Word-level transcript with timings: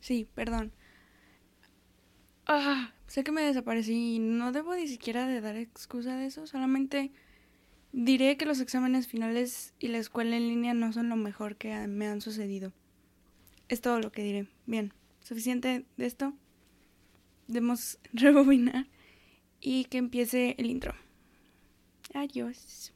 Sí, 0.00 0.26
perdón. 0.34 0.72
Ah, 2.46 2.92
sé 3.06 3.22
que 3.22 3.32
me 3.32 3.42
desaparecí 3.42 4.16
y 4.16 4.18
no 4.18 4.52
debo 4.52 4.74
ni 4.74 4.88
siquiera 4.88 5.26
de 5.28 5.40
dar 5.40 5.56
excusa 5.56 6.16
de 6.16 6.26
eso, 6.26 6.46
solamente 6.46 7.12
diré 7.92 8.36
que 8.36 8.46
los 8.46 8.60
exámenes 8.60 9.06
finales 9.06 9.74
y 9.78 9.88
la 9.88 9.98
escuela 9.98 10.36
en 10.36 10.48
línea 10.48 10.74
no 10.74 10.92
son 10.92 11.08
lo 11.08 11.16
mejor 11.16 11.56
que 11.56 11.86
me 11.86 12.08
han 12.08 12.20
sucedido. 12.20 12.72
Es 13.68 13.80
todo 13.80 14.00
lo 14.00 14.10
que 14.10 14.22
diré. 14.22 14.48
Bien, 14.66 14.92
suficiente 15.22 15.84
de 15.96 16.06
esto. 16.06 16.34
Debemos 17.46 17.98
rebobinar 18.12 18.88
y 19.60 19.84
que 19.84 19.98
empiece 19.98 20.56
el 20.58 20.66
intro. 20.66 20.94
Adiós. 22.14 22.92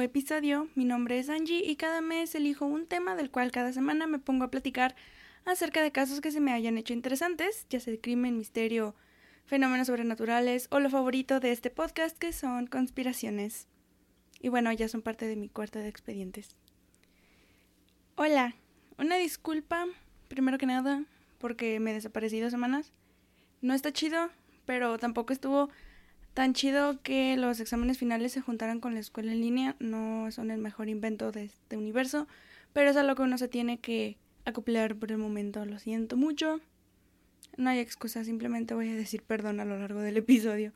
Episodio. 0.00 0.68
Mi 0.74 0.84
nombre 0.84 1.18
es 1.18 1.28
Angie 1.28 1.64
y 1.64 1.76
cada 1.76 2.00
mes 2.00 2.34
elijo 2.34 2.66
un 2.66 2.86
tema 2.86 3.14
del 3.16 3.30
cual 3.30 3.50
cada 3.50 3.72
semana 3.72 4.06
me 4.06 4.18
pongo 4.18 4.44
a 4.44 4.50
platicar 4.50 4.94
acerca 5.44 5.82
de 5.82 5.92
casos 5.92 6.20
que 6.20 6.30
se 6.30 6.40
me 6.40 6.52
hayan 6.52 6.78
hecho 6.78 6.92
interesantes, 6.92 7.66
ya 7.68 7.80
sea 7.80 8.00
crimen, 8.00 8.36
misterio, 8.36 8.94
fenómenos 9.46 9.86
sobrenaturales 9.86 10.68
o 10.70 10.80
lo 10.80 10.90
favorito 10.90 11.40
de 11.40 11.52
este 11.52 11.70
podcast 11.70 12.18
que 12.18 12.32
son 12.32 12.66
conspiraciones. 12.66 13.68
Y 14.40 14.48
bueno, 14.48 14.72
ya 14.72 14.88
son 14.88 15.02
parte 15.02 15.26
de 15.26 15.36
mi 15.36 15.48
cuarto 15.48 15.78
de 15.78 15.88
expedientes. 15.88 16.56
Hola, 18.16 18.54
una 18.98 19.16
disculpa, 19.16 19.86
primero 20.28 20.58
que 20.58 20.66
nada, 20.66 21.04
porque 21.38 21.80
me 21.80 21.92
desaparecí 21.92 22.40
dos 22.40 22.50
semanas. 22.50 22.92
No 23.60 23.74
está 23.74 23.92
chido, 23.92 24.30
pero 24.66 24.98
tampoco 24.98 25.32
estuvo 25.32 25.70
tan 26.34 26.52
chido 26.52 27.00
que 27.02 27.36
los 27.36 27.60
exámenes 27.60 27.98
finales 27.98 28.32
se 28.32 28.40
juntaran 28.40 28.80
con 28.80 28.94
la 28.94 29.00
escuela 29.00 29.32
en 29.32 29.40
línea. 29.40 29.76
No 29.78 30.30
son 30.32 30.50
el 30.50 30.58
mejor 30.58 30.88
invento 30.88 31.32
de 31.32 31.44
este 31.44 31.76
universo, 31.76 32.26
pero 32.72 32.90
es 32.90 32.96
a 32.96 33.04
lo 33.04 33.14
que 33.14 33.22
uno 33.22 33.38
se 33.38 33.48
tiene 33.48 33.78
que 33.78 34.18
acoplar 34.44 34.96
por 34.96 35.12
el 35.12 35.18
momento. 35.18 35.64
Lo 35.64 35.78
siento 35.78 36.16
mucho. 36.16 36.60
No 37.56 37.70
hay 37.70 37.78
excusa, 37.78 38.24
simplemente 38.24 38.74
voy 38.74 38.88
a 38.88 38.94
decir 38.96 39.22
perdón 39.22 39.60
a 39.60 39.64
lo 39.64 39.78
largo 39.78 40.00
del 40.00 40.16
episodio. 40.16 40.72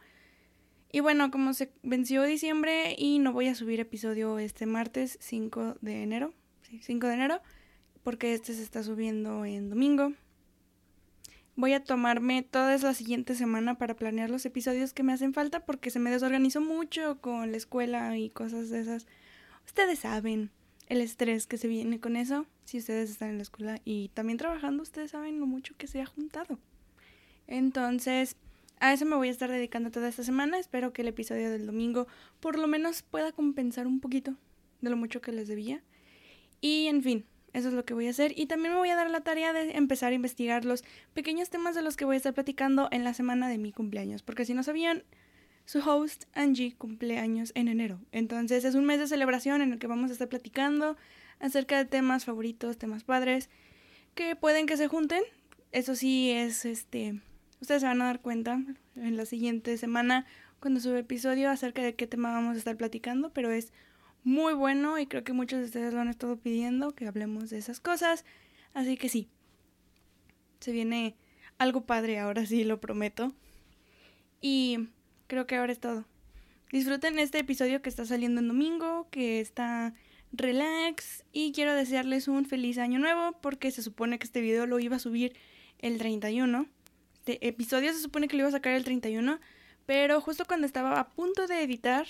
Y 0.90 1.00
bueno, 1.00 1.30
como 1.30 1.52
se 1.52 1.70
venció 1.82 2.22
diciembre 2.22 2.94
y 2.96 3.18
no 3.18 3.32
voy 3.32 3.48
a 3.48 3.54
subir 3.54 3.80
episodio 3.80 4.38
este 4.38 4.64
martes 4.64 5.18
5 5.20 5.76
de 5.82 6.02
enero, 6.02 6.32
sí, 6.62 6.80
5 6.82 7.08
de 7.08 7.14
enero, 7.14 7.42
porque 8.02 8.32
este 8.32 8.54
se 8.54 8.62
está 8.62 8.82
subiendo 8.82 9.44
en 9.44 9.68
domingo. 9.68 10.14
Voy 11.58 11.72
a 11.72 11.82
tomarme 11.82 12.44
toda 12.44 12.78
la 12.78 12.94
siguiente 12.94 13.34
semana 13.34 13.78
para 13.78 13.96
planear 13.96 14.30
los 14.30 14.46
episodios 14.46 14.92
que 14.92 15.02
me 15.02 15.12
hacen 15.12 15.34
falta 15.34 15.66
porque 15.66 15.90
se 15.90 15.98
me 15.98 16.08
desorganizó 16.08 16.60
mucho 16.60 17.20
con 17.20 17.50
la 17.50 17.56
escuela 17.56 18.16
y 18.16 18.30
cosas 18.30 18.70
de 18.70 18.78
esas. 18.78 19.08
Ustedes 19.66 19.98
saben 19.98 20.52
el 20.86 21.00
estrés 21.00 21.48
que 21.48 21.58
se 21.58 21.66
viene 21.66 21.98
con 21.98 22.14
eso. 22.14 22.46
Si 22.64 22.78
ustedes 22.78 23.10
están 23.10 23.30
en 23.30 23.38
la 23.38 23.42
escuela 23.42 23.80
y 23.84 24.10
también 24.10 24.38
trabajando, 24.38 24.84
ustedes 24.84 25.10
saben 25.10 25.40
lo 25.40 25.46
mucho 25.46 25.74
que 25.76 25.88
se 25.88 26.00
ha 26.00 26.06
juntado. 26.06 26.60
Entonces, 27.48 28.36
a 28.78 28.92
eso 28.92 29.04
me 29.04 29.16
voy 29.16 29.26
a 29.26 29.32
estar 29.32 29.50
dedicando 29.50 29.90
toda 29.90 30.06
esta 30.06 30.22
semana. 30.22 30.60
Espero 30.60 30.92
que 30.92 31.02
el 31.02 31.08
episodio 31.08 31.50
del 31.50 31.66
domingo 31.66 32.06
por 32.38 32.56
lo 32.56 32.68
menos 32.68 33.02
pueda 33.02 33.32
compensar 33.32 33.88
un 33.88 33.98
poquito 33.98 34.36
de 34.80 34.90
lo 34.90 34.96
mucho 34.96 35.20
que 35.20 35.32
les 35.32 35.48
debía. 35.48 35.82
Y 36.60 36.86
en 36.86 37.02
fin, 37.02 37.24
eso 37.58 37.68
es 37.68 37.74
lo 37.74 37.84
que 37.84 37.94
voy 37.94 38.06
a 38.06 38.10
hacer. 38.10 38.32
Y 38.36 38.46
también 38.46 38.72
me 38.72 38.78
voy 38.78 38.90
a 38.90 38.96
dar 38.96 39.10
la 39.10 39.20
tarea 39.20 39.52
de 39.52 39.72
empezar 39.72 40.12
a 40.12 40.14
investigar 40.14 40.64
los 40.64 40.84
pequeños 41.12 41.50
temas 41.50 41.74
de 41.74 41.82
los 41.82 41.96
que 41.96 42.04
voy 42.04 42.14
a 42.14 42.16
estar 42.16 42.34
platicando 42.34 42.88
en 42.90 43.04
la 43.04 43.14
semana 43.14 43.48
de 43.48 43.58
mi 43.58 43.72
cumpleaños. 43.72 44.22
Porque 44.22 44.44
si 44.44 44.54
no 44.54 44.62
sabían, 44.62 45.04
su 45.68 45.80
host 45.80 46.24
Angie 46.32 46.74
cumpleaños 46.76 47.52
en 47.54 47.68
enero. 47.68 48.00
Entonces 48.10 48.64
es 48.64 48.74
un 48.74 48.86
mes 48.86 49.00
de 49.00 49.06
celebración 49.06 49.60
en 49.60 49.72
el 49.72 49.78
que 49.78 49.86
vamos 49.86 50.08
a 50.08 50.14
estar 50.14 50.28
platicando 50.28 50.96
acerca 51.40 51.76
de 51.76 51.84
temas 51.84 52.24
favoritos, 52.24 52.78
temas 52.78 53.04
padres, 53.04 53.50
que 54.14 54.34
pueden 54.34 54.66
que 54.66 54.78
se 54.78 54.88
junten. 54.88 55.22
Eso 55.70 55.94
sí 55.94 56.30
es 56.30 56.64
este. 56.64 57.20
Ustedes 57.60 57.82
se 57.82 57.86
van 57.86 58.00
a 58.00 58.06
dar 58.06 58.20
cuenta 58.20 58.62
en 58.96 59.16
la 59.18 59.26
siguiente 59.26 59.76
semana 59.76 60.24
cuando 60.58 60.80
sube 60.80 61.00
episodio 61.00 61.50
acerca 61.50 61.82
de 61.82 61.94
qué 61.94 62.06
tema 62.06 62.32
vamos 62.32 62.54
a 62.54 62.58
estar 62.58 62.76
platicando, 62.76 63.30
pero 63.34 63.50
es 63.50 63.72
muy 64.24 64.54
bueno 64.54 64.98
y 64.98 65.06
creo 65.06 65.24
que 65.24 65.32
muchos 65.32 65.60
de 65.60 65.66
ustedes 65.66 65.94
lo 65.94 66.00
han 66.00 66.08
estado 66.08 66.36
pidiendo 66.36 66.94
que 66.94 67.06
hablemos 67.06 67.50
de 67.50 67.58
esas 67.58 67.80
cosas. 67.80 68.24
Así 68.74 68.96
que 68.96 69.08
sí, 69.08 69.28
se 70.60 70.72
viene 70.72 71.16
algo 71.58 71.82
padre 71.82 72.18
ahora 72.18 72.46
sí, 72.46 72.64
lo 72.64 72.80
prometo. 72.80 73.32
Y 74.40 74.88
creo 75.26 75.46
que 75.46 75.56
ahora 75.56 75.72
es 75.72 75.80
todo. 75.80 76.04
Disfruten 76.70 77.18
este 77.18 77.38
episodio 77.38 77.80
que 77.80 77.88
está 77.88 78.04
saliendo 78.04 78.40
en 78.40 78.48
domingo, 78.48 79.08
que 79.10 79.40
está 79.40 79.94
relax 80.32 81.24
y 81.32 81.52
quiero 81.52 81.74
desearles 81.74 82.28
un 82.28 82.44
feliz 82.44 82.78
año 82.78 82.98
nuevo 82.98 83.32
porque 83.40 83.70
se 83.70 83.82
supone 83.82 84.18
que 84.18 84.26
este 84.26 84.42
video 84.42 84.66
lo 84.66 84.78
iba 84.78 84.96
a 84.96 85.00
subir 85.00 85.34
el 85.78 85.98
31. 85.98 86.66
Este 87.14 87.46
episodio 87.46 87.92
se 87.92 88.00
supone 88.00 88.28
que 88.28 88.36
lo 88.36 88.42
iba 88.42 88.48
a 88.48 88.52
sacar 88.52 88.74
el 88.74 88.84
31, 88.84 89.40
pero 89.86 90.20
justo 90.20 90.44
cuando 90.46 90.66
estaba 90.66 91.00
a 91.00 91.08
punto 91.08 91.46
de 91.46 91.62
editar 91.62 92.06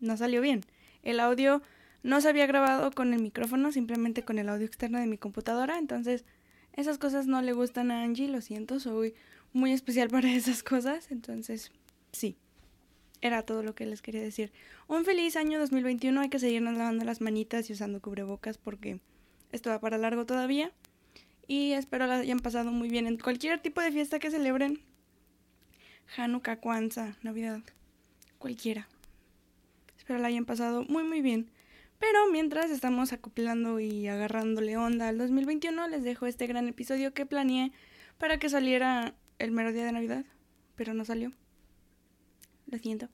no 0.00 0.16
salió 0.16 0.40
bien. 0.40 0.62
El 1.02 1.20
audio 1.20 1.62
no 2.02 2.20
se 2.20 2.28
había 2.28 2.46
grabado 2.46 2.90
con 2.92 3.12
el 3.14 3.20
micrófono, 3.20 3.72
simplemente 3.72 4.24
con 4.24 4.38
el 4.38 4.48
audio 4.48 4.66
externo 4.66 4.98
de 4.98 5.06
mi 5.06 5.18
computadora. 5.18 5.78
Entonces, 5.78 6.24
esas 6.72 6.98
cosas 6.98 7.26
no 7.26 7.42
le 7.42 7.52
gustan 7.52 7.90
a 7.90 8.02
Angie, 8.02 8.28
lo 8.28 8.40
siento, 8.40 8.78
soy 8.80 9.14
muy 9.52 9.72
especial 9.72 10.08
para 10.10 10.32
esas 10.32 10.62
cosas. 10.62 11.10
Entonces, 11.10 11.72
sí, 12.12 12.36
era 13.20 13.42
todo 13.42 13.62
lo 13.62 13.74
que 13.74 13.86
les 13.86 14.02
quería 14.02 14.22
decir. 14.22 14.52
Un 14.88 15.04
feliz 15.04 15.36
año 15.36 15.58
2021, 15.58 16.20
hay 16.20 16.28
que 16.28 16.38
seguirnos 16.38 16.74
lavando 16.74 17.04
las 17.04 17.20
manitas 17.20 17.68
y 17.70 17.72
usando 17.72 18.00
cubrebocas 18.00 18.58
porque 18.58 19.00
esto 19.52 19.70
va 19.70 19.80
para 19.80 19.98
largo 19.98 20.26
todavía. 20.26 20.72
Y 21.48 21.72
espero 21.72 22.06
la 22.06 22.18
hayan 22.18 22.40
pasado 22.40 22.72
muy 22.72 22.88
bien 22.88 23.06
en 23.06 23.18
cualquier 23.18 23.60
tipo 23.60 23.80
de 23.80 23.92
fiesta 23.92 24.18
que 24.18 24.30
celebren. 24.30 24.80
Hanukkah, 26.16 26.60
Kwanzaa, 26.60 27.16
Navidad, 27.22 27.60
cualquiera. 28.38 28.88
Espero 30.06 30.20
la 30.20 30.28
hayan 30.28 30.44
pasado 30.44 30.84
muy 30.84 31.02
muy 31.02 31.20
bien. 31.20 31.50
Pero 31.98 32.30
mientras 32.30 32.70
estamos 32.70 33.12
acoplando 33.12 33.80
y 33.80 34.06
agarrándole 34.06 34.76
onda 34.76 35.08
al 35.08 35.18
2021, 35.18 35.88
les 35.88 36.04
dejo 36.04 36.26
este 36.26 36.46
gran 36.46 36.68
episodio 36.68 37.12
que 37.12 37.26
planeé 37.26 37.72
para 38.16 38.38
que 38.38 38.48
saliera 38.48 39.16
el 39.40 39.50
mero 39.50 39.72
día 39.72 39.84
de 39.84 39.90
Navidad, 39.90 40.24
pero 40.76 40.94
no 40.94 41.04
salió. 41.04 41.32
Lo 42.70 42.78
siento. 42.78 43.08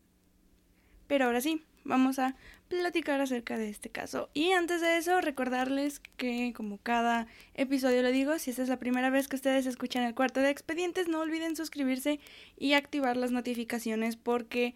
Pero 1.06 1.24
ahora 1.24 1.40
sí, 1.40 1.62
vamos 1.84 2.18
a 2.18 2.36
platicar 2.68 3.22
acerca 3.22 3.56
de 3.56 3.70
este 3.70 3.88
caso. 3.88 4.28
Y 4.34 4.50
antes 4.52 4.82
de 4.82 4.98
eso, 4.98 5.18
recordarles 5.22 5.98
que 6.18 6.52
como 6.54 6.76
cada 6.76 7.26
episodio 7.54 8.02
le 8.02 8.12
digo, 8.12 8.38
si 8.38 8.50
esta 8.50 8.64
es 8.64 8.68
la 8.68 8.78
primera 8.78 9.08
vez 9.08 9.28
que 9.28 9.36
ustedes 9.36 9.64
escuchan 9.64 10.02
el 10.02 10.14
cuarto 10.14 10.40
de 10.40 10.50
expedientes, 10.50 11.08
no 11.08 11.20
olviden 11.20 11.56
suscribirse 11.56 12.20
y 12.58 12.74
activar 12.74 13.16
las 13.16 13.30
notificaciones 13.30 14.16
porque 14.16 14.74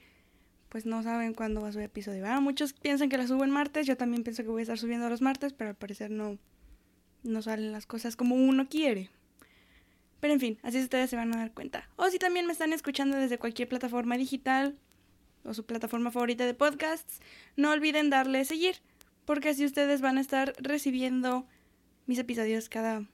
pues 0.69 0.87
no 0.87 1.03
saben 1.03 1.35
cuándo 1.35 1.61
va 1.61 1.69
a 1.69 1.73
subir 1.73 1.87
episodio. 1.87 2.27
Ah, 2.27 2.41
muchos 2.41 2.73
piensan 2.73 3.09
que 3.09 3.19
la 3.19 3.27
subo 3.27 3.45
en 3.45 3.51
martes, 3.51 3.87
yo 3.87 3.97
también 3.97 4.23
pienso 4.23 4.43
que 4.43 4.49
voy 4.49 4.61
a 4.61 4.63
estar 4.63 4.79
subiendo 4.79 5.09
los 5.09 5.23
martes, 5.23 5.53
pero 5.53 5.71
al 5.71 5.77
parecer 5.77 6.11
no, 6.11 6.39
no 7.23 7.43
salen 7.43 7.73
las 7.73 7.87
cosas 7.87 8.17
como 8.17 8.35
uno 8.35 8.69
quiere. 8.69 9.11
Pero 10.21 10.33
en 10.33 10.41
fin, 10.41 10.59
así 10.63 10.81
ustedes 10.81 11.11
se 11.11 11.17
van 11.17 11.35
a 11.35 11.39
dar 11.39 11.53
cuenta. 11.53 11.89
O 11.97 12.09
si 12.09 12.19
también 12.19 12.47
me 12.47 12.53
están 12.53 12.73
escuchando 12.73 13.17
desde 13.17 13.39
cualquier 13.39 13.69
plataforma 13.69 14.17
digital 14.17 14.77
o 15.45 15.55
su 15.55 15.65
plataforma 15.65 16.11
favorita 16.11 16.47
de 16.47 16.55
podcasts, 16.55 17.21
no 17.57 17.71
olviden 17.71 18.11
darle 18.11 18.45
seguir, 18.45 18.77
porque 19.25 19.51
así 19.51 19.65
ustedes 19.65 20.01
van 20.01 20.19
a 20.19 20.21
estar 20.21 20.55
recibiendo 20.59 21.47
mis 22.07 22.19
episodios 22.19 22.69
cada, 22.69 23.05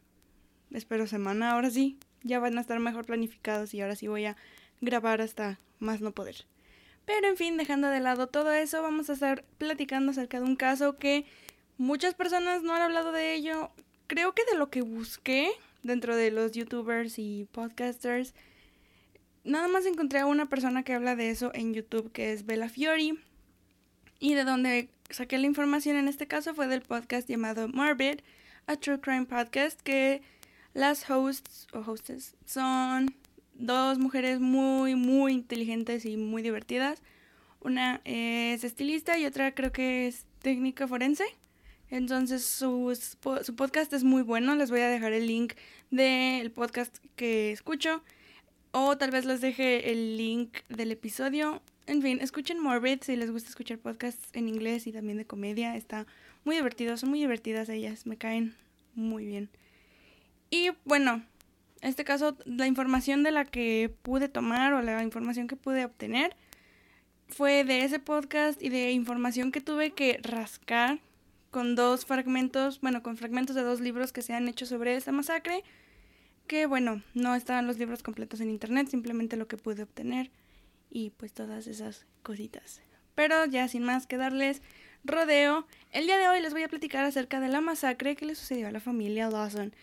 espero, 0.70 1.06
semana. 1.06 1.52
Ahora 1.52 1.70
sí, 1.70 1.98
ya 2.22 2.38
van 2.38 2.56
a 2.56 2.60
estar 2.60 2.78
mejor 2.78 3.04
planificados 3.04 3.74
y 3.74 3.80
ahora 3.80 3.96
sí 3.96 4.06
voy 4.06 4.26
a 4.26 4.36
grabar 4.80 5.20
hasta 5.20 5.58
más 5.78 6.00
no 6.00 6.12
poder. 6.12 6.46
Pero 7.04 7.26
en 7.26 7.36
fin, 7.36 7.56
dejando 7.56 7.88
de 7.88 8.00
lado 8.00 8.28
todo 8.28 8.52
eso, 8.52 8.82
vamos 8.82 9.10
a 9.10 9.14
estar 9.14 9.44
platicando 9.58 10.12
acerca 10.12 10.38
de 10.38 10.46
un 10.46 10.56
caso 10.56 10.98
que 10.98 11.26
Muchas 11.82 12.14
personas 12.14 12.62
no 12.62 12.74
han 12.74 12.82
hablado 12.82 13.10
de 13.10 13.34
ello. 13.34 13.70
Creo 14.06 14.34
que 14.34 14.44
de 14.44 14.56
lo 14.56 14.70
que 14.70 14.82
busqué 14.82 15.50
dentro 15.82 16.14
de 16.14 16.30
los 16.30 16.52
youtubers 16.52 17.18
y 17.18 17.48
podcasters, 17.50 18.34
nada 19.42 19.68
más 19.68 19.86
encontré 19.86 20.20
a 20.20 20.26
una 20.26 20.48
persona 20.48 20.84
que 20.84 20.92
habla 20.92 21.16
de 21.16 21.30
eso 21.30 21.50
en 21.54 21.74
YouTube, 21.74 22.12
que 22.12 22.32
es 22.32 22.46
Bella 22.46 22.68
Fiori. 22.68 23.18
Y 24.20 24.34
de 24.34 24.44
donde 24.44 24.90
saqué 25.10 25.38
la 25.38 25.46
información 25.46 25.96
en 25.96 26.06
este 26.06 26.28
caso 26.28 26.54
fue 26.54 26.68
del 26.68 26.82
podcast 26.82 27.28
llamado 27.28 27.66
Morbid, 27.66 28.20
a 28.66 28.76
True 28.76 29.00
Crime 29.00 29.26
Podcast, 29.26 29.80
que 29.80 30.22
las 30.74 31.10
hosts 31.10 31.66
o 31.72 31.80
hostess 31.80 32.36
son 32.46 33.12
dos 33.62 33.98
mujeres 33.98 34.40
muy, 34.40 34.96
muy 34.96 35.32
inteligentes 35.32 36.04
y 36.04 36.16
muy 36.16 36.42
divertidas. 36.42 37.02
Una 37.60 38.00
es 38.04 38.64
estilista 38.64 39.18
y 39.18 39.24
otra 39.24 39.54
creo 39.54 39.72
que 39.72 40.08
es 40.08 40.26
técnica 40.40 40.88
forense. 40.88 41.24
Entonces 41.88 42.44
su, 42.44 42.98
su 43.42 43.54
podcast 43.54 43.92
es 43.92 44.02
muy 44.02 44.22
bueno. 44.22 44.56
Les 44.56 44.70
voy 44.70 44.80
a 44.80 44.88
dejar 44.88 45.12
el 45.12 45.26
link 45.26 45.54
del 45.90 46.50
podcast 46.50 46.98
que 47.14 47.52
escucho. 47.52 48.02
O 48.72 48.98
tal 48.98 49.10
vez 49.10 49.26
les 49.26 49.40
deje 49.40 49.92
el 49.92 50.16
link 50.16 50.58
del 50.68 50.90
episodio. 50.90 51.62
En 51.86 52.02
fin, 52.02 52.18
escuchen 52.20 52.58
Morbid 52.58 53.02
si 53.02 53.16
les 53.16 53.30
gusta 53.30 53.48
escuchar 53.48 53.78
podcasts 53.78 54.28
en 54.32 54.48
inglés 54.48 54.86
y 54.86 54.92
también 54.92 55.18
de 55.18 55.26
comedia. 55.26 55.76
Está 55.76 56.06
muy 56.44 56.56
divertido, 56.56 56.96
son 56.96 57.10
muy 57.10 57.20
divertidas 57.20 57.68
ellas, 57.68 58.06
me 58.06 58.16
caen 58.16 58.56
muy 58.94 59.24
bien. 59.24 59.50
Y 60.50 60.70
bueno, 60.84 61.14
en 61.14 61.22
este 61.88 62.04
caso, 62.04 62.36
la 62.44 62.66
información 62.66 63.22
de 63.22 63.32
la 63.32 63.44
que 63.44 63.94
pude 64.02 64.28
tomar 64.28 64.72
o 64.72 64.82
la 64.82 65.02
información 65.02 65.48
que 65.48 65.56
pude 65.56 65.84
obtener 65.84 66.36
fue 67.28 67.64
de 67.64 67.84
ese 67.84 67.98
podcast 67.98 68.62
y 68.62 68.68
de 68.68 68.92
información 68.92 69.52
que 69.52 69.60
tuve 69.60 69.92
que 69.92 70.20
rascar 70.22 71.00
con 71.50 71.74
dos 71.74 72.06
fragmentos, 72.06 72.80
bueno, 72.80 73.02
con 73.02 73.16
fragmentos 73.16 73.56
de 73.56 73.62
dos 73.62 73.80
libros 73.80 74.12
que 74.12 74.22
se 74.22 74.32
han 74.32 74.48
hecho 74.48 74.64
sobre 74.64 74.96
esta 74.96 75.12
masacre, 75.12 75.64
que 76.46 76.66
bueno, 76.66 77.02
no 77.14 77.34
estaban 77.34 77.66
los 77.66 77.78
libros 77.78 78.02
completos 78.02 78.40
en 78.40 78.50
internet, 78.50 78.88
simplemente 78.88 79.36
lo 79.36 79.48
que 79.48 79.56
pude 79.56 79.82
obtener 79.82 80.30
y 80.90 81.10
pues 81.10 81.32
todas 81.32 81.66
esas 81.66 82.06
cositas. 82.22 82.80
Pero 83.14 83.44
ya 83.46 83.68
sin 83.68 83.82
más 83.82 84.06
que 84.06 84.16
darles 84.16 84.62
rodeo, 85.04 85.66
el 85.90 86.06
día 86.06 86.18
de 86.18 86.28
hoy 86.28 86.40
les 86.40 86.52
voy 86.52 86.62
a 86.62 86.68
platicar 86.68 87.04
acerca 87.04 87.40
de 87.40 87.48
la 87.48 87.60
masacre 87.60 88.16
que 88.16 88.26
le 88.26 88.34
sucedió 88.34 88.68
a 88.68 88.72
la 88.72 88.80
familia 88.80 89.28
Lawson. 89.28 89.74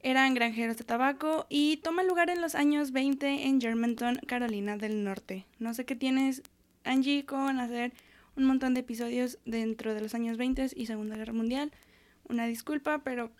Eran 0.00 0.34
granjeros 0.34 0.76
de 0.76 0.84
tabaco 0.84 1.46
y 1.48 1.78
toma 1.78 2.02
lugar 2.02 2.30
en 2.30 2.40
los 2.40 2.54
años 2.54 2.92
20 2.92 3.46
en 3.46 3.60
Germantown, 3.60 4.20
Carolina 4.26 4.76
del 4.76 5.02
Norte. 5.02 5.46
No 5.58 5.74
sé 5.74 5.84
qué 5.84 5.96
tienes, 5.96 6.42
Angie, 6.84 7.24
con 7.24 7.58
hacer 7.58 7.92
un 8.36 8.44
montón 8.44 8.74
de 8.74 8.80
episodios 8.80 9.38
dentro 9.44 9.94
de 9.94 10.00
los 10.00 10.14
años 10.14 10.36
20 10.36 10.68
y 10.76 10.86
Segunda 10.86 11.16
Guerra 11.16 11.32
Mundial. 11.32 11.72
Una 12.28 12.46
disculpa, 12.46 12.98
pero 13.02 13.32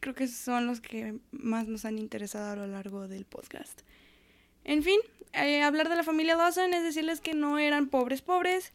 creo 0.00 0.14
que 0.14 0.26
son 0.28 0.66
los 0.66 0.80
que 0.80 1.18
más 1.30 1.68
nos 1.68 1.84
han 1.84 1.98
interesado 1.98 2.52
a 2.52 2.56
lo 2.56 2.66
largo 2.66 3.06
del 3.06 3.26
podcast. 3.26 3.82
En 4.64 4.82
fin, 4.82 4.98
eh, 5.32 5.62
hablar 5.62 5.88
de 5.88 5.96
la 5.96 6.02
familia 6.02 6.36
Dawson 6.36 6.72
es 6.72 6.82
decirles 6.82 7.20
que 7.20 7.34
no 7.34 7.58
eran 7.58 7.88
pobres 7.88 8.22
pobres, 8.22 8.72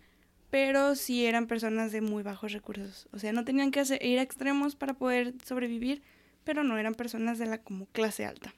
pero 0.50 0.96
sí 0.96 1.26
eran 1.26 1.48
personas 1.48 1.92
de 1.92 2.02
muy 2.02 2.24
bajos 2.24 2.54
recursos. 2.54 3.08
O 3.12 3.20
sea, 3.20 3.34
no 3.34 3.44
tenían 3.44 3.72
que 3.72 3.84
ir 4.02 4.20
a 4.20 4.22
extremos 4.22 4.76
para 4.76 4.94
poder 4.94 5.34
sobrevivir, 5.44 6.02
pero 6.48 6.64
no 6.64 6.78
eran 6.78 6.96
personas 6.96 7.40
de 7.40 7.46
la 7.46 7.58
como 7.58 7.88
clase 7.88 8.24
alta. 8.24 8.56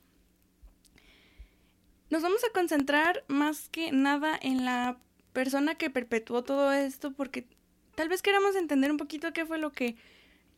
Nos 2.11 2.21
vamos 2.21 2.43
a 2.43 2.53
concentrar 2.53 3.23
más 3.27 3.67
que 3.67 3.91
nada 3.91 4.37
en 4.39 4.63
la 4.63 4.99
persona 5.33 5.73
que 5.73 5.89
perpetuó 5.89 6.43
todo 6.43 6.71
esto 6.71 7.13
porque 7.13 7.47
tal 7.95 8.07
vez 8.07 8.21
queramos 8.21 8.55
entender 8.55 8.91
un 8.91 8.97
poquito 8.97 9.33
qué 9.33 9.43
fue 9.43 9.57
lo 9.57 9.71
que 9.71 9.95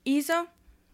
hizo 0.03 0.49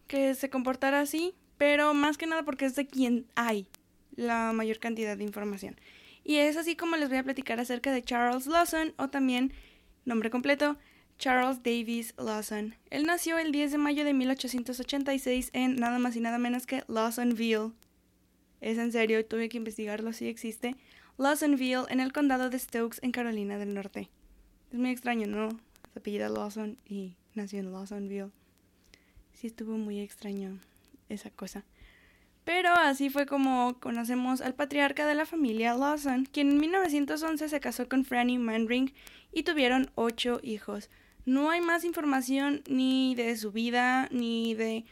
que 0.06 0.36
se 0.36 0.48
comportara 0.48 1.00
así, 1.00 1.34
pero 1.56 1.92
más 1.92 2.16
que 2.16 2.28
nada 2.28 2.44
porque 2.44 2.66
es 2.66 2.76
de 2.76 2.86
quien 2.86 3.26
hay 3.34 3.66
la 4.14 4.52
mayor 4.52 4.78
cantidad 4.78 5.16
de 5.16 5.24
información. 5.24 5.74
Y 6.22 6.36
es 6.36 6.56
así 6.56 6.76
como 6.76 6.94
les 6.94 7.08
voy 7.08 7.18
a 7.18 7.24
platicar 7.24 7.58
acerca 7.58 7.90
de 7.90 8.04
Charles 8.04 8.46
Lawson 8.46 8.94
o 8.96 9.08
también 9.08 9.52
nombre 10.04 10.30
completo 10.30 10.78
Charles 11.18 11.64
Davis 11.64 12.14
Lawson. 12.16 12.76
Él 12.90 13.04
nació 13.04 13.38
el 13.38 13.50
10 13.50 13.72
de 13.72 13.78
mayo 13.78 14.04
de 14.04 14.14
1886 14.14 15.50
en 15.52 15.74
nada 15.74 15.98
más 15.98 16.14
y 16.14 16.20
nada 16.20 16.38
menos 16.38 16.64
que 16.64 16.84
Lawsonville. 16.86 17.72
Es 18.60 18.78
en 18.78 18.92
serio, 18.92 19.26
tuve 19.26 19.48
que 19.48 19.56
investigarlo 19.56 20.12
si 20.12 20.28
existe. 20.28 20.76
Lawsonville, 21.16 21.86
en 21.88 21.98
el 21.98 22.12
condado 22.12 22.50
de 22.50 22.58
Stokes, 22.60 23.00
en 23.02 23.10
Carolina 23.10 23.58
del 23.58 23.74
Norte. 23.74 24.08
Es 24.70 24.78
muy 24.78 24.90
extraño, 24.90 25.26
¿no? 25.26 25.48
Se 25.92 25.98
apellida 25.98 26.28
Lawson 26.28 26.78
y 26.86 27.16
nació 27.34 27.58
en 27.58 27.72
Lawsonville. 27.72 28.30
Sí 29.32 29.48
estuvo 29.48 29.76
muy 29.76 29.98
extraño 29.98 30.60
esa 31.08 31.30
cosa. 31.30 31.64
Pero 32.44 32.70
así 32.74 33.10
fue 33.10 33.26
como 33.26 33.78
conocemos 33.80 34.40
al 34.40 34.54
patriarca 34.54 35.04
de 35.04 35.16
la 35.16 35.26
familia 35.26 35.74
Lawson, 35.74 36.26
quien 36.26 36.50
en 36.50 36.58
1911 36.58 37.48
se 37.48 37.60
casó 37.60 37.88
con 37.88 38.04
Franny 38.04 38.38
Manring 38.38 38.94
y 39.32 39.42
tuvieron 39.42 39.90
ocho 39.96 40.38
hijos. 40.44 40.88
No 41.28 41.50
hay 41.50 41.60
más 41.60 41.84
información 41.84 42.62
ni 42.70 43.14
de 43.14 43.36
su 43.36 43.52
vida, 43.52 44.08
ni 44.10 44.54
de 44.54 44.86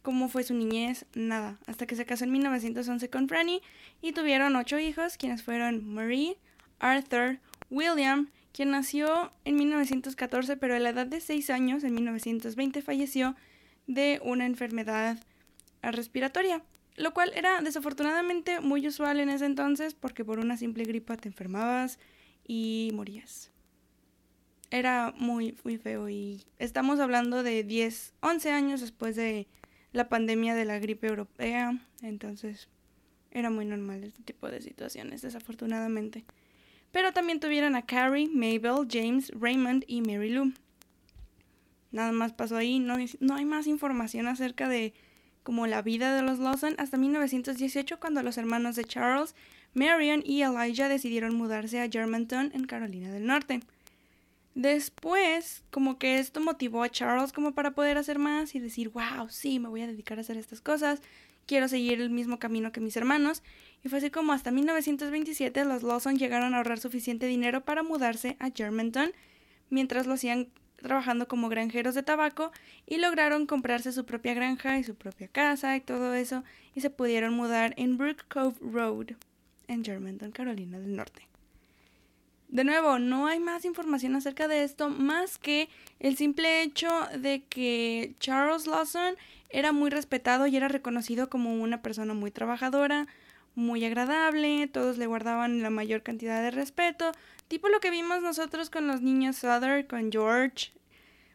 cómo 0.00 0.30
fue 0.30 0.42
su 0.42 0.54
niñez, 0.54 1.04
nada, 1.12 1.58
hasta 1.66 1.86
que 1.86 1.96
se 1.96 2.06
casó 2.06 2.24
en 2.24 2.32
1911 2.32 3.10
con 3.10 3.28
Franny 3.28 3.60
y 4.00 4.12
tuvieron 4.12 4.56
ocho 4.56 4.78
hijos, 4.78 5.18
quienes 5.18 5.42
fueron 5.42 5.84
Marie, 5.84 6.38
Arthur, 6.78 7.40
William, 7.68 8.30
quien 8.54 8.70
nació 8.70 9.34
en 9.44 9.56
1914, 9.56 10.56
pero 10.56 10.74
a 10.74 10.78
la 10.78 10.88
edad 10.88 11.06
de 11.06 11.20
seis 11.20 11.50
años, 11.50 11.84
en 11.84 11.92
1920, 11.92 12.80
falleció 12.80 13.36
de 13.86 14.18
una 14.24 14.46
enfermedad 14.46 15.18
respiratoria, 15.82 16.62
lo 16.96 17.12
cual 17.12 17.32
era 17.34 17.60
desafortunadamente 17.60 18.60
muy 18.60 18.88
usual 18.88 19.20
en 19.20 19.28
ese 19.28 19.44
entonces 19.44 19.92
porque 19.92 20.24
por 20.24 20.38
una 20.38 20.56
simple 20.56 20.84
gripa 20.84 21.18
te 21.18 21.28
enfermabas 21.28 21.98
y 22.48 22.92
morías. 22.94 23.51
Era 24.72 25.12
muy, 25.18 25.54
muy 25.64 25.76
feo 25.76 26.08
y 26.08 26.46
estamos 26.58 26.98
hablando 26.98 27.42
de 27.42 27.62
10, 27.62 28.14
11 28.20 28.50
años 28.52 28.80
después 28.80 29.14
de 29.16 29.46
la 29.92 30.08
pandemia 30.08 30.54
de 30.54 30.64
la 30.64 30.78
gripe 30.78 31.08
europea, 31.08 31.78
entonces 32.00 32.70
era 33.30 33.50
muy 33.50 33.66
normal 33.66 34.02
este 34.02 34.22
tipo 34.22 34.48
de 34.50 34.62
situaciones, 34.62 35.20
desafortunadamente. 35.20 36.24
Pero 36.90 37.12
también 37.12 37.38
tuvieron 37.38 37.76
a 37.76 37.84
Carrie, 37.84 38.30
Mabel, 38.30 38.88
James, 38.90 39.30
Raymond 39.38 39.84
y 39.86 40.00
Mary 40.00 40.30
Lou. 40.30 40.54
Nada 41.90 42.12
más 42.12 42.32
pasó 42.32 42.56
ahí, 42.56 42.78
no, 42.78 42.96
no 43.20 43.34
hay 43.34 43.44
más 43.44 43.66
información 43.66 44.26
acerca 44.26 44.70
de 44.70 44.94
como 45.42 45.66
la 45.66 45.82
vida 45.82 46.16
de 46.16 46.22
los 46.22 46.38
Lawson 46.38 46.76
hasta 46.78 46.96
1918 46.96 48.00
cuando 48.00 48.22
los 48.22 48.38
hermanos 48.38 48.76
de 48.76 48.84
Charles, 48.84 49.34
Marion 49.74 50.22
y 50.24 50.40
Elijah 50.40 50.88
decidieron 50.88 51.34
mudarse 51.34 51.78
a 51.82 51.90
Germantown 51.90 52.52
en 52.54 52.64
Carolina 52.64 53.12
del 53.12 53.26
Norte. 53.26 53.60
Después, 54.54 55.64
como 55.70 55.98
que 55.98 56.18
esto 56.18 56.40
motivó 56.40 56.82
a 56.82 56.90
Charles 56.90 57.32
como 57.32 57.54
para 57.54 57.70
poder 57.70 57.96
hacer 57.96 58.18
más 58.18 58.54
y 58.54 58.60
decir, 58.60 58.90
wow, 58.90 59.28
sí, 59.30 59.58
me 59.58 59.68
voy 59.68 59.82
a 59.82 59.86
dedicar 59.86 60.18
a 60.18 60.20
hacer 60.20 60.36
estas 60.36 60.60
cosas, 60.60 61.00
quiero 61.46 61.68
seguir 61.68 62.00
el 62.00 62.10
mismo 62.10 62.38
camino 62.38 62.70
que 62.70 62.80
mis 62.80 62.96
hermanos. 62.96 63.42
Y 63.82 63.88
fue 63.88 63.98
así 63.98 64.10
como 64.10 64.32
hasta 64.32 64.50
1927 64.50 65.64
los 65.64 65.82
Lawson 65.82 66.18
llegaron 66.18 66.54
a 66.54 66.58
ahorrar 66.58 66.78
suficiente 66.78 67.26
dinero 67.26 67.64
para 67.64 67.82
mudarse 67.82 68.36
a 68.40 68.50
Germantown, 68.50 69.12
mientras 69.70 70.06
lo 70.06 70.14
hacían 70.14 70.48
trabajando 70.82 71.28
como 71.28 71.48
granjeros 71.48 71.94
de 71.94 72.02
tabaco 72.02 72.52
y 72.86 72.98
lograron 72.98 73.46
comprarse 73.46 73.92
su 73.92 74.04
propia 74.04 74.34
granja 74.34 74.78
y 74.78 74.84
su 74.84 74.94
propia 74.94 75.28
casa 75.28 75.76
y 75.76 75.80
todo 75.80 76.14
eso 76.14 76.44
y 76.74 76.80
se 76.80 76.90
pudieron 76.90 77.34
mudar 77.34 77.72
en 77.76 77.96
Brook 77.96 78.24
Cove 78.28 78.56
Road 78.60 79.12
en 79.68 79.84
Germantown, 79.84 80.32
Carolina 80.32 80.78
del 80.78 80.96
Norte. 80.96 81.31
De 82.52 82.64
nuevo, 82.64 82.98
no 82.98 83.28
hay 83.28 83.40
más 83.40 83.64
información 83.64 84.14
acerca 84.14 84.46
de 84.46 84.62
esto 84.62 84.90
más 84.90 85.38
que 85.38 85.70
el 86.00 86.18
simple 86.18 86.60
hecho 86.60 86.90
de 87.18 87.44
que 87.44 88.14
Charles 88.20 88.66
Lawson 88.66 89.14
era 89.48 89.72
muy 89.72 89.88
respetado 89.88 90.46
y 90.46 90.54
era 90.54 90.68
reconocido 90.68 91.30
como 91.30 91.54
una 91.54 91.80
persona 91.80 92.12
muy 92.12 92.30
trabajadora, 92.30 93.06
muy 93.54 93.82
agradable, 93.86 94.66
todos 94.66 94.98
le 94.98 95.06
guardaban 95.06 95.62
la 95.62 95.70
mayor 95.70 96.02
cantidad 96.02 96.42
de 96.42 96.50
respeto, 96.50 97.12
tipo 97.48 97.70
lo 97.70 97.80
que 97.80 97.90
vimos 97.90 98.20
nosotros 98.20 98.68
con 98.68 98.86
los 98.86 99.00
niños 99.00 99.36
Sutter, 99.36 99.86
con 99.86 100.12
George. 100.12 100.72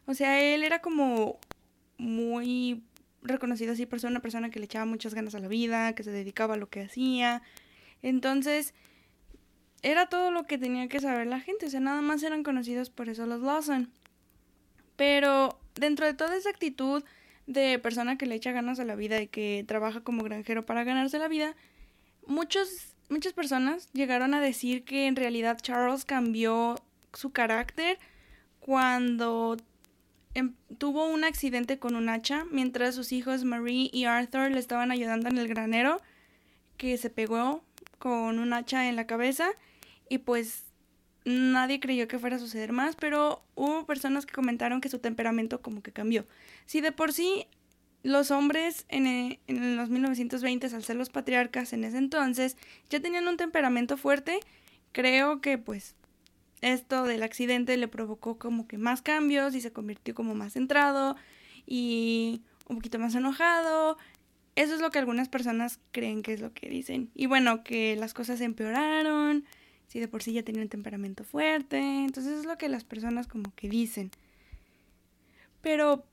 O 0.06 0.14
sea, 0.14 0.40
él 0.40 0.62
era 0.62 0.80
como 0.80 1.40
muy 1.96 2.84
reconocido 3.22 3.72
así 3.72 3.86
por 3.86 3.98
ser 3.98 4.10
una 4.10 4.22
persona 4.22 4.50
que 4.50 4.60
le 4.60 4.66
echaba 4.66 4.84
muchas 4.84 5.14
ganas 5.14 5.34
a 5.34 5.40
la 5.40 5.48
vida, 5.48 5.96
que 5.96 6.04
se 6.04 6.12
dedicaba 6.12 6.54
a 6.54 6.58
lo 6.58 6.68
que 6.68 6.82
hacía. 6.82 7.42
Entonces, 8.02 8.72
era 9.90 10.06
todo 10.06 10.30
lo 10.30 10.44
que 10.44 10.58
tenía 10.58 10.88
que 10.88 11.00
saber 11.00 11.26
la 11.26 11.40
gente, 11.40 11.66
o 11.66 11.70
sea, 11.70 11.80
nada 11.80 12.02
más 12.02 12.22
eran 12.22 12.42
conocidos 12.42 12.90
por 12.90 13.08
eso 13.08 13.26
los 13.26 13.40
Lawson. 13.40 13.90
Pero 14.96 15.58
dentro 15.74 16.06
de 16.06 16.14
toda 16.14 16.36
esa 16.36 16.50
actitud 16.50 17.02
de 17.46 17.78
persona 17.78 18.18
que 18.18 18.26
le 18.26 18.34
echa 18.34 18.52
ganas 18.52 18.78
a 18.78 18.84
la 18.84 18.96
vida 18.96 19.20
y 19.22 19.28
que 19.28 19.64
trabaja 19.66 20.02
como 20.02 20.22
granjero 20.22 20.66
para 20.66 20.84
ganarse 20.84 21.18
la 21.18 21.28
vida, 21.28 21.54
muchos, 22.26 22.94
muchas 23.08 23.32
personas 23.32 23.90
llegaron 23.92 24.34
a 24.34 24.40
decir 24.40 24.84
que 24.84 25.06
en 25.06 25.16
realidad 25.16 25.58
Charles 25.62 26.04
cambió 26.04 26.76
su 27.14 27.30
carácter 27.30 27.98
cuando 28.60 29.56
em, 30.34 30.54
tuvo 30.76 31.06
un 31.06 31.24
accidente 31.24 31.78
con 31.78 31.96
un 31.96 32.10
hacha 32.10 32.44
mientras 32.50 32.94
sus 32.94 33.12
hijos 33.12 33.44
Marie 33.44 33.88
y 33.92 34.04
Arthur 34.04 34.50
le 34.50 34.58
estaban 34.58 34.90
ayudando 34.90 35.28
en 35.28 35.38
el 35.38 35.48
granero, 35.48 36.02
que 36.76 36.98
se 36.98 37.08
pegó 37.08 37.62
con 37.98 38.38
un 38.38 38.52
hacha 38.52 38.88
en 38.88 38.96
la 38.96 39.06
cabeza 39.06 39.50
y 40.08 40.18
pues 40.18 40.64
nadie 41.24 41.80
creyó 41.80 42.08
que 42.08 42.18
fuera 42.18 42.36
a 42.36 42.38
suceder 42.38 42.72
más, 42.72 42.96
pero 42.96 43.42
hubo 43.54 43.84
personas 43.86 44.26
que 44.26 44.34
comentaron 44.34 44.80
que 44.80 44.88
su 44.88 44.98
temperamento 44.98 45.60
como 45.60 45.82
que 45.82 45.92
cambió. 45.92 46.26
Si 46.66 46.80
de 46.80 46.92
por 46.92 47.12
sí 47.12 47.46
los 48.02 48.30
hombres 48.30 48.86
en, 48.88 49.06
eh, 49.06 49.40
en, 49.46 49.76
los 49.76 49.90
1920, 49.90 50.68
al 50.74 50.84
ser 50.84 50.96
los 50.96 51.10
patriarcas 51.10 51.72
en 51.72 51.84
ese 51.84 51.98
entonces, 51.98 52.56
ya 52.88 53.00
tenían 53.00 53.28
un 53.28 53.36
temperamento 53.36 53.96
fuerte, 53.96 54.40
creo 54.92 55.40
que 55.40 55.58
pues 55.58 55.94
esto 56.60 57.04
del 57.04 57.22
accidente 57.22 57.76
le 57.76 57.88
provocó 57.88 58.38
como 58.38 58.66
que 58.66 58.78
más 58.78 59.02
cambios 59.02 59.54
y 59.54 59.60
se 59.60 59.72
convirtió 59.72 60.14
como 60.14 60.34
más 60.34 60.54
centrado 60.54 61.16
y 61.66 62.42
un 62.68 62.76
poquito 62.76 62.98
más 62.98 63.14
enojado. 63.14 63.98
Eso 64.56 64.74
es 64.74 64.80
lo 64.80 64.90
que 64.90 64.98
algunas 64.98 65.28
personas 65.28 65.78
creen 65.92 66.22
que 66.22 66.32
es 66.32 66.40
lo 66.40 66.52
que 66.52 66.68
dicen. 66.68 67.10
Y 67.14 67.26
bueno, 67.26 67.62
que 67.62 67.94
las 67.96 68.12
cosas 68.12 68.40
empeoraron, 68.40 69.44
si 69.88 69.98
de 70.00 70.08
por 70.08 70.22
sí 70.22 70.32
ya 70.32 70.42
tenía 70.42 70.62
un 70.62 70.68
temperamento 70.68 71.24
fuerte. 71.24 71.78
Entonces 71.78 72.40
es 72.40 72.44
lo 72.46 72.56
que 72.56 72.68
las 72.68 72.84
personas 72.84 73.26
como 73.26 73.52
que 73.54 73.68
dicen. 73.68 74.10
Pero 75.60 76.04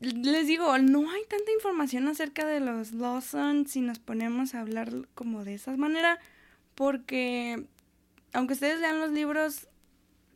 les 0.00 0.46
digo, 0.46 0.76
no 0.78 1.10
hay 1.10 1.22
tanta 1.28 1.52
información 1.52 2.08
acerca 2.08 2.46
de 2.46 2.60
los 2.60 2.92
Lawson 2.92 3.66
si 3.66 3.80
nos 3.80 3.98
ponemos 3.98 4.54
a 4.54 4.60
hablar 4.60 4.90
como 5.14 5.44
de 5.44 5.54
esa 5.54 5.76
manera, 5.76 6.18
porque 6.74 7.64
aunque 8.32 8.54
ustedes 8.54 8.80
lean 8.80 9.00
los 9.00 9.12
libros, 9.12 9.68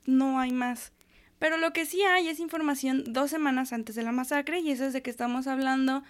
no 0.06 0.38
hay 0.38 0.52
más. 0.52 0.92
Pero 1.38 1.56
lo 1.56 1.72
que 1.72 1.86
sí 1.86 2.02
hay 2.02 2.28
es 2.28 2.40
información 2.40 3.04
dos 3.06 3.30
semanas 3.30 3.72
antes 3.72 3.94
de 3.94 4.02
la 4.02 4.12
masacre, 4.12 4.60
y 4.60 4.70
eso 4.70 4.84
es 4.84 4.92
de 4.92 5.02
que 5.02 5.10
estamos 5.10 5.46
hablando 5.46 6.02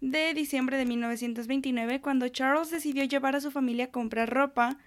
de 0.00 0.34
diciembre 0.34 0.76
de 0.76 0.84
1929, 0.84 2.00
cuando 2.00 2.28
Charles 2.28 2.70
decidió 2.70 3.04
llevar 3.04 3.36
a 3.36 3.40
su 3.40 3.50
familia 3.50 3.86
a 3.86 3.90
comprar 3.90 4.30
ropa, 4.30 4.78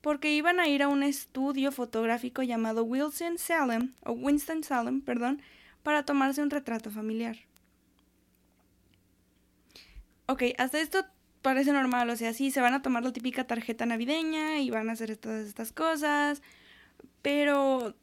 porque 0.00 0.32
iban 0.32 0.60
a 0.60 0.68
ir 0.68 0.82
a 0.82 0.88
un 0.88 1.02
estudio 1.02 1.72
fotográfico 1.72 2.42
llamado 2.42 2.84
Wilson 2.84 3.38
Salem, 3.38 3.94
o 4.04 4.12
Winston 4.12 4.64
Salem, 4.64 5.02
perdón, 5.02 5.42
para 5.82 6.04
tomarse 6.04 6.42
un 6.42 6.50
retrato 6.50 6.90
familiar. 6.90 7.36
Ok, 10.26 10.44
hasta 10.58 10.80
esto 10.80 11.04
parece 11.42 11.72
normal, 11.72 12.08
o 12.10 12.16
sea, 12.16 12.32
sí, 12.32 12.50
se 12.50 12.60
van 12.60 12.74
a 12.74 12.82
tomar 12.82 13.02
la 13.02 13.12
típica 13.12 13.46
tarjeta 13.46 13.86
navideña 13.86 14.60
y 14.60 14.70
van 14.70 14.88
a 14.88 14.92
hacer 14.92 15.16
todas 15.16 15.46
estas 15.46 15.72
cosas, 15.72 16.42
pero 17.22 17.94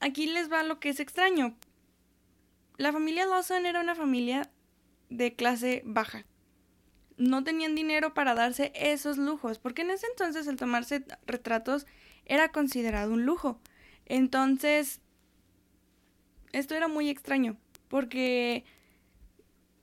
aquí 0.00 0.26
les 0.26 0.50
va 0.50 0.62
lo 0.62 0.78
que 0.80 0.90
es 0.90 1.00
extraño. 1.00 1.56
La 2.76 2.92
familia 2.92 3.26
Lawson 3.26 3.66
era 3.66 3.80
una 3.80 3.94
familia 3.94 4.50
de 5.08 5.34
clase 5.34 5.82
baja. 5.86 6.24
No 7.16 7.44
tenían 7.44 7.74
dinero 7.74 8.14
para 8.14 8.34
darse 8.34 8.72
esos 8.74 9.16
lujos, 9.16 9.58
porque 9.58 9.82
en 9.82 9.90
ese 9.90 10.06
entonces 10.06 10.46
el 10.46 10.56
tomarse 10.56 11.04
retratos 11.26 11.86
era 12.24 12.50
considerado 12.50 13.12
un 13.12 13.24
lujo. 13.24 13.60
Entonces, 14.04 15.00
esto 16.52 16.74
era 16.74 16.88
muy 16.88 17.08
extraño, 17.08 17.56
porque 17.88 18.64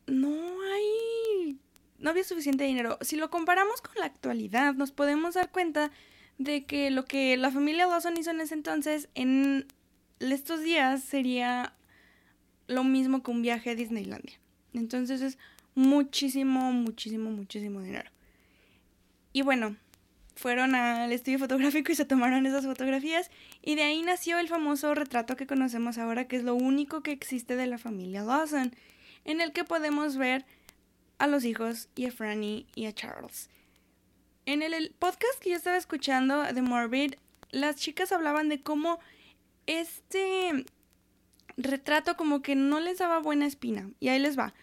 no 0.05 0.29
hay 0.61 1.59
no 2.03 2.09
había 2.09 2.25
suficiente 2.25 2.65
dinero. 2.65 2.97
Si 3.01 3.15
lo 3.15 3.29
comparamos 3.29 3.81
con 3.81 3.95
la 3.97 4.05
actualidad, 4.05 4.73
nos 4.73 4.91
podemos 4.91 5.35
dar 5.35 5.51
cuenta 5.51 5.89
de 6.37 6.65
que 6.65 6.91
lo 6.91 7.05
que 7.05 7.37
la 7.37 7.49
familia 7.49 7.87
Lawson 7.87 8.17
hizo 8.17 8.31
en 8.31 8.41
ese 8.41 8.55
entonces, 8.55 9.07
en 9.15 9.67
estos 10.19 10.61
días, 10.61 11.01
sería 11.01 11.73
lo 12.67 12.83
mismo 12.83 13.23
que 13.23 13.31
un 13.31 13.41
viaje 13.41 13.69
a 13.69 13.75
Disneylandia. 13.75 14.37
Entonces 14.73 15.21
es 15.21 15.37
muchísimo, 15.75 16.71
muchísimo, 16.71 17.29
muchísimo 17.31 17.81
dinero. 17.81 18.09
Y 19.31 19.41
bueno, 19.41 19.75
fueron 20.35 20.75
al 20.75 21.11
estudio 21.11 21.39
fotográfico 21.39 21.91
y 21.91 21.95
se 21.95 22.05
tomaron 22.05 22.45
esas 22.45 22.65
fotografías 22.65 23.29
y 23.61 23.75
de 23.75 23.83
ahí 23.83 24.01
nació 24.01 24.39
el 24.39 24.47
famoso 24.47 24.93
retrato 24.95 25.35
que 25.35 25.47
conocemos 25.47 25.97
ahora, 25.97 26.27
que 26.27 26.35
es 26.35 26.43
lo 26.43 26.55
único 26.55 27.01
que 27.01 27.11
existe 27.11 27.55
de 27.55 27.67
la 27.67 27.77
familia 27.77 28.23
Lawson, 28.23 28.75
en 29.25 29.41
el 29.41 29.53
que 29.53 29.63
podemos 29.63 30.17
ver 30.17 30.45
a 31.17 31.27
los 31.27 31.45
hijos 31.45 31.89
y 31.95 32.05
a 32.05 32.11
Franny 32.11 32.67
y 32.75 32.85
a 32.85 32.93
Charles. 32.93 33.49
En 34.45 34.61
el, 34.61 34.93
podcast 34.99 35.39
que 35.39 35.51
yo 35.51 35.55
estaba 35.55 35.77
escuchando 35.77 36.43
de 36.43 36.61
Morbid, 36.61 37.13
las 37.51 37.77
chicas 37.77 38.11
hablaban 38.11 38.49
de 38.49 38.61
cómo 38.61 38.99
este 39.67 40.65
retrato 41.55 42.17
como 42.17 42.41
que 42.41 42.55
no 42.55 42.79
les 42.79 42.97
daba 42.97 43.19
buena 43.19 43.45
espina. 43.45 43.89
Y 43.99 44.09
ahí 44.09 44.19
les 44.19 44.37
va. 44.37 44.53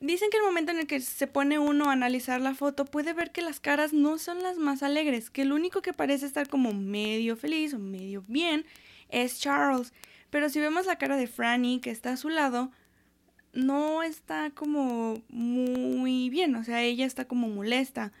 Dicen 0.00 0.30
que 0.30 0.38
el 0.38 0.44
momento 0.44 0.72
en 0.72 0.78
el 0.78 0.86
que 0.86 1.00
se 1.00 1.26
pone 1.26 1.58
uno 1.58 1.90
a 1.90 1.92
analizar 1.92 2.40
la 2.40 2.54
foto 2.54 2.86
puede 2.86 3.12
ver 3.12 3.32
que 3.32 3.42
las 3.42 3.60
caras 3.60 3.92
no 3.92 4.16
son 4.16 4.42
las 4.42 4.56
más 4.56 4.82
alegres, 4.82 5.28
que 5.28 5.42
el 5.42 5.52
único 5.52 5.82
que 5.82 5.92
parece 5.92 6.24
estar 6.24 6.48
como 6.48 6.72
medio 6.72 7.36
feliz 7.36 7.74
o 7.74 7.78
medio 7.78 8.24
bien 8.26 8.64
es 9.10 9.40
Charles. 9.40 9.92
Pero 10.30 10.48
si 10.48 10.58
vemos 10.58 10.86
la 10.86 10.96
cara 10.96 11.16
de 11.16 11.26
Franny 11.26 11.80
que 11.80 11.90
está 11.90 12.12
a 12.12 12.16
su 12.16 12.30
lado, 12.30 12.70
no 13.52 14.02
está 14.02 14.50
como 14.52 15.22
muy 15.28 16.30
bien, 16.30 16.54
o 16.54 16.64
sea, 16.64 16.82
ella 16.82 17.04
está 17.04 17.26
como 17.26 17.48
molesta. 17.48 18.12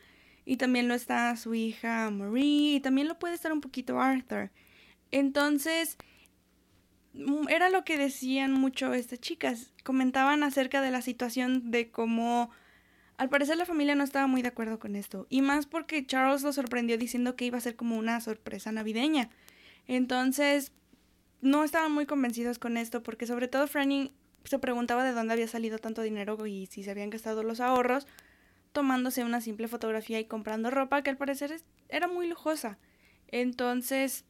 Y 0.44 0.56
también 0.56 0.86
lo 0.86 0.94
está 0.94 1.34
su 1.36 1.54
hija 1.54 2.10
Marie, 2.10 2.76
y 2.76 2.80
también 2.80 3.08
lo 3.08 3.18
puede 3.18 3.34
estar 3.34 3.52
un 3.52 3.60
poquito 3.62 4.00
Arthur. 4.00 4.50
Entonces, 5.12 5.96
era 7.48 7.70
lo 7.70 7.84
que 7.84 7.98
decían 7.98 8.52
mucho 8.52 8.94
estas 8.94 9.20
chicas. 9.20 9.72
Comentaban 9.84 10.42
acerca 10.42 10.80
de 10.80 10.90
la 10.90 11.02
situación 11.02 11.70
de 11.70 11.90
cómo 11.90 12.50
al 13.16 13.28
parecer 13.28 13.56
la 13.56 13.66
familia 13.66 13.94
no 13.94 14.04
estaba 14.04 14.26
muy 14.26 14.42
de 14.42 14.48
acuerdo 14.48 14.78
con 14.78 14.96
esto. 14.96 15.26
Y 15.28 15.42
más 15.42 15.66
porque 15.66 16.06
Charles 16.06 16.42
lo 16.42 16.52
sorprendió 16.52 16.96
diciendo 16.96 17.36
que 17.36 17.44
iba 17.44 17.58
a 17.58 17.60
ser 17.60 17.76
como 17.76 17.98
una 17.98 18.20
sorpresa 18.20 18.72
navideña. 18.72 19.28
Entonces, 19.86 20.72
no 21.40 21.64
estaban 21.64 21.92
muy 21.92 22.06
convencidos 22.06 22.58
con 22.58 22.76
esto 22.76 23.02
porque 23.02 23.26
sobre 23.26 23.48
todo 23.48 23.66
Franny 23.66 24.12
se 24.44 24.58
preguntaba 24.58 25.04
de 25.04 25.12
dónde 25.12 25.34
había 25.34 25.48
salido 25.48 25.78
tanto 25.78 26.02
dinero 26.02 26.46
y 26.46 26.66
si 26.66 26.82
se 26.82 26.90
habían 26.90 27.10
gastado 27.10 27.42
los 27.42 27.60
ahorros 27.60 28.06
tomándose 28.72 29.24
una 29.24 29.40
simple 29.40 29.68
fotografía 29.68 30.20
y 30.20 30.26
comprando 30.26 30.70
ropa 30.70 31.02
que 31.02 31.10
al 31.10 31.16
parecer 31.16 31.60
era 31.88 32.08
muy 32.08 32.28
lujosa. 32.28 32.78
Entonces 33.28 34.24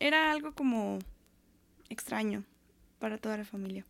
era 0.00 0.32
algo 0.32 0.54
como 0.54 0.98
extraño 1.94 2.44
para 2.98 3.16
toda 3.16 3.38
la 3.38 3.44
familia. 3.44 3.86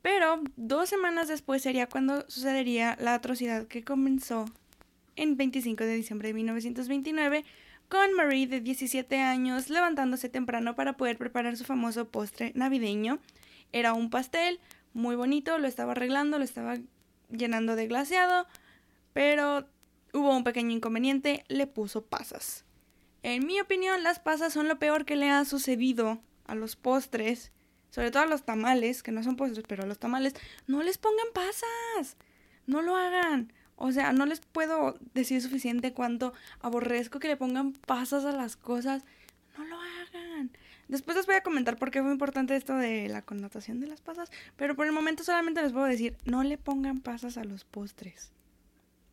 Pero 0.00 0.42
dos 0.56 0.88
semanas 0.88 1.28
después 1.28 1.60
sería 1.60 1.86
cuando 1.86 2.24
sucedería 2.30 2.96
la 2.98 3.14
atrocidad 3.14 3.66
que 3.66 3.84
comenzó 3.84 4.46
en 5.16 5.36
25 5.36 5.84
de 5.84 5.94
diciembre 5.94 6.28
de 6.28 6.34
1929 6.34 7.44
con 7.90 8.14
Marie 8.14 8.46
de 8.46 8.60
17 8.60 9.18
años 9.18 9.68
levantándose 9.68 10.30
temprano 10.30 10.74
para 10.74 10.96
poder 10.96 11.18
preparar 11.18 11.56
su 11.58 11.64
famoso 11.64 12.08
postre 12.08 12.52
navideño 12.54 13.18
era 13.72 13.92
un 13.92 14.10
pastel 14.10 14.60
muy 14.92 15.16
bonito, 15.16 15.58
lo 15.58 15.68
estaba 15.68 15.92
arreglando, 15.92 16.38
lo 16.38 16.44
estaba 16.44 16.78
llenando 17.30 17.76
de 17.76 17.86
glaseado, 17.86 18.46
pero 19.12 19.66
hubo 20.12 20.36
un 20.36 20.44
pequeño 20.44 20.70
inconveniente, 20.70 21.44
le 21.48 21.66
puso 21.66 22.04
pasas. 22.04 22.64
En 23.22 23.46
mi 23.46 23.60
opinión, 23.60 24.02
las 24.02 24.18
pasas 24.18 24.52
son 24.52 24.66
lo 24.66 24.78
peor 24.78 25.04
que 25.04 25.16
le 25.16 25.30
ha 25.30 25.44
sucedido 25.44 26.20
a 26.50 26.54
los 26.56 26.74
postres, 26.74 27.52
sobre 27.90 28.10
todo 28.10 28.24
a 28.24 28.26
los 28.26 28.44
tamales, 28.44 29.02
que 29.02 29.12
no 29.12 29.22
son 29.22 29.36
postres, 29.36 29.64
pero 29.68 29.84
a 29.84 29.86
los 29.86 29.98
tamales, 29.98 30.34
no 30.66 30.82
les 30.82 30.98
pongan 30.98 31.28
pasas, 31.32 32.16
no 32.66 32.82
lo 32.82 32.96
hagan. 32.96 33.52
O 33.76 33.92
sea, 33.92 34.12
no 34.12 34.26
les 34.26 34.40
puedo 34.40 34.98
decir 35.14 35.40
suficiente 35.40 35.94
cuánto 35.94 36.34
aborrezco 36.60 37.18
que 37.18 37.28
le 37.28 37.36
pongan 37.36 37.72
pasas 37.72 38.24
a 38.24 38.32
las 38.32 38.56
cosas. 38.56 39.04
No 39.56 39.64
lo 39.64 39.76
hagan. 39.80 40.50
Después 40.88 41.16
les 41.16 41.26
voy 41.26 41.36
a 41.36 41.42
comentar 41.42 41.78
por 41.78 41.92
qué 41.92 42.02
fue 42.02 42.10
importante 42.10 42.56
esto 42.56 42.74
de 42.74 43.08
la 43.08 43.22
connotación 43.22 43.78
de 43.78 43.86
las 43.86 44.00
pasas, 44.00 44.30
pero 44.56 44.74
por 44.74 44.86
el 44.86 44.92
momento 44.92 45.22
solamente 45.22 45.62
les 45.62 45.72
puedo 45.72 45.86
decir, 45.86 46.16
no 46.24 46.42
le 46.42 46.58
pongan 46.58 47.00
pasas 47.00 47.38
a 47.38 47.44
los 47.44 47.64
postres. 47.64 48.32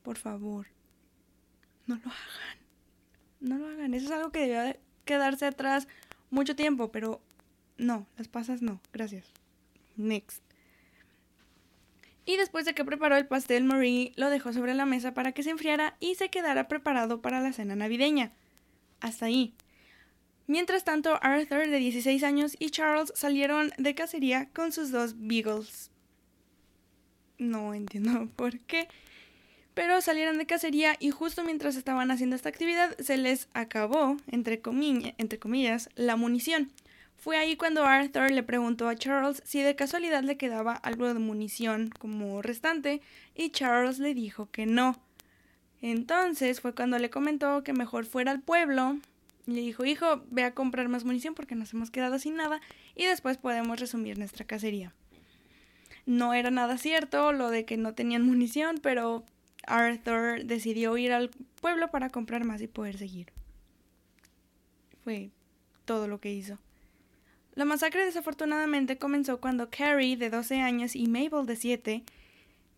Por 0.01 0.17
favor. 0.17 0.67
No 1.85 1.95
lo 1.95 2.09
hagan. 2.09 2.57
No 3.39 3.57
lo 3.59 3.67
hagan. 3.67 3.93
Eso 3.93 4.07
es 4.07 4.11
algo 4.11 4.31
que 4.31 4.47
debió 4.47 4.75
quedarse 5.05 5.45
atrás 5.45 5.87
mucho 6.29 6.55
tiempo, 6.55 6.91
pero 6.91 7.21
no, 7.77 8.07
las 8.17 8.27
pasas 8.27 8.61
no. 8.61 8.79
Gracias. 8.93 9.25
Next. 9.95 10.43
Y 12.25 12.35
después 12.35 12.65
de 12.65 12.73
que 12.73 12.83
preparó 12.83 13.15
el 13.15 13.25
pastel, 13.25 13.63
Marie 13.63 14.11
lo 14.17 14.29
dejó 14.29 14.51
sobre 14.51 14.73
la 14.73 14.85
mesa 14.85 15.13
para 15.13 15.31
que 15.31 15.43
se 15.43 15.49
enfriara 15.49 15.95
y 16.01 16.15
se 16.15 16.29
quedara 16.29 16.67
preparado 16.67 17.21
para 17.21 17.39
la 17.39 17.53
cena 17.53 17.75
navideña. 17.75 18.33
Hasta 18.99 19.27
ahí. 19.27 19.53
Mientras 20.45 20.83
tanto, 20.83 21.19
Arthur, 21.21 21.69
de 21.69 21.77
16 21.77 22.23
años, 22.23 22.55
y 22.59 22.69
Charles 22.69 23.13
salieron 23.15 23.71
de 23.77 23.95
cacería 23.95 24.49
con 24.53 24.71
sus 24.71 24.91
dos 24.91 25.15
beagles. 25.17 25.89
No 27.37 27.73
entiendo 27.73 28.29
por 28.35 28.59
qué. 28.59 28.87
Pero 29.73 30.01
salieron 30.01 30.37
de 30.37 30.47
cacería 30.47 30.95
y 30.99 31.11
justo 31.11 31.43
mientras 31.43 31.75
estaban 31.75 32.11
haciendo 32.11 32.35
esta 32.35 32.49
actividad 32.49 32.97
se 32.97 33.15
les 33.15 33.47
acabó, 33.53 34.17
entre, 34.31 34.61
entre 35.17 35.39
comillas, 35.39 35.89
la 35.95 36.15
munición. 36.15 36.71
Fue 37.17 37.35
ahí 37.37 37.57
cuando 37.57 37.83
Arthur 37.83 38.31
le 38.31 38.43
preguntó 38.43 38.87
a 38.87 38.95
Charles 38.95 39.41
si 39.43 39.61
de 39.61 39.75
casualidad 39.75 40.23
le 40.23 40.37
quedaba 40.37 40.73
algo 40.73 41.07
de 41.07 41.19
munición 41.19 41.89
como 41.99 42.41
restante 42.41 43.01
y 43.35 43.49
Charles 43.49 43.99
le 43.99 44.13
dijo 44.13 44.49
que 44.51 44.65
no. 44.65 45.01
Entonces 45.81 46.61
fue 46.61 46.73
cuando 46.73 46.97
le 46.99 47.09
comentó 47.09 47.63
que 47.63 47.73
mejor 47.73 48.05
fuera 48.05 48.31
al 48.31 48.41
pueblo. 48.41 48.97
Y 49.47 49.51
le 49.51 49.61
dijo, 49.61 49.85
hijo, 49.85 50.23
ve 50.29 50.43
a 50.43 50.53
comprar 50.53 50.89
más 50.89 51.05
munición 51.05 51.33
porque 51.33 51.55
nos 51.55 51.73
hemos 51.73 51.89
quedado 51.89 52.19
sin 52.19 52.35
nada 52.35 52.61
y 52.95 53.05
después 53.05 53.37
podemos 53.37 53.79
resumir 53.79 54.17
nuestra 54.17 54.45
cacería. 54.45 54.93
No 56.05 56.33
era 56.33 56.51
nada 56.51 56.77
cierto 56.77 57.33
lo 57.33 57.49
de 57.49 57.65
que 57.65 57.77
no 57.77 57.93
tenían 57.93 58.25
munición, 58.25 58.79
pero 58.81 59.25
Arthur 59.65 60.45
decidió 60.45 60.97
ir 60.97 61.11
al 61.11 61.29
pueblo 61.61 61.89
para 61.89 62.11
comprar 62.11 62.45
más 62.45 62.61
y 62.61 62.67
poder 62.67 62.97
seguir. 62.97 63.31
Fue 65.03 65.31
todo 65.85 66.07
lo 66.07 66.19
que 66.19 66.31
hizo. 66.31 66.59
La 67.57 67.65
masacre 67.65 68.05
desafortunadamente 68.05 68.99
comenzó 68.99 69.41
cuando 69.41 69.71
Carrie, 69.71 70.15
de 70.15 70.29
12 70.29 70.61
años, 70.61 70.95
y 70.95 71.07
Mabel, 71.07 71.47
de 71.47 71.55
7, 71.55 72.03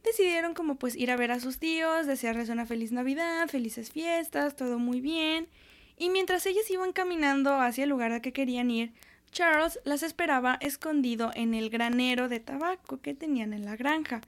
decidieron 0.06 0.54
como 0.54 0.76
pues 0.76 0.96
ir 0.96 1.12
a 1.12 1.18
ver 1.18 1.32
a 1.32 1.42
sus 1.42 1.60
tíos, 1.60 2.08
desearles 2.08 2.48
una 2.48 2.66
feliz 2.66 2.94
Navidad, 2.94 3.50
felices 3.50 3.92
fiestas, 3.92 4.56
todo 4.56 4.80
muy 4.80 5.02
bien. 5.02 5.50
Y 5.98 6.10
mientras 6.10 6.46
ellas 6.46 6.72
iban 6.72 6.94
caminando 6.94 7.56
hacia 7.60 7.84
el 7.84 7.90
lugar 7.90 8.14
al 8.14 8.22
que 8.22 8.32
querían 8.32 8.72
ir, 8.72 8.94
Charles 9.32 9.82
las 9.84 10.02
esperaba 10.02 10.58
escondido 10.62 11.32
en 11.36 11.54
el 11.54 11.70
granero 11.70 12.30
de 12.30 12.40
tabaco 12.40 13.02
que 13.02 13.14
tenían 13.14 13.52
en 13.52 13.66
la 13.66 13.76
granja. 13.76 14.22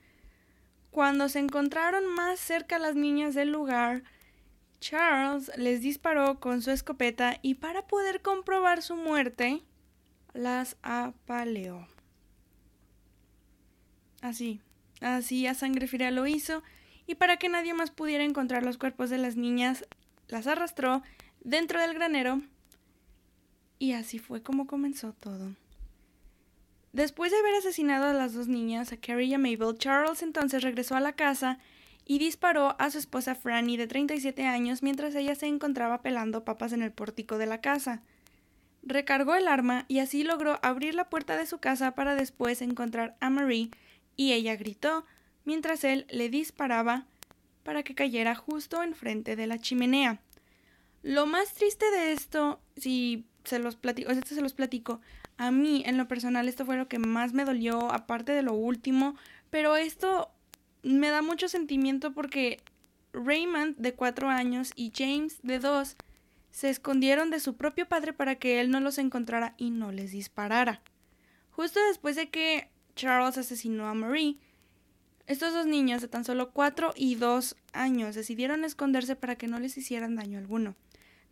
Cuando 0.89 1.29
se 1.29 1.39
encontraron 1.39 2.05
más 2.07 2.41
cerca 2.41 2.77
las 2.77 2.95
niñas 2.95 3.35
del 3.35 3.53
lugar, 3.53 4.03
Charles 4.81 5.49
les 5.55 5.79
disparó 5.79 6.41
con 6.41 6.61
su 6.61 6.71
escopeta 6.71 7.37
y 7.41 7.53
para 7.53 7.87
poder 7.87 8.21
comprobar 8.21 8.81
su 8.81 8.97
muerte, 8.97 9.63
las 10.33 10.77
apaleó. 10.81 11.87
Así, 14.21 14.61
así 15.01 15.47
a 15.47 15.53
sangre 15.53 15.87
fría 15.87 16.11
lo 16.11 16.27
hizo, 16.27 16.63
y 17.07 17.15
para 17.15 17.37
que 17.37 17.49
nadie 17.49 17.73
más 17.73 17.91
pudiera 17.91 18.23
encontrar 18.23 18.63
los 18.63 18.77
cuerpos 18.77 19.09
de 19.09 19.17
las 19.17 19.35
niñas, 19.35 19.85
las 20.27 20.47
arrastró 20.47 21.01
dentro 21.41 21.79
del 21.79 21.93
granero, 21.93 22.41
y 23.79 23.93
así 23.93 24.19
fue 24.19 24.43
como 24.43 24.67
comenzó 24.67 25.13
todo. 25.13 25.55
Después 26.93 27.31
de 27.31 27.39
haber 27.39 27.55
asesinado 27.55 28.05
a 28.05 28.13
las 28.13 28.33
dos 28.33 28.47
niñas, 28.47 28.91
a 28.91 28.97
Carrie 28.97 29.27
y 29.27 29.33
a 29.33 29.37
Mabel, 29.37 29.77
Charles 29.77 30.21
entonces 30.21 30.61
regresó 30.61 30.95
a 30.95 30.99
la 30.99 31.13
casa 31.13 31.57
y 32.05 32.19
disparó 32.19 32.75
a 32.79 32.91
su 32.91 32.97
esposa 32.97 33.33
Franny 33.33 33.77
de 33.77 33.87
37 33.87 34.45
años 34.45 34.83
mientras 34.83 35.15
ella 35.15 35.33
se 35.35 35.47
encontraba 35.47 36.01
pelando 36.01 36.43
papas 36.43 36.73
en 36.73 36.81
el 36.81 36.91
pórtico 36.91 37.37
de 37.37 37.45
la 37.45 37.61
casa. 37.61 38.03
Recargó 38.83 39.35
el 39.35 39.47
arma 39.47 39.85
y 39.87 39.99
así 39.99 40.23
logró 40.23 40.59
abrir 40.63 40.95
la 40.95 41.09
puerta 41.09 41.37
de 41.37 41.45
su 41.45 41.59
casa 41.59 41.91
para 41.91 42.15
después 42.15 42.61
encontrar 42.61 43.15
a 43.19 43.29
Marie 43.29 43.69
y 44.15 44.33
ella 44.33 44.55
gritó 44.55 45.05
mientras 45.45 45.83
él 45.83 46.05
le 46.09 46.29
disparaba 46.29 47.05
para 47.63 47.83
que 47.83 47.95
cayera 47.95 48.35
justo 48.35 48.81
enfrente 48.81 49.35
de 49.35 49.47
la 49.47 49.59
chimenea. 49.59 50.19
Lo 51.03 51.25
más 51.25 51.53
triste 51.53 51.89
de 51.91 52.11
esto, 52.11 52.59
si 52.75 53.25
se 53.43 53.59
los 53.59 53.75
platico, 53.75 54.11
esto 54.11 54.35
se 54.35 54.41
los 54.41 54.53
platico, 54.53 55.01
a 55.37 55.49
mí, 55.49 55.81
en 55.87 55.97
lo 55.97 56.07
personal, 56.07 56.47
esto 56.47 56.65
fue 56.65 56.77
lo 56.77 56.87
que 56.87 56.99
más 56.99 57.33
me 57.33 57.45
dolió, 57.45 57.91
aparte 57.91 58.31
de 58.31 58.43
lo 58.43 58.53
último, 58.53 59.15
pero 59.49 59.75
esto 59.75 60.29
me 60.83 61.09
da 61.09 61.23
mucho 61.23 61.49
sentimiento 61.49 62.13
porque 62.13 62.59
Raymond, 63.13 63.77
de 63.77 63.93
cuatro 63.93 64.29
años, 64.29 64.71
y 64.75 64.91
James, 64.95 65.39
de 65.41 65.57
dos, 65.57 65.95
se 66.51 66.69
escondieron 66.69 67.29
de 67.29 67.39
su 67.39 67.55
propio 67.55 67.87
padre 67.87 68.13
para 68.13 68.35
que 68.35 68.59
él 68.61 68.69
no 68.69 68.79
los 68.79 68.97
encontrara 68.97 69.55
y 69.57 69.71
no 69.71 69.91
les 69.91 70.11
disparara. 70.11 70.81
Justo 71.51 71.79
después 71.87 72.15
de 72.15 72.29
que 72.29 72.69
Charles 72.95 73.37
asesinó 73.37 73.87
a 73.87 73.93
Marie, 73.93 74.37
estos 75.27 75.53
dos 75.53 75.65
niños 75.65 76.01
de 76.01 76.07
tan 76.07 76.25
solo 76.25 76.51
cuatro 76.51 76.93
y 76.95 77.15
dos 77.15 77.55
años 77.73 78.15
decidieron 78.15 78.65
esconderse 78.65 79.15
para 79.15 79.37
que 79.37 79.47
no 79.47 79.59
les 79.59 79.77
hicieran 79.77 80.15
daño 80.15 80.37
alguno. 80.37 80.75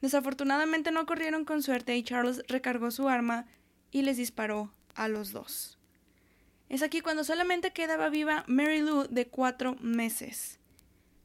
Desafortunadamente 0.02 0.92
no 0.92 1.06
corrieron 1.06 1.44
con 1.44 1.62
suerte 1.62 1.98
y 1.98 2.04
Charles 2.04 2.42
recargó 2.48 2.92
su 2.92 3.10
arma 3.10 3.46
y 3.92 4.04
les 4.04 4.18
disparó 4.18 4.74
a 4.96 5.08
los 5.08 5.32
dos. 5.32 5.78
Es 6.70 6.84
aquí 6.84 7.02
cuando 7.02 7.24
solamente 7.24 7.72
quedaba 7.72 8.10
viva 8.10 8.46
Mary 8.48 8.82
Lou 8.82 9.08
de 9.10 9.28
cuatro 9.28 9.76
meses. 9.82 10.59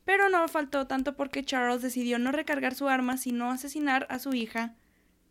Pero 0.04 0.28
no 0.28 0.46
faltó 0.48 0.86
tanto 0.86 1.16
porque 1.16 1.44
Charles 1.44 1.82
decidió 1.82 2.18
no 2.18 2.32
recargar 2.32 2.74
su 2.74 2.88
arma 2.88 3.16
sino 3.16 3.50
asesinar 3.50 4.06
a 4.10 4.18
su 4.18 4.34
hija, 4.34 4.74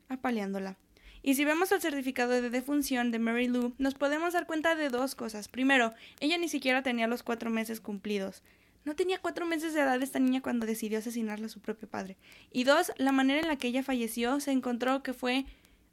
apaleándola. 0.10 0.78
Y 1.22 1.36
si 1.36 1.46
vemos 1.46 1.72
el 1.72 1.82
certificado 1.82 2.34
de 2.34 2.50
defunción 2.50 3.12
de 3.12 3.20
Mary 3.20 3.48
Lou, 3.48 3.74
nos 3.78 3.94
podemos 3.94 4.34
dar 4.34 4.46
cuenta 4.46 4.76
de 4.76 4.90
dos 4.90 5.16
cosas. 5.16 5.48
Primero, 5.48 5.94
ella 6.20 6.38
ni 6.38 6.50
siquiera 6.50 6.84
tenía 6.84 7.08
los 7.08 7.24
cuatro 7.24 7.50
meses 7.50 7.80
cumplidos. 7.80 8.44
No 8.84 8.96
tenía 8.96 9.20
cuatro 9.20 9.46
meses 9.46 9.74
de 9.74 9.80
edad 9.80 10.02
esta 10.04 10.20
niña 10.20 10.42
cuando 10.42 10.66
decidió 10.66 11.00
asesinarle 11.00 11.46
a 11.46 11.50
su 11.50 11.62
propio 11.62 11.88
padre. 11.88 12.18
Y 12.52 12.66
dos, 12.66 12.92
la 12.98 13.14
manera 13.14 13.40
en 13.40 13.48
la 13.48 13.56
que 13.56 13.70
ella 13.70 13.84
falleció 13.84 14.42
se 14.42 14.52
encontró 14.52 15.02
que 15.02 15.14
fue 15.14 15.46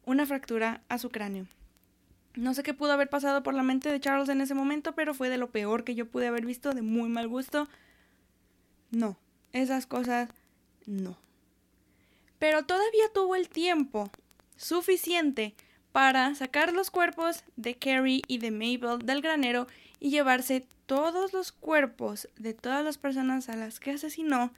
una 0.05 0.27
fractura 0.27 0.83
a 0.88 0.99
su 0.99 1.11
cráneo. 1.11 1.47
No 2.35 2.53
sé 2.55 2.64
qué 2.64 2.75
pudo 2.75 2.93
haber 2.93 3.09
pasado 3.09 3.45
por 3.45 3.55
la 3.55 3.62
mente 3.62 3.90
de 3.90 4.01
Charles 4.01 4.29
en 4.29 4.40
ese 4.40 4.55
momento, 4.55 4.97
pero 4.97 5.14
fue 5.14 5.29
de 5.29 5.38
lo 5.38 5.51
peor 5.51 5.85
que 5.85 5.95
yo 5.95 6.09
pude 6.09 6.27
haber 6.27 6.45
visto, 6.45 6.73
de 6.73 6.83
muy 6.83 7.09
mal 7.09 7.29
gusto. 7.29 7.69
No, 8.90 9.16
esas 9.53 9.87
cosas 9.87 10.31
no. 10.87 11.16
Pero 12.38 12.64
todavía 12.64 13.12
tuvo 13.12 13.37
el 13.37 13.48
tiempo 13.48 14.11
suficiente 14.57 15.55
para 15.92 16.35
sacar 16.35 16.72
los 16.72 16.90
cuerpos 16.90 17.44
de 17.57 17.76
Carrie 17.76 18.22
y 18.26 18.38
de 18.38 18.50
Mabel 18.50 18.98
del 19.05 19.22
granero 19.22 19.66
y 19.98 20.11
llevarse 20.11 20.66
todos 20.87 21.33
los 21.33 21.53
cuerpos 21.53 22.29
de 22.37 22.55
todas 22.55 22.85
las 22.85 22.98
personas 22.98 23.48
a 23.48 23.57
las 23.57 23.81
que 23.81 23.92
asesinó 23.92 24.53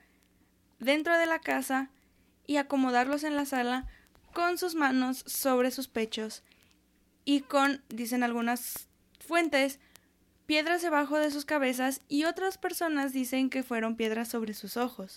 dentro 0.79 1.17
de 1.19 1.27
la 1.27 1.41
casa 1.41 1.91
y 2.47 2.57
acomodarlos 2.57 3.25
en 3.25 3.37
la 3.37 3.47
sala 3.47 3.87
con 4.33 4.59
sus 4.59 4.75
manos 4.75 5.25
sobre 5.27 5.71
sus 5.71 5.89
pechos 5.89 6.43
y 7.25 7.41
con, 7.41 7.83
dicen 7.89 8.23
algunas 8.23 8.89
fuentes, 9.21 9.79
piedras 10.53 10.83
debajo 10.83 11.17
de 11.17 11.31
sus 11.31 11.47
cabezas 11.47 12.03
y 12.09 12.25
otras 12.25 12.59
personas 12.59 13.15
dicen 13.15 13.49
que 13.49 13.63
fueron 13.63 13.97
piedras 13.97 14.29
sobre 14.29 14.53
sus 14.53 14.77
ojos. 14.77 15.15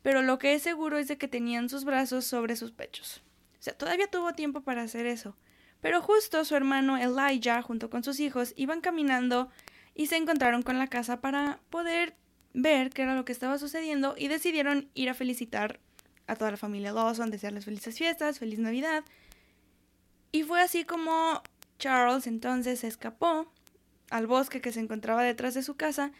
Pero 0.00 0.22
lo 0.22 0.38
que 0.38 0.54
es 0.54 0.62
seguro 0.62 0.96
es 0.96 1.08
de 1.08 1.18
que 1.18 1.26
tenían 1.26 1.68
sus 1.68 1.84
brazos 1.84 2.24
sobre 2.24 2.54
sus 2.54 2.70
pechos. 2.70 3.24
O 3.58 3.62
sea, 3.64 3.76
todavía 3.76 4.06
tuvo 4.06 4.32
tiempo 4.34 4.60
para 4.60 4.82
hacer 4.82 5.06
eso. 5.06 5.36
Pero 5.80 6.00
justo 6.00 6.44
su 6.44 6.54
hermano 6.54 6.96
Elijah, 6.96 7.62
junto 7.62 7.90
con 7.90 8.04
sus 8.04 8.20
hijos, 8.20 8.52
iban 8.54 8.80
caminando 8.80 9.50
y 9.92 10.06
se 10.06 10.18
encontraron 10.18 10.62
con 10.62 10.78
la 10.78 10.86
casa 10.86 11.20
para 11.20 11.58
poder 11.68 12.14
ver 12.52 12.90
qué 12.90 13.02
era 13.02 13.16
lo 13.16 13.24
que 13.24 13.32
estaba 13.32 13.58
sucediendo 13.58 14.14
y 14.16 14.28
decidieron 14.28 14.88
ir 14.94 15.10
a 15.10 15.14
felicitar 15.14 15.80
a 16.28 16.36
toda 16.36 16.52
la 16.52 16.56
familia 16.58 16.92
Lawson, 16.92 17.32
desearles 17.32 17.64
felices 17.64 17.98
fiestas, 17.98 18.38
feliz 18.38 18.60
Navidad. 18.60 19.02
Y 20.30 20.44
fue 20.44 20.60
así 20.60 20.84
como 20.84 21.42
Charles 21.80 22.28
entonces 22.28 22.84
escapó 22.84 23.52
al 24.10 24.26
bosque 24.26 24.60
que 24.60 24.72
se 24.72 24.80
encontraba 24.80 25.22
detrás 25.22 25.54
de 25.54 25.62
su 25.62 25.76
casa 25.76 26.12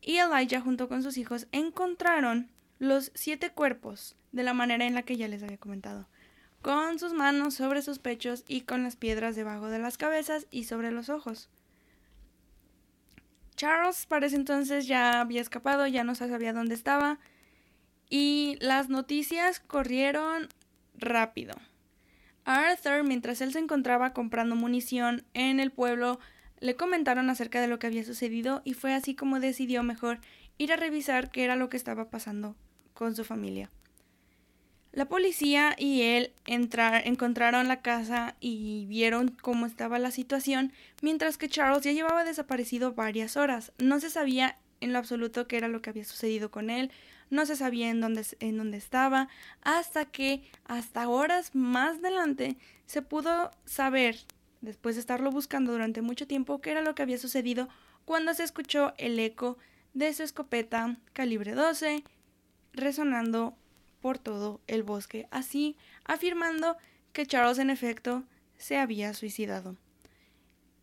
y 0.00 0.18
Elijah 0.18 0.60
junto 0.60 0.88
con 0.88 1.02
sus 1.02 1.16
hijos 1.16 1.46
encontraron 1.52 2.50
los 2.78 3.12
siete 3.14 3.50
cuerpos 3.50 4.16
de 4.32 4.42
la 4.42 4.54
manera 4.54 4.86
en 4.86 4.94
la 4.94 5.02
que 5.02 5.16
ya 5.16 5.28
les 5.28 5.42
había 5.42 5.58
comentado, 5.58 6.08
con 6.60 6.98
sus 6.98 7.12
manos 7.12 7.54
sobre 7.54 7.82
sus 7.82 7.98
pechos 7.98 8.44
y 8.48 8.62
con 8.62 8.82
las 8.82 8.96
piedras 8.96 9.36
debajo 9.36 9.68
de 9.68 9.78
las 9.78 9.98
cabezas 9.98 10.46
y 10.50 10.64
sobre 10.64 10.90
los 10.90 11.08
ojos. 11.08 11.48
Charles 13.54 14.06
parece 14.06 14.36
entonces 14.36 14.86
ya 14.86 15.20
había 15.20 15.40
escapado, 15.40 15.86
ya 15.86 16.02
no 16.02 16.14
sabía 16.14 16.52
dónde 16.52 16.74
estaba, 16.74 17.18
y 18.08 18.56
las 18.60 18.88
noticias 18.88 19.60
corrieron 19.60 20.48
rápido. 20.94 21.54
Arthur, 22.44 23.04
mientras 23.04 23.40
él 23.40 23.52
se 23.52 23.60
encontraba 23.60 24.12
comprando 24.12 24.56
munición 24.56 25.24
en 25.34 25.60
el 25.60 25.70
pueblo, 25.70 26.18
le 26.62 26.76
comentaron 26.76 27.28
acerca 27.28 27.60
de 27.60 27.66
lo 27.66 27.78
que 27.78 27.88
había 27.88 28.04
sucedido 28.04 28.62
y 28.64 28.74
fue 28.74 28.94
así 28.94 29.14
como 29.14 29.40
decidió 29.40 29.82
mejor 29.82 30.20
ir 30.58 30.72
a 30.72 30.76
revisar 30.76 31.30
qué 31.30 31.44
era 31.44 31.56
lo 31.56 31.68
que 31.68 31.76
estaba 31.76 32.08
pasando 32.08 32.54
con 32.94 33.16
su 33.16 33.24
familia. 33.24 33.68
La 34.92 35.06
policía 35.06 35.74
y 35.76 36.02
él 36.02 36.32
encontraron 36.46 37.66
la 37.66 37.80
casa 37.80 38.36
y 38.40 38.86
vieron 38.86 39.28
cómo 39.40 39.66
estaba 39.66 39.98
la 39.98 40.10
situación, 40.10 40.72
mientras 41.00 41.36
que 41.36 41.48
Charles 41.48 41.82
ya 41.82 41.92
llevaba 41.92 42.24
desaparecido 42.24 42.92
varias 42.92 43.36
horas. 43.36 43.72
No 43.78 43.98
se 44.00 44.10
sabía 44.10 44.58
en 44.80 44.92
lo 44.92 44.98
absoluto 44.98 45.48
qué 45.48 45.56
era 45.56 45.68
lo 45.68 45.82
que 45.82 45.90
había 45.90 46.04
sucedido 46.04 46.50
con 46.50 46.70
él, 46.70 46.90
no 47.30 47.46
se 47.46 47.56
sabía 47.56 47.88
en 47.88 48.00
dónde, 48.00 48.24
en 48.40 48.58
dónde 48.58 48.76
estaba, 48.76 49.28
hasta 49.62 50.04
que 50.04 50.42
hasta 50.64 51.08
horas 51.08 51.54
más 51.54 51.98
adelante 51.98 52.58
se 52.84 53.00
pudo 53.00 53.50
saber, 53.64 54.16
después 54.62 54.94
de 54.96 55.00
estarlo 55.00 55.30
buscando 55.30 55.72
durante 55.72 56.00
mucho 56.00 56.26
tiempo, 56.26 56.60
qué 56.60 56.70
era 56.70 56.80
lo 56.80 56.94
que 56.94 57.02
había 57.02 57.18
sucedido 57.18 57.68
cuando 58.06 58.32
se 58.32 58.44
escuchó 58.44 58.94
el 58.96 59.18
eco 59.18 59.58
de 59.92 60.14
su 60.14 60.22
escopeta 60.22 60.96
calibre 61.12 61.52
12 61.52 62.02
resonando 62.72 63.54
por 64.00 64.18
todo 64.18 64.60
el 64.66 64.82
bosque, 64.82 65.28
así 65.30 65.76
afirmando 66.04 66.76
que 67.12 67.26
Charles 67.26 67.58
en 67.58 67.70
efecto 67.70 68.24
se 68.56 68.78
había 68.78 69.12
suicidado. 69.12 69.76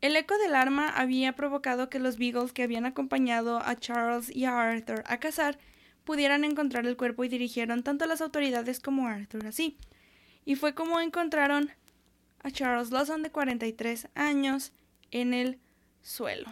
El 0.01 0.15
eco 0.15 0.37
del 0.37 0.55
arma 0.55 0.89
había 0.89 1.33
provocado 1.33 1.89
que 1.89 1.99
los 1.99 2.17
Beagles 2.17 2.53
que 2.53 2.63
habían 2.63 2.85
acompañado 2.85 3.59
a 3.59 3.77
Charles 3.77 4.33
y 4.33 4.45
a 4.45 4.61
Arthur 4.61 5.03
a 5.05 5.19
cazar 5.19 5.57
pudieran 6.05 6.45
encontrar 6.45 6.85
el 6.85 6.95
cuerpo 6.95 7.23
y 7.23 7.29
dirigieron 7.29 7.83
tanto 7.83 8.05
a 8.05 8.07
las 8.07 8.21
autoridades 8.21 8.79
como 8.79 9.07
a 9.07 9.13
Arthur 9.13 9.47
así. 9.47 9.77
Y 10.45 10.55
fue 10.55 10.73
como 10.73 11.01
encontraron 11.01 11.69
a 12.41 12.52
Charles 12.52 12.91
Lawson 12.91 13.23
de 13.23 13.32
43 13.32 14.08
años 14.15 14.71
en 15.12 15.34
el 15.34 15.60
suelo. 16.02 16.47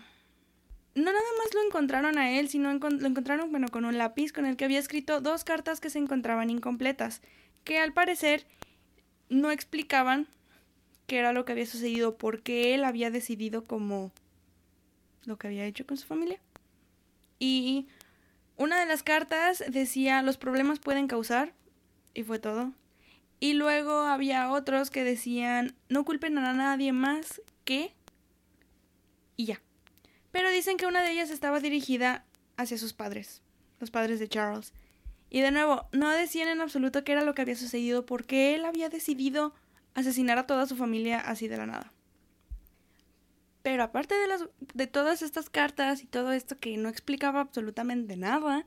No 0.96 1.06
nada 1.06 1.20
más 1.38 1.54
lo 1.54 1.64
encontraron 1.64 2.18
a 2.18 2.32
él, 2.32 2.50
sino 2.50 2.74
lo 2.74 3.08
encontraron 3.08 3.52
bueno, 3.52 3.68
con 3.68 3.86
un 3.86 3.98
lápiz 3.98 4.34
con 4.34 4.46
el 4.46 4.58
que 4.58 4.66
había 4.66 4.80
escrito 4.80 5.22
dos 5.22 5.44
cartas 5.44 5.80
que 5.80 5.90
se 5.90 6.00
encontraban 6.00 6.50
incompletas, 6.50 7.22
que 7.64 7.78
al 7.80 7.94
parecer 7.94 8.48
no 9.30 9.52
explicaban 9.52 10.28
qué 11.06 11.20
era 11.20 11.34
lo 11.34 11.46
que 11.46 11.52
había 11.52 11.66
sucedido, 11.66 12.18
porque 12.18 12.74
él 12.74 12.84
había 12.84 13.12
decidido 13.12 13.64
como 13.64 14.12
lo 15.26 15.38
que 15.38 15.48
había 15.48 15.66
hecho 15.66 15.86
con 15.86 15.98
su 15.98 16.08
familia. 16.08 16.40
Y 17.38 17.88
una 18.56 18.80
de 18.80 18.88
las 18.88 19.04
cartas 19.04 19.64
decía 19.70 20.22
los 20.24 20.38
problemas 20.38 20.80
pueden 20.80 21.08
causar, 21.08 21.54
y 22.14 22.24
fue 22.24 22.40
todo. 22.40 22.74
Y 23.40 23.54
luego 23.54 24.02
había 24.02 24.52
otros 24.52 24.90
que 24.90 25.04
decían 25.04 25.76
no 25.90 26.06
culpen 26.06 26.38
a 26.38 26.54
nadie 26.54 26.92
más 26.92 27.42
que... 27.66 27.94
Y 29.36 29.46
ya. 29.46 29.62
Pero 30.32 30.50
dicen 30.50 30.78
que 30.78 30.88
una 30.88 31.04
de 31.04 31.12
ellas 31.12 31.30
estaba 31.30 31.60
dirigida 31.60 32.26
hacia 32.58 32.78
sus 32.78 32.94
padres, 32.94 33.42
los 33.80 33.92
padres 33.92 34.20
de 34.20 34.28
Charles. 34.28 34.74
Y 35.30 35.42
de 35.42 35.52
nuevo, 35.52 35.88
no 35.92 36.10
decían 36.12 36.48
en 36.48 36.62
absoluto 36.62 37.04
qué 37.04 37.12
era 37.12 37.24
lo 37.24 37.34
que 37.36 37.44
había 37.44 37.56
sucedido 37.56 38.06
porque 38.06 38.56
él 38.56 38.66
había 38.66 38.90
decidido 38.90 39.54
asesinar 39.94 40.38
a 40.38 40.48
toda 40.48 40.66
su 40.66 40.76
familia 40.76 41.20
así 41.20 41.48
de 41.48 41.58
la 41.58 41.66
nada. 41.66 41.92
Pero 43.62 43.84
aparte 43.84 44.16
de, 44.16 44.28
las, 44.28 44.46
de 44.74 44.88
todas 44.88 45.22
estas 45.22 45.50
cartas 45.50 46.02
y 46.02 46.06
todo 46.06 46.32
esto 46.32 46.56
que 46.58 46.78
no 46.78 46.88
explicaba 46.88 47.42
absolutamente 47.42 48.16
nada, 48.16 48.66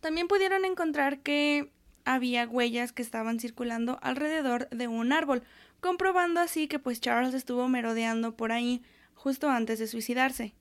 también 0.00 0.28
pudieron 0.28 0.64
encontrar 0.64 1.20
que 1.20 1.72
había 2.06 2.48
huellas 2.48 2.92
que 2.92 3.02
estaban 3.02 3.38
circulando 3.38 3.98
alrededor 4.00 4.70
de 4.70 4.88
un 4.88 5.12
árbol, 5.12 5.42
comprobando 5.80 6.40
así 6.40 6.68
que 6.68 6.78
pues 6.78 7.02
Charles 7.02 7.34
estuvo 7.34 7.68
merodeando 7.68 8.34
por 8.34 8.52
ahí 8.52 8.82
justo 9.14 9.50
antes 9.50 9.78
de 9.78 9.86
suicidarse. 9.86 10.54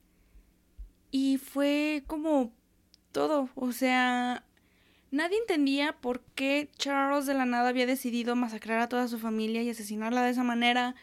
Y 1.11 1.37
fue 1.37 2.03
como 2.07 2.51
todo, 3.13 3.47
o 3.55 3.71
sea, 3.71 4.43
Nadie 5.15 5.37
entendía 5.37 5.93
por 5.93 6.19
qué 6.35 6.69
Charles 6.77 7.25
de 7.25 7.33
la 7.33 7.45
nada 7.45 7.69
había 7.69 7.85
decidido 7.85 8.35
masacrar 8.35 8.81
a 8.81 8.89
toda 8.89 9.07
su 9.07 9.17
familia 9.17 9.61
y 9.61 9.69
asesinarla 9.69 10.21
de 10.23 10.31
esa 10.31 10.43
manera. 10.43 10.93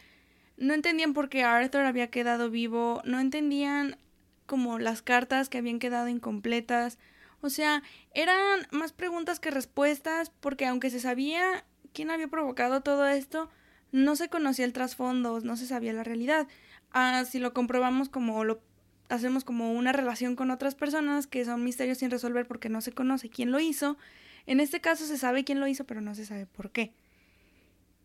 No 0.55 0.75
entendían 0.75 1.13
por 1.13 1.29
qué 1.29 1.43
Arthur 1.43 1.81
había 1.81 2.11
quedado 2.11 2.51
vivo. 2.51 3.01
No 3.05 3.19
entendían 3.19 3.97
como 4.45 4.77
las 4.77 5.01
cartas 5.01 5.49
que 5.49 5.57
habían 5.57 5.79
quedado 5.79 6.09
incompletas. 6.09 6.99
O 7.43 7.49
sea, 7.49 7.83
eran 8.13 8.67
más 8.71 8.93
preguntas 8.93 9.41
que 9.41 9.51
respuestas 9.51 10.29
porque 10.39 10.65
aunque 10.65 10.89
se 10.89 11.01
sabía 11.01 11.65
quién 11.93 12.09
había 12.09 12.29
provocado 12.29 12.79
todo 12.79 13.05
esto, 13.05 13.49
no 13.91 14.15
se 14.15 14.29
conocía 14.29 14.63
el 14.63 14.71
trasfondo, 14.71 15.41
no 15.41 15.57
se 15.57 15.67
sabía 15.67 15.91
la 15.91 16.05
realidad. 16.05 16.47
Ah, 16.91 17.25
si 17.29 17.39
lo 17.39 17.53
comprobamos 17.53 18.07
como 18.07 18.45
lo 18.45 18.61
hacemos 19.09 19.43
como 19.43 19.73
una 19.73 19.91
relación 19.91 20.37
con 20.37 20.51
otras 20.51 20.73
personas 20.73 21.27
que 21.27 21.43
son 21.43 21.65
misterios 21.65 21.97
sin 21.97 22.11
resolver 22.11 22.47
porque 22.47 22.69
no 22.69 22.79
se 22.79 22.93
conoce 22.93 23.29
quién 23.29 23.51
lo 23.51 23.59
hizo. 23.59 23.97
En 24.45 24.61
este 24.61 24.79
caso 24.79 25.05
se 25.05 25.17
sabe 25.17 25.43
quién 25.43 25.59
lo 25.59 25.67
hizo, 25.67 25.83
pero 25.83 25.99
no 25.99 26.15
se 26.15 26.25
sabe 26.25 26.45
por 26.45 26.71
qué. 26.71 26.93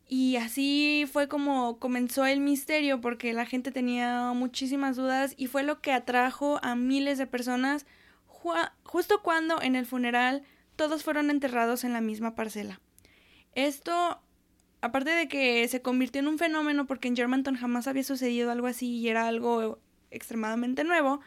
Y 0.09 0.35
así 0.35 1.09
fue 1.13 1.29
como 1.29 1.79
comenzó 1.79 2.27
el 2.27 2.41
misterio 2.41 3.01
porque 3.01 3.33
la 3.33 3.47
gente 3.47 3.71
tenía 3.71 4.33
muchísimas 4.35 4.97
dudas 4.97 5.35
y 5.37 5.47
fue 5.47 5.63
lo 5.63 5.81
que 5.81 5.93
atrajo 5.93 6.59
a 6.63 6.75
miles 6.75 7.19
de 7.19 7.29
personas 7.29 7.87
justo 8.85 9.23
cuando 9.23 9.61
en 9.63 9.77
el 9.77 9.87
funeral 9.87 10.43
todos 10.77 11.03
fueron 11.03 11.31
enterrados 11.31 11.85
en 11.85 11.93
la 11.93 12.01
misma 12.01 12.35
parcela. 12.35 12.81
Esto, 13.55 14.21
aparte 14.81 15.11
de 15.11 15.29
que 15.29 15.67
se 15.69 15.83
convirtió 15.83 16.21
en 16.21 16.29
un 16.29 16.39
fenómeno 16.39 16.87
porque 16.87 17.09
en 17.09 17.17
Germantown 17.17 17.57
jamás 17.57 17.89
había 17.89 18.05
sucedido 18.05 18.51
algo 18.51 18.67
así 18.67 18.99
y 18.99 19.09
era 19.09 19.27
algo 19.27 19.81
extremadamente 20.11 20.85
nuevo, 20.85 21.21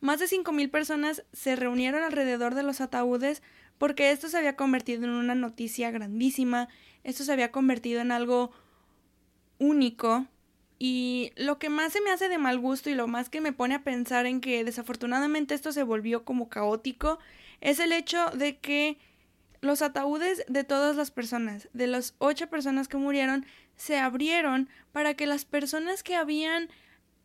más 0.00 0.18
de 0.18 0.26
5.000 0.26 0.70
personas 0.70 1.24
se 1.32 1.56
reunieron 1.56 2.02
alrededor 2.02 2.54
de 2.54 2.62
los 2.62 2.80
ataúdes 2.80 3.42
porque 3.78 4.10
esto 4.10 4.28
se 4.28 4.38
había 4.38 4.56
convertido 4.56 5.04
en 5.04 5.10
una 5.10 5.34
noticia 5.34 5.90
grandísima, 5.90 6.68
esto 7.04 7.24
se 7.24 7.32
había 7.32 7.52
convertido 7.52 8.00
en 8.00 8.12
algo 8.12 8.50
único 9.58 10.26
y 10.82 11.32
lo 11.36 11.58
que 11.58 11.68
más 11.68 11.92
se 11.92 12.00
me 12.00 12.10
hace 12.10 12.30
de 12.30 12.38
mal 12.38 12.58
gusto 12.58 12.88
y 12.88 12.94
lo 12.94 13.06
más 13.06 13.28
que 13.28 13.42
me 13.42 13.52
pone 13.52 13.74
a 13.74 13.84
pensar 13.84 14.24
en 14.24 14.40
que 14.40 14.64
desafortunadamente 14.64 15.54
esto 15.54 15.72
se 15.72 15.82
volvió 15.82 16.24
como 16.24 16.48
caótico 16.48 17.18
es 17.60 17.80
el 17.80 17.92
hecho 17.92 18.30
de 18.30 18.56
que 18.56 18.96
los 19.60 19.82
ataúdes 19.82 20.42
de 20.48 20.64
todas 20.64 20.96
las 20.96 21.10
personas, 21.10 21.68
de 21.74 21.86
las 21.86 22.14
ocho 22.16 22.48
personas 22.48 22.88
que 22.88 22.96
murieron, 22.96 23.44
se 23.76 23.98
abrieron 23.98 24.70
para 24.90 25.12
que 25.12 25.26
las 25.26 25.44
personas 25.44 26.02
que 26.02 26.16
habían 26.16 26.70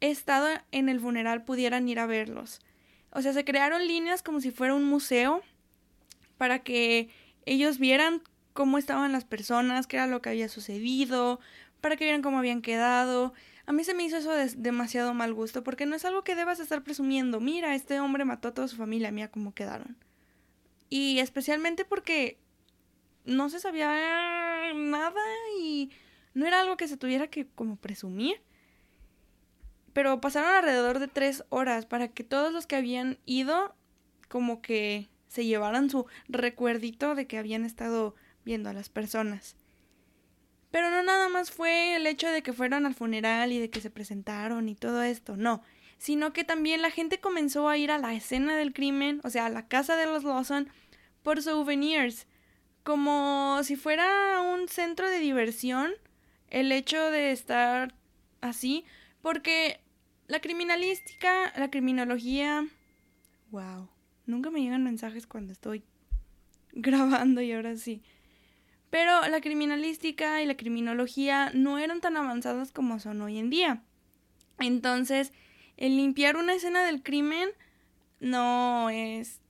estado 0.02 0.50
en 0.74 0.90
el 0.90 1.00
funeral 1.00 1.46
pudieran 1.46 1.88
ir 1.88 2.00
a 2.00 2.08
verlos. 2.08 2.60
O 3.12 3.22
sea, 3.22 3.32
se 3.32 3.46
crearon 3.46 3.88
líneas 3.88 4.22
como 4.22 4.42
si 4.42 4.52
fuera 4.52 4.74
un 4.74 4.84
museo 4.84 5.42
para 6.38 6.60
que 6.60 7.10
ellos 7.46 7.80
vieran 7.80 8.22
cómo 8.56 8.80
estaban 8.80 9.12
las 9.12 9.26
personas, 9.26 9.86
qué 9.86 9.98
era 9.98 10.08
lo 10.08 10.24
que 10.24 10.30
había 10.30 10.50
sucedido, 10.50 11.40
para 11.82 11.96
que 11.96 12.06
vieran 12.06 12.24
cómo 12.24 12.40
habían 12.40 12.64
quedado. 12.64 13.34
A 13.68 13.74
mí 13.74 13.84
se 13.84 13.94
me 13.94 14.04
hizo 14.04 14.18
eso 14.18 14.32
de 14.32 14.48
demasiado 14.58 15.14
mal 15.14 15.36
gusto, 15.36 15.64
porque 15.64 15.86
no 15.86 15.96
es 15.96 16.06
algo 16.06 16.24
que 16.24 16.34
debas 16.34 16.60
estar 16.60 16.84
presumiendo. 16.84 17.40
Mira, 17.40 17.76
este 17.76 18.00
hombre 18.00 18.26
mató 18.26 18.48
a 18.48 18.54
toda 18.54 18.68
su 18.68 18.78
familia, 18.78 19.12
mira 19.12 19.30
cómo 19.30 19.54
quedaron. 19.54 19.96
Y 20.90 21.20
especialmente 21.20 21.86
porque 21.86 22.40
no 23.26 23.50
se 23.50 23.60
sabía 23.60 24.74
nada 24.74 25.22
y 25.60 25.92
no 26.34 26.48
era 26.48 26.62
algo 26.62 26.78
que 26.78 26.88
se 26.88 26.98
tuviera 26.98 27.28
que 27.28 27.48
como 27.48 27.76
presumir 27.76 28.42
pero 29.96 30.20
pasaron 30.20 30.54
alrededor 30.54 31.00
de 31.00 31.08
tres 31.08 31.46
horas 31.48 31.86
para 31.86 32.10
que 32.10 32.26
todos 32.26 32.52
los 32.52 32.68
que 32.68 32.76
habían 32.76 33.18
ido 33.26 33.74
como 34.28 34.62
que 34.62 35.08
se 35.30 35.46
llevaran 35.46 35.90
su 35.90 36.06
recuerdito 36.28 37.16
de 37.16 37.28
que 37.28 37.38
habían 37.38 37.64
estado 37.64 38.14
viendo 38.46 38.70
a 38.70 38.74
las 38.74 38.90
personas. 38.90 39.56
Pero 40.72 40.90
no 40.90 41.04
nada 41.04 41.30
más 41.30 41.52
fue 41.52 41.96
el 41.96 42.08
hecho 42.08 42.30
de 42.30 42.44
que 42.44 42.54
fueron 42.54 42.86
al 42.86 42.94
funeral 42.94 43.52
y 43.52 43.60
de 43.60 43.70
que 43.70 43.82
se 43.82 43.90
presentaron 43.90 44.70
y 44.70 44.76
todo 44.76 45.04
esto, 45.04 45.36
no, 45.38 45.62
sino 45.98 46.34
que 46.34 46.44
también 46.44 46.82
la 46.82 46.92
gente 46.92 47.20
comenzó 47.20 47.70
a 47.70 47.78
ir 47.78 47.92
a 47.92 47.98
la 47.98 48.14
escena 48.14 48.56
del 48.56 48.74
crimen, 48.74 49.22
o 49.24 49.30
sea, 49.30 49.46
a 49.46 49.50
la 49.50 49.68
casa 49.68 49.96
de 49.96 50.06
los 50.06 50.24
Lawson, 50.24 50.70
por 51.24 51.42
souvenirs, 51.42 52.28
como 52.84 53.62
si 53.64 53.76
fuera 53.76 54.42
un 54.42 54.68
centro 54.68 55.10
de 55.10 55.20
diversión 55.20 55.92
el 56.50 56.72
hecho 56.72 57.10
de 57.10 57.32
estar 57.32 57.96
así, 58.42 58.86
porque 59.22 59.80
la 60.28 60.40
criminalística, 60.40 61.52
la 61.58 61.70
criminología. 61.70 62.68
Wow. 63.52 63.90
Nunca 64.26 64.50
me 64.52 64.62
llegan 64.62 64.84
mensajes 64.84 65.28
cuando 65.28 65.54
estoy 65.54 65.84
grabando 66.74 67.42
y 67.42 67.52
ahora 67.52 67.76
sí. 67.78 68.02
Pero 68.90 69.28
la 69.28 69.42
criminalística 69.42 70.42
y 70.42 70.46
la 70.46 70.56
criminología 70.56 71.52
no 71.54 71.80
eran 71.80 72.02
tan 72.02 72.18
avanzadas 72.18 72.72
como 72.72 73.00
son 73.00 73.22
hoy 73.22 73.38
en 73.38 73.50
día. 73.50 73.84
Entonces, 74.60 75.34
el 75.78 75.98
limpiar 75.98 76.38
una 76.38 76.54
escena 76.54 76.84
del 76.84 77.04
crimen 77.04 77.50
no 78.20 78.90
es 78.90 79.42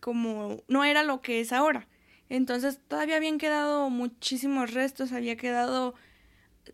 como 0.00 0.62
no 0.68 0.84
era 0.84 1.02
lo 1.02 1.20
que 1.20 1.40
es 1.40 1.52
ahora. 1.52 1.86
Entonces, 2.28 2.80
todavía 2.88 3.16
habían 3.16 3.38
quedado 3.38 3.90
muchísimos 3.90 4.72
restos, 4.72 5.12
había 5.12 5.36
quedado 5.36 5.94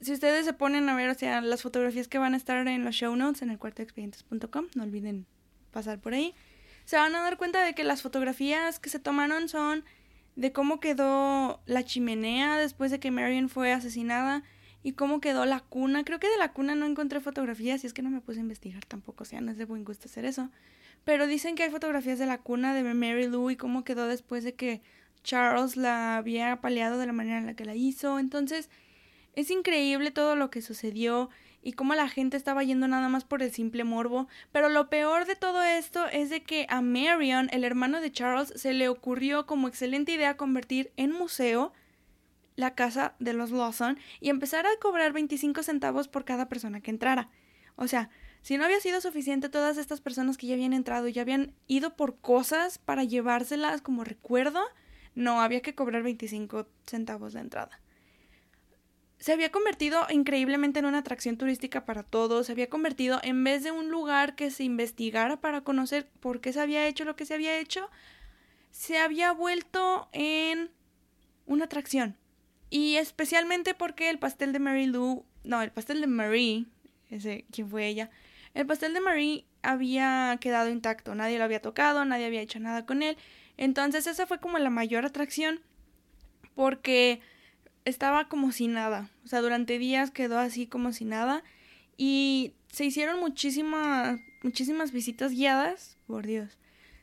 si 0.01 0.13
ustedes 0.13 0.45
se 0.45 0.53
ponen 0.53 0.89
a 0.89 0.97
ver, 0.97 1.11
o 1.11 1.15
sea, 1.15 1.41
las 1.41 1.63
fotografías 1.63 2.09
que 2.09 2.19
van 2.19 2.35
a 2.35 2.37
estar 2.37 2.67
en 2.67 2.85
los 2.85 2.95
show 2.95 3.15
notes 3.17 3.43
en 3.43 3.51
el 3.51 3.59
cuartoexpedientes.com, 3.59 4.67
no 4.75 4.83
olviden 4.83 5.27
pasar 5.71 6.01
por 6.01 6.15
ahí, 6.15 6.35
se 6.85 6.97
van 6.97 7.15
a 7.15 7.21
dar 7.21 7.37
cuenta 7.37 7.65
de 7.65 7.75
que 7.75 7.85
las 7.85 8.03
fotografías 8.03 8.79
que 8.79 8.91
se 8.91 8.99
tomaron 8.99 9.49
son 9.49 9.85
de 10.37 10.53
cómo 10.53 10.81
quedó 10.81 11.61
la 11.67 11.85
chimenea 11.85 12.57
después 12.57 12.91
de 12.91 13.01
que 13.01 13.11
Marion 13.11 13.49
fue 13.49 13.73
asesinada 13.73 14.45
y 14.83 14.93
cómo 14.93 15.21
quedó 15.21 15.47
la 15.47 15.61
cuna. 15.61 16.05
Creo 16.05 16.21
que 16.21 16.29
de 16.29 16.37
la 16.37 16.53
cuna 16.53 16.75
no 16.75 16.87
encontré 16.87 17.21
fotografías 17.21 17.83
y 17.83 17.87
es 17.87 17.93
que 17.93 18.03
no 18.03 18.11
me 18.11 18.21
puse 18.21 18.39
a 18.39 18.43
investigar 18.43 18.85
tampoco, 18.85 19.25
o 19.25 19.27
sea, 19.27 19.41
no 19.41 19.51
es 19.51 19.59
de 19.59 19.65
buen 19.65 19.85
gusto 19.85 20.07
hacer 20.07 20.25
eso. 20.25 20.51
Pero 21.05 21.27
dicen 21.27 21.55
que 21.55 21.63
hay 21.63 21.71
fotografías 21.71 22.19
de 22.19 22.27
la 22.27 22.39
cuna 22.39 22.75
de 22.75 22.83
Mary 22.83 23.27
Lou 23.27 23.51
y 23.51 23.57
cómo 23.57 23.83
quedó 23.83 24.07
después 24.07 24.45
de 24.45 24.55
que 24.55 24.83
Charles 25.25 25.77
la 25.77 26.17
había 26.17 26.53
apaleado 26.53 26.99
de 26.99 27.07
la 27.07 27.13
manera 27.13 27.39
en 27.39 27.47
la 27.47 27.55
que 27.55 27.65
la 27.65 27.75
hizo. 27.75 28.19
Entonces, 28.19 28.71
es 29.35 29.51
increíble 29.51 30.11
todo 30.11 30.37
lo 30.37 30.51
que 30.51 30.63
sucedió 30.63 31.31
y 31.67 31.73
cómo 31.73 31.97
la 31.97 32.09
gente 32.09 32.37
estaba 32.37 32.63
yendo 32.63 32.87
nada 32.87 33.09
más 33.09 33.25
por 33.25 33.43
el 33.43 33.51
simple 33.51 33.83
morbo, 33.83 34.29
pero 34.53 34.69
lo 34.69 34.89
peor 34.89 35.27
de 35.27 35.35
todo 35.35 35.65
esto 35.65 36.07
es 36.07 36.31
de 36.31 36.45
que 36.45 36.65
a 36.69 36.81
Marion, 36.81 37.49
el 37.51 37.65
hermano 37.65 38.01
de 38.01 38.13
Charles, 38.13 38.53
se 38.55 38.73
le 38.73 38.89
ocurrió 38.89 39.47
como 39.47 39.67
excelente 39.67 40.13
idea 40.13 40.37
convertir 40.37 40.93
en 40.97 41.11
museo 41.11 41.73
la 42.55 42.77
casa 42.77 43.17
de 43.19 43.33
los 43.33 43.51
Lawson 43.51 43.99
y 44.21 44.31
empezar 44.31 44.65
a 44.65 44.79
cobrar 44.81 45.13
25 45.13 45.65
centavos 45.65 46.07
por 46.07 46.25
cada 46.25 46.49
persona 46.49 46.81
que 46.81 46.93
entrara. 46.93 47.31
O 47.75 47.89
sea, 47.89 48.11
si 48.43 48.57
no 48.59 48.65
había 48.65 48.79
sido 48.79 49.01
suficiente 49.01 49.49
todas 49.49 49.77
estas 49.77 50.01
personas 50.01 50.37
que 50.37 50.47
ya 50.47 50.55
habían 50.55 50.73
entrado 50.73 51.09
y 51.09 51.15
ya 51.15 51.23
habían 51.23 51.53
ido 51.67 51.97
por 51.97 52.17
cosas 52.21 52.79
para 52.79 53.03
llevárselas 53.03 53.83
como 53.83 54.05
recuerdo, 54.05 54.63
no, 55.17 55.41
había 55.41 55.63
que 55.63 55.75
cobrar 55.75 56.05
25 56.05 56.69
centavos 56.87 57.33
de 57.33 57.41
entrada. 57.41 57.81
Se 59.27 59.33
había 59.33 59.51
convertido 59.51 60.07
increíblemente 60.09 60.79
en 60.79 60.85
una 60.85 60.99
atracción 60.99 61.37
turística 61.37 61.85
para 61.85 62.05
todos, 62.05 62.47
se 62.47 62.53
había 62.53 62.71
convertido 62.71 63.19
en 63.25 63.43
vez 63.43 63.65
de 63.65 63.73
un 63.73 63.91
lugar 63.91 64.37
que 64.37 64.53
se 64.53 64.63
investigara 64.63 65.41
para 65.41 65.63
conocer 65.63 66.09
por 66.21 66.41
qué 66.41 66.53
se 66.53 66.61
había 66.61 66.87
hecho 66.87 67.05
lo 67.05 67.17
que 67.17 67.27
se 67.27 67.35
había 67.35 67.59
hecho, 67.59 67.91
se 68.71 68.99
había 68.99 69.33
vuelto 69.33 70.09
en 70.13 70.71
una 71.45 71.65
atracción. 71.65 72.17
Y 72.71 72.99
especialmente 72.99 73.75
porque 73.75 74.11
el 74.11 74.21
pastel 74.21 74.53
de 74.53 74.61
Mary 74.61 74.87
Lou, 74.87 75.25
no, 75.43 75.61
el 75.61 75.73
pastel 75.73 76.01
de 76.01 76.07
Marie, 76.07 76.67
ese, 77.11 77.47
¿quién 77.51 77.69
fue 77.69 77.89
ella? 77.89 78.11
El 78.55 78.65
pastel 78.65 78.95
de 78.95 79.01
Marie 79.01 79.45
había 79.61 80.39
quedado 80.41 80.71
intacto, 80.71 81.17
nadie 81.17 81.39
lo 81.39 81.43
había 81.43 81.61
tocado, 81.61 82.05
nadie 82.05 82.27
había 82.27 82.43
hecho 82.43 82.61
nada 82.61 82.87
con 82.87 83.03
él. 83.03 83.17
Entonces 83.57 84.07
esa 84.07 84.29
fue 84.29 84.39
como 84.39 84.61
la 84.61 84.71
mayor 84.71 85.05
atracción 85.05 85.63
porque 86.55 87.21
estaba 87.87 88.29
como 88.29 88.53
si 88.53 88.69
nada. 88.69 89.09
O 89.25 89.29
sea, 89.29 89.41
durante 89.41 89.79
días 89.79 90.11
quedó 90.11 90.39
así 90.39 90.67
como 90.67 90.93
si 90.93 91.07
nada. 91.07 91.43
Y 91.97 92.53
se 92.71 92.85
hicieron 92.85 93.21
muchísimas, 93.21 94.21
muchísimas 94.43 94.93
visitas 94.93 95.33
guiadas, 95.33 95.97
por 96.07 96.27
Dios. 96.27 96.59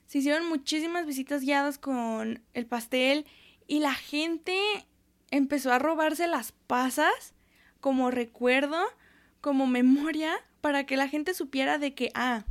Se 0.06 0.20
hicieron 0.20 0.48
muchísimas 0.48 1.08
visitas 1.08 1.42
guiadas 1.42 1.80
con 1.80 2.44
el 2.54 2.66
pastel 2.68 3.26
y 3.66 3.80
la 3.80 3.96
gente 3.96 4.56
empezó 5.32 5.72
a 5.72 5.80
robarse 5.80 6.28
las 6.28 6.52
pasas 6.52 7.34
como 7.80 8.12
recuerdo, 8.12 8.78
como 9.42 9.66
memoria, 9.66 10.36
para 10.62 10.86
que 10.86 10.98
la 10.98 11.08
gente 11.08 11.34
supiera 11.34 11.78
de 11.78 11.96
que, 11.96 12.12
ah, 12.14 12.46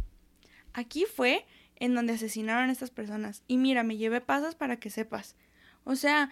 aquí 0.72 1.04
fue 1.04 1.46
en 1.76 1.94
donde 1.94 2.14
asesinaron 2.14 2.68
a 2.68 2.72
estas 2.72 2.90
personas. 2.90 3.42
Y 3.46 3.56
mira, 3.56 3.82
me 3.82 3.96
llevé 3.96 4.20
pasas 4.20 4.54
para 4.54 4.76
que 4.76 4.90
sepas. 4.90 5.36
O 5.84 5.96
sea, 5.96 6.30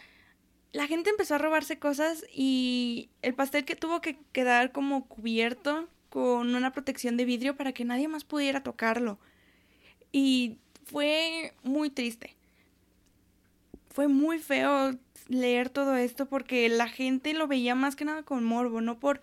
la 0.73 0.87
gente 0.87 1.11
empezó 1.11 1.35
a 1.35 1.39
robarse 1.39 1.79
cosas 1.79 2.25
y 2.33 3.11
el 3.23 3.35
pastel 3.35 3.65
que 3.65 3.77
tuvo 3.77 4.01
que 4.01 4.19
quedar 4.33 4.73
como 4.73 5.07
cubierto 5.07 5.89
con 6.11 6.55
una 6.55 6.73
protección 6.73 7.17
de 7.17 7.25
vidrio 7.25 7.57
para 7.57 7.73
que 7.73 7.85
nadie 7.85 8.09
más 8.09 8.25
pudiera 8.25 8.63
tocarlo. 8.63 9.19
Y 10.13 10.59
fue 10.85 11.55
muy 11.63 11.91
triste. 11.91 12.37
Fue 13.91 14.09
muy 14.09 14.39
feo 14.39 14.97
leer 15.29 15.71
todo 15.71 15.97
esto 15.97 16.27
porque 16.27 16.69
la 16.69 16.89
gente 16.89 17.35
lo 17.35 17.47
veía 17.47 17.75
más 17.75 17.97
que 17.97 18.05
nada 18.05 18.23
con 18.23 18.45
morbo, 18.45 18.81
no 18.81 18.99
por 18.99 19.21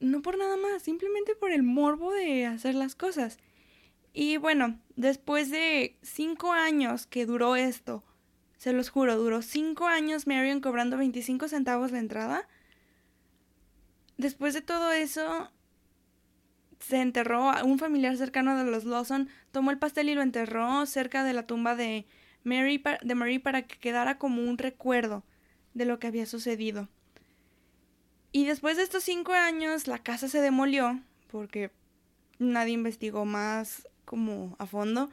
no 0.00 0.22
por 0.22 0.38
nada 0.38 0.56
más, 0.56 0.82
simplemente 0.82 1.34
por 1.34 1.50
el 1.50 1.64
morbo 1.64 2.12
de 2.12 2.46
hacer 2.46 2.76
las 2.76 2.94
cosas. 2.94 3.38
Y 4.12 4.36
bueno, 4.36 4.78
después 4.94 5.50
de 5.50 5.96
cinco 6.02 6.52
años 6.52 7.06
que 7.06 7.26
duró 7.26 7.56
esto, 7.56 8.04
se 8.58 8.72
los 8.72 8.90
juro, 8.90 9.16
duró 9.16 9.40
cinco 9.40 9.86
años 9.86 10.26
Marion 10.26 10.60
cobrando 10.60 10.98
25 10.98 11.48
centavos 11.48 11.92
la 11.92 12.00
entrada. 12.00 12.48
Después 14.16 14.52
de 14.52 14.62
todo 14.62 14.90
eso, 14.90 15.50
se 16.80 17.00
enterró 17.00 17.52
un 17.64 17.78
familiar 17.78 18.16
cercano 18.16 18.56
de 18.56 18.68
los 18.68 18.84
Lawson, 18.84 19.28
tomó 19.52 19.70
el 19.70 19.78
pastel 19.78 20.08
y 20.08 20.14
lo 20.14 20.22
enterró 20.22 20.84
cerca 20.86 21.22
de 21.22 21.32
la 21.32 21.46
tumba 21.46 21.76
de 21.76 22.06
Mary, 22.42 22.82
de 23.02 23.14
Marie 23.14 23.40
para 23.40 23.62
que 23.62 23.78
quedara 23.78 24.18
como 24.18 24.42
un 24.42 24.58
recuerdo 24.58 25.22
de 25.74 25.84
lo 25.84 26.00
que 26.00 26.08
había 26.08 26.26
sucedido. 26.26 26.88
Y 28.32 28.44
después 28.44 28.76
de 28.76 28.82
estos 28.82 29.04
cinco 29.04 29.32
años, 29.32 29.86
la 29.86 29.98
casa 29.98 30.28
se 30.28 30.40
demolió 30.40 31.00
porque 31.30 31.70
nadie 32.40 32.74
investigó 32.74 33.24
más 33.24 33.88
como 34.04 34.56
a 34.58 34.66
fondo. 34.66 35.10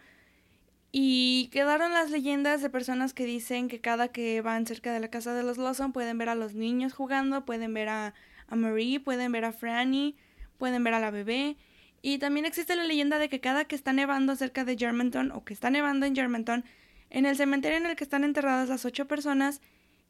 Y 0.97 1.49
quedaron 1.51 1.91
las 1.91 2.09
leyendas 2.09 2.61
de 2.61 2.69
personas 2.69 3.13
que 3.13 3.25
dicen 3.25 3.67
que 3.67 3.81
cada 3.81 4.07
que 4.07 4.39
van 4.39 4.65
cerca 4.65 4.93
de 4.93 5.01
la 5.01 5.09
casa 5.09 5.33
de 5.33 5.43
los 5.43 5.57
Lawson 5.57 5.91
pueden 5.91 6.17
ver 6.17 6.29
a 6.29 6.35
los 6.35 6.53
niños 6.53 6.93
jugando, 6.93 7.43
pueden 7.43 7.73
ver 7.73 7.89
a, 7.89 8.13
a 8.47 8.55
Marie, 8.55 9.01
pueden 9.01 9.33
ver 9.33 9.43
a 9.43 9.51
Franny, 9.51 10.15
pueden 10.57 10.85
ver 10.85 10.93
a 10.93 11.01
la 11.01 11.11
bebé. 11.11 11.57
Y 12.01 12.17
también 12.19 12.45
existe 12.45 12.77
la 12.77 12.85
leyenda 12.85 13.19
de 13.19 13.27
que 13.27 13.41
cada 13.41 13.65
que 13.65 13.75
está 13.75 13.91
nevando 13.91 14.37
cerca 14.37 14.63
de 14.63 14.77
Germantown 14.77 15.33
o 15.33 15.43
que 15.43 15.53
está 15.53 15.69
nevando 15.69 16.05
en 16.05 16.15
Germantown, 16.15 16.63
en 17.09 17.25
el 17.25 17.35
cementerio 17.35 17.77
en 17.77 17.87
el 17.87 17.97
que 17.97 18.05
están 18.05 18.23
enterradas 18.23 18.69
las 18.69 18.85
ocho 18.85 19.05
personas, 19.05 19.59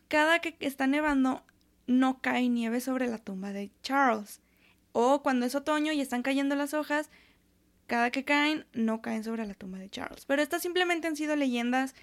cada 0.08 0.38
que 0.38 0.56
está 0.60 0.86
nevando 0.86 1.43
no 1.88 2.21
cae 2.21 2.48
nieve 2.48 2.80
sobre 2.80 3.08
la 3.08 3.17
tumba 3.17 3.54
de 3.54 3.71
Charles. 3.82 4.39
O 4.91 5.24
cuando 5.24 5.48
es 5.48 5.56
otoño 5.56 5.93
y 5.93 6.02
están 6.02 6.21
cayendo 6.21 6.56
las 6.56 6.76
hojas, 6.76 7.10
cada 7.88 8.12
que 8.12 8.24
caen, 8.24 8.65
no 8.74 9.02
caen 9.02 9.24
sobre 9.24 9.45
la 9.45 9.54
tumba 9.54 9.80
de 9.80 9.89
Charles. 9.89 10.26
Pero 10.26 10.41
estas 10.41 10.62
simplemente 10.62 11.08
han 11.08 11.15
sido 11.15 11.36
leyendas 11.36 11.95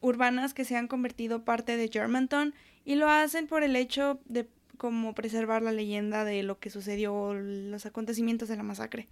urbanas 0.00 0.54
que 0.54 0.64
se 0.64 0.76
han 0.76 0.88
convertido 0.88 1.44
parte 1.44 1.76
de 1.76 1.88
Germantown 1.88 2.54
y 2.84 2.96
lo 2.96 3.08
hacen 3.08 3.46
por 3.46 3.62
el 3.62 3.76
hecho 3.76 4.20
de 4.26 4.48
como 4.76 5.14
preservar 5.14 5.62
la 5.62 5.72
leyenda 5.72 6.24
de 6.24 6.42
lo 6.42 6.58
que 6.58 6.70
sucedió, 6.70 7.34
los 7.34 7.86
acontecimientos 7.86 8.48
de 8.48 8.56
la 8.56 8.62
masacre. 8.62 9.08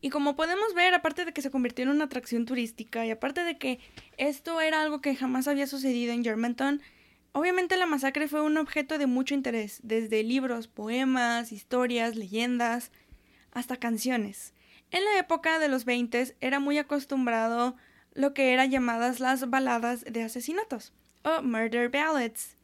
Y 0.00 0.10
como 0.10 0.36
podemos 0.36 0.74
ver, 0.74 0.94
aparte 0.94 1.24
de 1.24 1.32
que 1.32 1.42
se 1.42 1.50
convirtió 1.50 1.84
en 1.84 1.88
una 1.88 2.04
atracción 2.04 2.44
turística 2.44 3.06
y 3.06 3.10
aparte 3.10 3.42
de 3.44 3.58
que 3.58 3.80
esto 4.18 4.60
era 4.60 4.82
algo 4.82 5.00
que 5.00 5.16
jamás 5.16 5.48
había 5.48 5.66
sucedido 5.66 6.12
en 6.12 6.22
Germantown, 6.22 6.82
obviamente 7.32 7.76
la 7.76 7.86
masacre 7.86 8.28
fue 8.28 8.42
un 8.42 8.58
objeto 8.58 8.98
de 8.98 9.06
mucho 9.06 9.34
interés, 9.34 9.80
desde 9.82 10.22
libros, 10.22 10.68
poemas, 10.68 11.50
historias, 11.52 12.16
leyendas, 12.16 12.92
hasta 13.56 13.78
canciones. 13.78 14.52
En 14.90 15.02
la 15.04 15.18
época 15.18 15.58
de 15.58 15.68
los 15.68 15.86
20 15.86 16.36
era 16.40 16.60
muy 16.60 16.76
acostumbrado 16.76 17.74
lo 18.12 18.34
que 18.34 18.52
eran 18.52 18.70
llamadas 18.70 19.18
las 19.18 19.48
baladas 19.48 20.04
de 20.04 20.22
asesinatos 20.22 20.92
o 21.24 21.42
murder 21.42 21.88
ballads, 21.88 22.54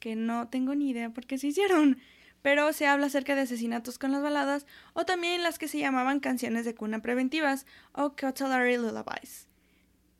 que 0.00 0.16
no 0.16 0.48
tengo 0.48 0.74
ni 0.74 0.90
idea 0.90 1.10
por 1.10 1.26
qué 1.26 1.36
se 1.36 1.48
hicieron, 1.48 1.98
pero 2.40 2.72
se 2.72 2.86
habla 2.86 3.06
acerca 3.06 3.34
de 3.34 3.42
asesinatos 3.42 3.98
con 3.98 4.12
las 4.12 4.22
baladas 4.22 4.64
o 4.94 5.04
también 5.04 5.42
las 5.42 5.58
que 5.58 5.68
se 5.68 5.78
llamaban 5.78 6.20
canciones 6.20 6.64
de 6.64 6.74
cuna 6.74 7.02
preventivas 7.02 7.66
o 7.92 8.16
cutlery 8.16 8.78
lullabies. 8.78 9.46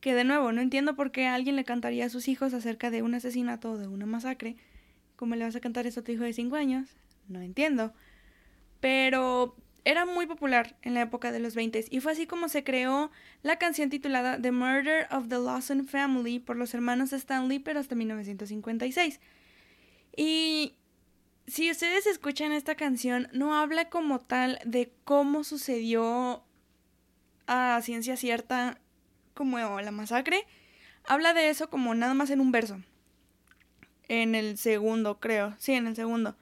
Que 0.01 0.15
de 0.15 0.25
nuevo, 0.25 0.53
no 0.53 0.61
entiendo 0.61 0.97
por 0.97 1.13
qué 1.13 1.29
alguien 1.29 1.57
le 1.57 1.65
cantaría 1.65 2.05
a 2.05 2.11
sus 2.11 2.29
hijos 2.29 2.53
acerca 2.53 2.91
de 2.91 3.03
un 3.03 3.15
asesinato 3.15 3.73
o 3.73 3.79
de 3.79 3.89
una 3.89 4.05
masacre. 4.05 4.57
¿Cómo 5.17 5.35
le 5.35 5.45
vas 5.45 5.57
a 5.57 5.61
cantar 5.61 5.87
eso 5.87 6.01
a 6.01 6.05
tu 6.05 6.13
hijo 6.13 6.25
de 6.25 6.35
5 6.35 6.57
años? 6.57 6.91
No 7.27 7.41
entiendo. 7.41 7.95
Pero 8.81 9.57
era 9.85 10.05
muy 10.05 10.27
popular 10.27 10.77
en 10.83 10.95
la 10.95 11.03
época 11.03 11.33
de 11.33 11.41
los 11.41 11.55
20 11.55 11.87
y 11.91 12.01
fue 12.01 12.13
así 12.13 12.27
como 12.27 12.49
se 12.49 12.65
creó 12.65 13.11
la 13.43 13.59
canción 13.59 13.91
titulada 13.91 14.41
The 14.41 14.53
Murder 14.53 15.07
of 15.11 15.29
the 15.29 15.39
Lawson 15.39 15.87
Family 15.87 16.39
por 16.39 16.57
los 16.57 16.75
hermanos 16.75 17.13
Stanley, 17.13 17.59
pero 17.59 17.81
hasta 17.81 17.95
1956. 17.95 19.21
Y 20.17 20.75
si 21.47 21.71
ustedes 21.71 22.07
escuchan 22.07 22.53
esta 22.53 22.75
canción, 22.75 23.29
no 23.33 23.59
habla 23.59 23.89
como 23.89 24.21
tal 24.21 24.61
de 24.65 24.93
cómo 25.05 25.45
sucedió 25.45 26.45
a 27.47 27.81
ciencia 27.83 28.17
cierta 28.17 28.79
como 29.35 29.81
la 29.81 29.91
masacre. 29.91 30.47
Habla 31.05 31.35
de 31.35 31.49
eso 31.49 31.71
como 31.71 31.95
nada 31.95 32.15
más 32.15 32.31
en 32.31 32.41
un 32.41 32.53
verso. 32.53 32.81
En 34.09 34.35
el 34.35 34.59
segundo, 34.59 35.19
creo. 35.19 35.55
Sí, 35.59 35.73
en 35.73 35.87
el 35.87 35.97
segundo. 35.97 36.37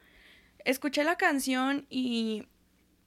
Escuché 0.65 1.05
la 1.05 1.17
canción 1.17 1.87
y 1.89 2.47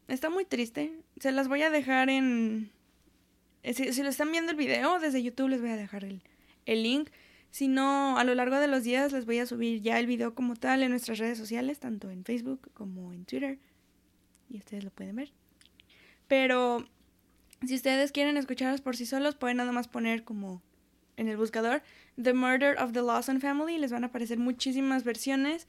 Está 0.07 0.29
muy 0.29 0.45
triste. 0.45 0.93
Se 1.19 1.31
las 1.31 1.47
voy 1.47 1.61
a 1.61 1.69
dejar 1.69 2.09
en... 2.09 2.71
Eh, 3.63 3.73
si, 3.73 4.01
lo 4.01 4.09
están 4.09 4.31
viendo 4.31 4.51
el 4.51 4.57
video, 4.57 4.99
desde 4.99 5.21
YouTube 5.21 5.49
les 5.49 5.61
voy 5.61 5.69
a 5.69 5.75
dejar 5.75 6.03
el, 6.03 6.23
el 6.65 6.83
link. 6.83 7.09
Si 7.51 7.67
no, 7.67 8.17
a 8.17 8.23
lo 8.23 8.33
largo 8.33 8.59
de 8.59 8.67
los 8.67 8.83
días 8.83 9.11
les 9.11 9.25
voy 9.25 9.39
a 9.39 9.45
subir 9.45 9.81
ya 9.81 9.99
el 9.99 10.07
video 10.07 10.33
como 10.33 10.55
tal 10.55 10.83
en 10.83 10.91
nuestras 10.91 11.19
redes 11.19 11.37
sociales, 11.37 11.79
tanto 11.79 12.09
en 12.09 12.23
Facebook 12.23 12.71
como 12.73 13.13
en 13.13 13.25
Twitter. 13.25 13.59
Y 14.49 14.57
ustedes 14.57 14.83
lo 14.83 14.89
pueden 14.89 15.15
ver. 15.17 15.31
Pero 16.27 16.87
si 17.65 17.75
ustedes 17.75 18.11
quieren 18.11 18.37
escucharlos 18.37 18.81
por 18.81 18.95
sí 18.95 19.05
solos, 19.05 19.35
pueden 19.35 19.57
nada 19.57 19.71
más 19.71 19.87
poner 19.87 20.23
como 20.23 20.61
en 21.17 21.27
el 21.27 21.37
buscador 21.37 21.83
The 22.21 22.33
Murder 22.33 22.79
of 22.79 22.93
the 22.93 23.01
Lawson 23.01 23.39
Family. 23.41 23.77
Les 23.77 23.91
van 23.91 24.03
a 24.03 24.07
aparecer 24.07 24.39
muchísimas 24.39 25.03
versiones. 25.03 25.67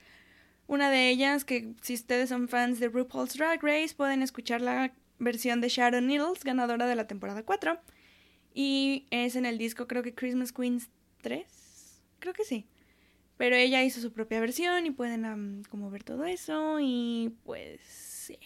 Una 0.73 0.91
de 0.91 1.11
ellas, 1.11 1.45
que 1.45 1.75
si 1.83 1.93
ustedes 1.93 2.31
son 2.31 2.49
fans 2.49 2.81
de 2.81 2.89
RuPaul's 2.89 3.35
Drag 3.35 3.63
Race, 3.63 3.95
pueden 3.95 4.23
escuchar 4.23 4.63
la 4.63 4.95
versión 5.19 5.61
de 5.61 5.69
Sharon 5.69 6.07
Needles, 6.07 6.45
ganadora 6.45 6.87
de 6.87 6.97
la 6.97 7.07
temporada 7.07 7.43
4. 7.43 7.79
Y 8.55 9.07
es 9.11 9.37
en 9.37 9.45
el 9.45 9.59
disco, 9.59 9.87
creo 9.87 10.03
que 10.03 10.15
Christmas 10.15 10.51
Queens 10.51 10.89
3. 11.21 12.01
Creo 12.21 12.33
que 12.33 12.45
sí. 12.45 12.65
Pero 13.37 13.55
ella 13.55 13.85
hizo 13.85 14.01
su 14.01 14.15
propia 14.15 14.41
versión 14.41 14.87
y 14.87 14.91
pueden 14.93 15.63
como 15.69 15.91
ver 15.91 16.05
todo 16.05 16.25
eso 16.25 16.79
y 16.81 17.37
pues 17.45 17.83
sí. 17.83 18.39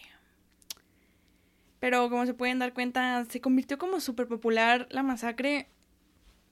Pero 1.79 2.09
como 2.09 2.25
se 2.25 2.33
pueden 2.33 2.59
dar 2.59 2.73
cuenta, 2.73 3.23
se 3.23 3.39
convirtió 3.39 3.77
como 3.77 4.01
súper 4.01 4.27
popular 4.27 4.85
la 4.91 5.01
masacre 5.01 5.69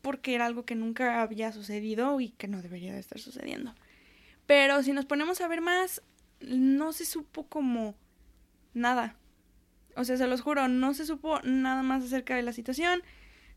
porque 0.01 0.35
era 0.35 0.45
algo 0.45 0.63
que 0.63 0.75
nunca 0.75 1.21
había 1.21 1.51
sucedido 1.51 2.21
y 2.21 2.29
que 2.29 2.47
no 2.47 2.61
debería 2.61 2.93
de 2.93 3.01
estar 3.01 3.19
sucediendo. 3.19 3.75
Pero 4.45 4.83
si 4.83 4.93
nos 4.93 5.05
ponemos 5.05 5.41
a 5.41 5.47
ver 5.47 5.61
más, 5.61 6.01
no 6.39 6.93
se 6.93 7.05
supo 7.05 7.47
como 7.47 7.95
nada. 8.73 9.17
O 9.95 10.03
sea, 10.03 10.17
se 10.17 10.27
los 10.27 10.41
juro, 10.41 10.67
no 10.67 10.93
se 10.93 11.05
supo 11.05 11.39
nada 11.43 11.81
más 11.81 12.03
acerca 12.03 12.35
de 12.35 12.43
la 12.43 12.53
situación. 12.53 13.01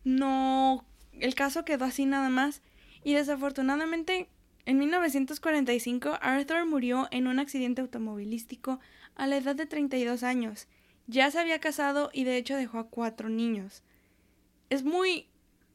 No, 0.05 0.85
el 1.13 1.35
caso 1.35 1.65
quedó 1.65 1.85
así 1.85 2.07
nada 2.07 2.29
más. 2.29 2.63
Y 3.05 3.15
desafortunadamente, 3.15 4.29
en 4.65 4.79
1945, 4.79 6.19
Arthur 6.21 6.67
murió 6.67 7.09
en 7.11 7.27
un 7.27 7.39
accidente 7.39 7.81
automovilístico 7.81 8.81
a 9.15 9.27
la 9.27 9.37
edad 9.37 9.57
de 9.57 9.67
32 9.67 10.23
años. 10.23 10.69
Ya 11.07 11.31
se 11.31 11.39
había 11.39 11.59
casado 11.59 12.11
y 12.13 12.25
de 12.25 12.37
hecho 12.37 12.57
dejó 12.57 12.79
a 12.79 12.89
cuatro 12.89 13.29
niños. 13.29 13.83
Es 14.71 14.85
muy 14.85 15.27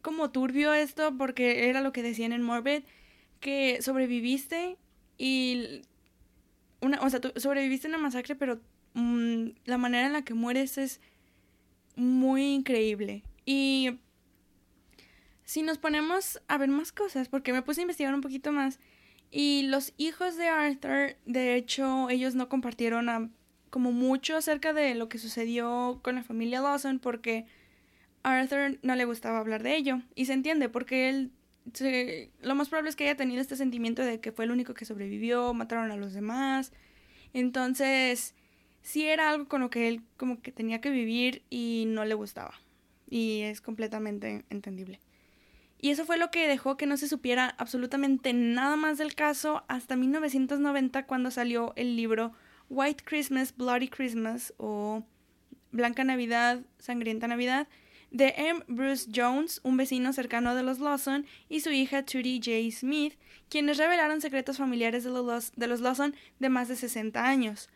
como 0.02 0.32
turbio 0.32 0.74
esto 0.74 1.18
porque 1.18 1.70
era 1.70 1.82
lo 1.82 1.92
que 1.92 2.04
decían 2.04 2.34
en 2.34 2.44
Morbid, 2.44 2.84
que 3.40 3.82
sobreviviste 3.82 4.78
y 5.18 5.82
una, 6.82 7.02
o 7.02 7.10
sea, 7.10 7.22
tú 7.22 7.32
sobreviviste 7.36 7.88
a 7.88 7.90
una 7.90 7.98
masacre, 7.98 8.36
pero 8.36 8.60
mm, 8.94 9.50
la 9.66 9.78
manera 9.78 10.08
en 10.08 10.14
la 10.14 10.24
que 10.24 10.34
mueres 10.34 10.78
es 10.78 11.02
muy 11.96 12.54
increíble. 12.54 13.24
Y 13.46 14.00
si 15.44 15.62
nos 15.62 15.78
ponemos 15.78 16.42
a 16.48 16.58
ver 16.58 16.70
más 16.70 16.92
cosas, 16.92 17.30
porque 17.30 17.54
me 17.54 17.62
puse 17.62 17.82
a 17.82 17.84
investigar 17.84 18.14
un 18.14 18.22
poquito 18.22 18.52
más, 18.52 18.80
y 19.32 19.64
los 19.64 19.94
hijos 19.98 20.38
de 20.38 20.48
Arthur, 20.48 21.16
de 21.26 21.56
hecho, 21.56 22.10
ellos 22.10 22.36
no 22.36 22.50
compartieron 22.50 23.34
como 23.70 23.92
mucho 23.92 24.38
acerca 24.38 24.74
de 24.74 24.94
lo 24.94 25.10
que 25.10 25.18
sucedió 25.18 26.00
con 26.04 26.16
la 26.16 26.24
familia 26.24 26.62
Lawson, 26.62 27.00
porque 27.00 27.48
Arthur 28.22 28.78
no 28.84 28.96
le 28.96 29.06
gustaba 29.06 29.40
hablar 29.40 29.64
de 29.64 29.76
ello. 29.76 30.02
Y 30.14 30.26
se 30.26 30.34
entiende, 30.34 30.70
porque 30.70 31.10
él 31.10 31.32
lo 32.42 32.56
más 32.56 32.70
probable 32.70 32.90
es 32.90 32.96
que 32.96 33.06
haya 33.06 33.16
tenido 33.16 33.42
este 33.42 33.56
sentimiento 33.56 34.04
de 34.04 34.20
que 34.20 34.32
fue 34.32 34.46
el 34.46 34.52
único 34.52 34.74
que 34.74 34.86
sobrevivió, 34.86 35.54
mataron 35.54 35.92
a 35.92 35.98
los 35.98 36.14
demás. 36.14 36.72
Entonces, 37.34 38.36
sí 38.82 39.08
era 39.08 39.30
algo 39.30 39.48
con 39.48 39.62
lo 39.62 39.70
que 39.70 39.88
él 39.88 40.02
como 40.18 40.42
que 40.42 40.52
tenía 40.52 40.82
que 40.82 40.90
vivir 40.90 41.44
y 41.50 41.86
no 41.88 42.06
le 42.06 42.14
gustaba. 42.14 42.54
Y 43.10 43.42
es 43.42 43.62
completamente 43.62 44.46
entendible. 44.50 45.00
Y 45.80 45.90
eso 45.90 46.06
fue 46.06 46.18
lo 46.18 46.32
que 46.32 46.48
dejó 46.48 46.78
que 46.78 46.86
no 46.86 46.96
se 46.96 47.10
supiera 47.10 47.56
absolutamente 47.58 48.32
nada 48.34 48.76
más 48.78 48.98
del 48.98 49.16
caso 49.16 49.64
hasta 49.68 49.98
1990 49.98 51.06
cuando 51.06 51.30
salió 51.30 51.74
el 51.76 51.98
libro 51.98 52.32
White 52.70 53.04
Christmas, 53.06 53.56
Bloody 53.56 53.90
Christmas 53.90 54.54
o 54.58 55.04
Blanca 55.72 56.04
Navidad, 56.04 56.62
Sangrienta 56.80 57.28
Navidad 57.28 57.68
de 58.14 58.34
M. 58.38 58.64
Bruce 58.68 59.10
Jones, 59.14 59.60
un 59.64 59.76
vecino 59.76 60.14
cercano 60.14 60.56
de 60.56 60.64
los 60.64 60.80
Lawson, 60.80 61.26
y 61.50 61.60
su 61.60 61.72
hija 61.72 62.06
Trudy 62.06 62.38
J. 62.38 62.72
Smith, 62.72 63.16
quienes 63.50 63.78
revelaron 63.78 64.22
secretos 64.22 64.58
familiares 64.58 65.04
de 65.04 65.10
los, 65.10 65.52
de 65.56 65.68
los 65.68 65.82
Lawson 65.82 66.16
de 66.40 66.50
más 66.50 66.68
de 66.70 66.76
60 66.76 67.26
años. 67.26 67.70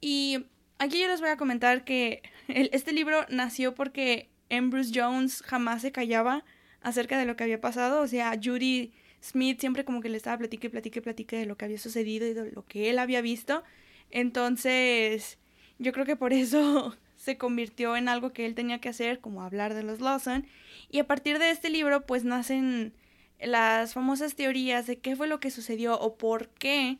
Y 0.00 0.44
aquí 0.78 1.00
yo 1.00 1.08
les 1.08 1.20
voy 1.20 1.30
a 1.30 1.38
comentar 1.38 1.84
que 1.84 2.22
este 2.48 2.92
libro 2.92 3.24
nació 3.30 3.74
porque 3.74 4.28
M. 4.50 4.68
Bruce 4.68 4.92
Jones 4.94 5.42
jamás 5.42 5.82
se 5.82 5.92
callaba 5.92 6.44
acerca 6.82 7.18
de 7.18 7.24
lo 7.24 7.34
que 7.34 7.44
había 7.44 7.60
pasado. 7.60 8.02
O 8.02 8.06
sea, 8.06 8.38
Judy 8.42 8.92
Smith 9.22 9.60
siempre 9.60 9.84
como 9.84 10.02
que 10.02 10.10
le 10.10 10.18
estaba 10.18 10.36
platique, 10.36 10.68
platique, 10.68 11.00
platique 11.00 11.36
de 11.36 11.46
lo 11.46 11.56
que 11.56 11.64
había 11.64 11.78
sucedido 11.78 12.26
y 12.26 12.34
de 12.34 12.52
lo 12.52 12.66
que 12.66 12.90
él 12.90 12.98
había 12.98 13.22
visto. 13.22 13.64
Entonces, 14.10 15.38
yo 15.78 15.92
creo 15.92 16.04
que 16.04 16.16
por 16.16 16.34
eso 16.34 16.96
se 17.28 17.36
convirtió 17.36 17.94
en 17.94 18.08
algo 18.08 18.32
que 18.32 18.46
él 18.46 18.54
tenía 18.54 18.80
que 18.80 18.88
hacer, 18.88 19.20
como 19.20 19.42
hablar 19.42 19.74
de 19.74 19.82
los 19.82 20.00
Lawson. 20.00 20.46
Y 20.88 20.98
a 20.98 21.06
partir 21.06 21.38
de 21.38 21.50
este 21.50 21.68
libro, 21.68 22.06
pues 22.06 22.24
nacen 22.24 22.94
las 23.38 23.92
famosas 23.92 24.34
teorías 24.34 24.86
de 24.86 24.98
qué 24.98 25.14
fue 25.14 25.26
lo 25.26 25.38
que 25.38 25.50
sucedió 25.50 26.00
o 26.00 26.16
por 26.16 26.48
qué 26.48 26.96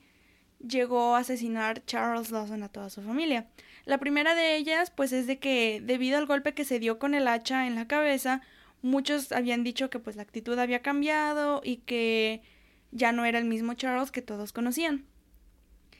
llegó 0.58 1.16
a 1.16 1.20
asesinar 1.20 1.82
Charles 1.86 2.30
Lawson 2.30 2.62
a 2.62 2.68
toda 2.68 2.90
su 2.90 3.00
familia. 3.00 3.46
La 3.86 3.96
primera 3.96 4.34
de 4.34 4.56
ellas, 4.56 4.90
pues 4.90 5.14
es 5.14 5.26
de 5.26 5.38
que 5.38 5.80
debido 5.82 6.18
al 6.18 6.26
golpe 6.26 6.52
que 6.52 6.66
se 6.66 6.78
dio 6.78 6.98
con 6.98 7.14
el 7.14 7.26
hacha 7.26 7.66
en 7.66 7.74
la 7.74 7.88
cabeza, 7.88 8.42
muchos 8.82 9.32
habían 9.32 9.64
dicho 9.64 9.88
que 9.88 9.98
pues 9.98 10.14
la 10.16 10.24
actitud 10.24 10.58
había 10.58 10.82
cambiado 10.82 11.62
y 11.64 11.78
que 11.78 12.42
ya 12.90 13.12
no 13.12 13.24
era 13.24 13.38
el 13.38 13.46
mismo 13.46 13.72
Charles 13.72 14.10
que 14.10 14.20
todos 14.20 14.52
conocían. 14.52 15.06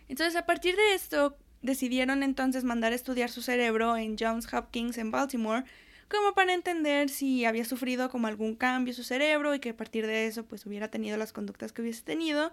Entonces, 0.06 0.36
a 0.36 0.44
partir 0.44 0.76
de 0.76 0.92
esto, 0.92 1.38
decidieron 1.62 2.22
entonces 2.22 2.64
mandar 2.64 2.92
a 2.92 2.96
estudiar 2.96 3.30
su 3.30 3.42
cerebro 3.42 3.96
en 3.96 4.16
Johns 4.18 4.52
Hopkins 4.52 4.98
en 4.98 5.10
Baltimore, 5.10 5.64
como 6.08 6.34
para 6.34 6.54
entender 6.54 7.10
si 7.10 7.44
había 7.44 7.64
sufrido 7.64 8.08
como 8.10 8.26
algún 8.26 8.54
cambio 8.54 8.94
su 8.94 9.02
cerebro 9.02 9.54
y 9.54 9.60
que 9.60 9.70
a 9.70 9.76
partir 9.76 10.06
de 10.06 10.26
eso 10.26 10.44
pues 10.46 10.64
hubiera 10.66 10.88
tenido 10.88 11.16
las 11.16 11.32
conductas 11.32 11.72
que 11.72 11.82
hubiese 11.82 12.02
tenido, 12.02 12.52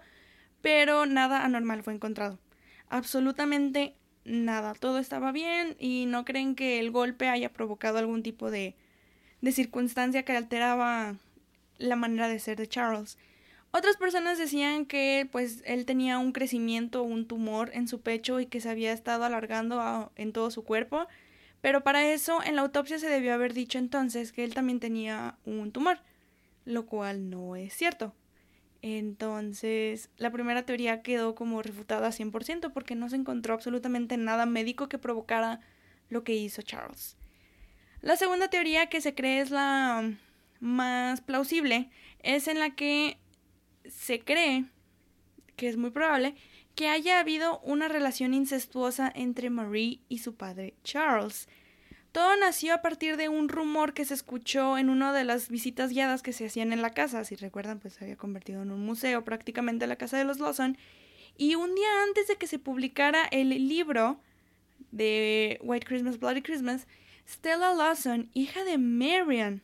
pero 0.60 1.06
nada 1.06 1.44
anormal 1.44 1.82
fue 1.82 1.94
encontrado. 1.94 2.38
Absolutamente 2.88 3.94
nada, 4.24 4.74
todo 4.74 4.98
estaba 4.98 5.32
bien 5.32 5.76
y 5.78 6.06
no 6.06 6.24
creen 6.24 6.54
que 6.54 6.80
el 6.80 6.90
golpe 6.90 7.28
haya 7.28 7.52
provocado 7.52 7.98
algún 7.98 8.22
tipo 8.22 8.50
de 8.50 8.76
de 9.40 9.52
circunstancia 9.52 10.24
que 10.24 10.36
alteraba 10.36 11.16
la 11.78 11.96
manera 11.96 12.28
de 12.28 12.38
ser 12.38 12.56
de 12.56 12.68
Charles. 12.68 13.18
Otras 13.76 13.98
personas 13.98 14.38
decían 14.38 14.86
que 14.86 15.28
pues 15.30 15.62
él 15.66 15.84
tenía 15.84 16.16
un 16.16 16.32
crecimiento, 16.32 17.02
un 17.02 17.26
tumor 17.26 17.70
en 17.74 17.88
su 17.88 18.00
pecho 18.00 18.40
y 18.40 18.46
que 18.46 18.62
se 18.62 18.70
había 18.70 18.90
estado 18.90 19.24
alargando 19.24 20.10
en 20.16 20.32
todo 20.32 20.50
su 20.50 20.64
cuerpo, 20.64 21.06
pero 21.60 21.84
para 21.84 22.10
eso 22.10 22.42
en 22.42 22.56
la 22.56 22.62
autopsia 22.62 22.98
se 22.98 23.10
debió 23.10 23.34
haber 23.34 23.52
dicho 23.52 23.76
entonces 23.76 24.32
que 24.32 24.44
él 24.44 24.54
también 24.54 24.80
tenía 24.80 25.36
un 25.44 25.72
tumor, 25.72 25.98
lo 26.64 26.86
cual 26.86 27.28
no 27.28 27.54
es 27.54 27.74
cierto. 27.74 28.14
Entonces, 28.80 30.08
la 30.16 30.30
primera 30.30 30.64
teoría 30.64 31.02
quedó 31.02 31.34
como 31.34 31.60
refutada 31.60 32.08
100% 32.08 32.72
porque 32.72 32.94
no 32.94 33.10
se 33.10 33.16
encontró 33.16 33.52
absolutamente 33.52 34.16
nada 34.16 34.46
médico 34.46 34.88
que 34.88 34.96
provocara 34.96 35.60
lo 36.08 36.24
que 36.24 36.34
hizo 36.34 36.62
Charles. 36.62 37.18
La 38.00 38.16
segunda 38.16 38.48
teoría 38.48 38.86
que 38.86 39.02
se 39.02 39.14
cree 39.14 39.40
es 39.40 39.50
la 39.50 40.14
más 40.60 41.20
plausible 41.20 41.90
es 42.20 42.48
en 42.48 42.58
la 42.58 42.74
que 42.74 43.18
se 43.90 44.20
cree 44.20 44.66
que 45.56 45.68
es 45.68 45.76
muy 45.76 45.90
probable 45.90 46.34
que 46.74 46.88
haya 46.88 47.18
habido 47.18 47.60
una 47.60 47.88
relación 47.88 48.34
incestuosa 48.34 49.10
entre 49.14 49.48
Marie 49.50 50.00
y 50.08 50.18
su 50.18 50.34
padre 50.34 50.74
Charles. 50.84 51.48
Todo 52.12 52.36
nació 52.36 52.74
a 52.74 52.82
partir 52.82 53.16
de 53.16 53.28
un 53.28 53.48
rumor 53.48 53.94
que 53.94 54.04
se 54.04 54.14
escuchó 54.14 54.78
en 54.78 54.90
una 54.90 55.12
de 55.12 55.24
las 55.24 55.48
visitas 55.48 55.90
guiadas 55.90 56.22
que 56.22 56.32
se 56.32 56.46
hacían 56.46 56.72
en 56.72 56.82
la 56.82 56.90
casa. 56.90 57.24
Si 57.24 57.34
recuerdan, 57.34 57.80
pues 57.80 57.94
se 57.94 58.04
había 58.04 58.16
convertido 58.16 58.62
en 58.62 58.70
un 58.70 58.84
museo 58.84 59.24
prácticamente 59.24 59.86
la 59.86 59.96
casa 59.96 60.18
de 60.18 60.24
los 60.24 60.38
Lawson. 60.38 60.76
Y 61.38 61.54
un 61.54 61.74
día 61.74 62.02
antes 62.06 62.28
de 62.28 62.36
que 62.36 62.46
se 62.46 62.58
publicara 62.58 63.24
el 63.24 63.50
libro 63.68 64.20
de 64.90 65.58
White 65.62 65.86
Christmas, 65.86 66.18
Bloody 66.18 66.42
Christmas, 66.42 66.86
Stella 67.28 67.74
Lawson, 67.74 68.30
hija 68.34 68.64
de 68.64 68.78
Marian, 68.78 69.62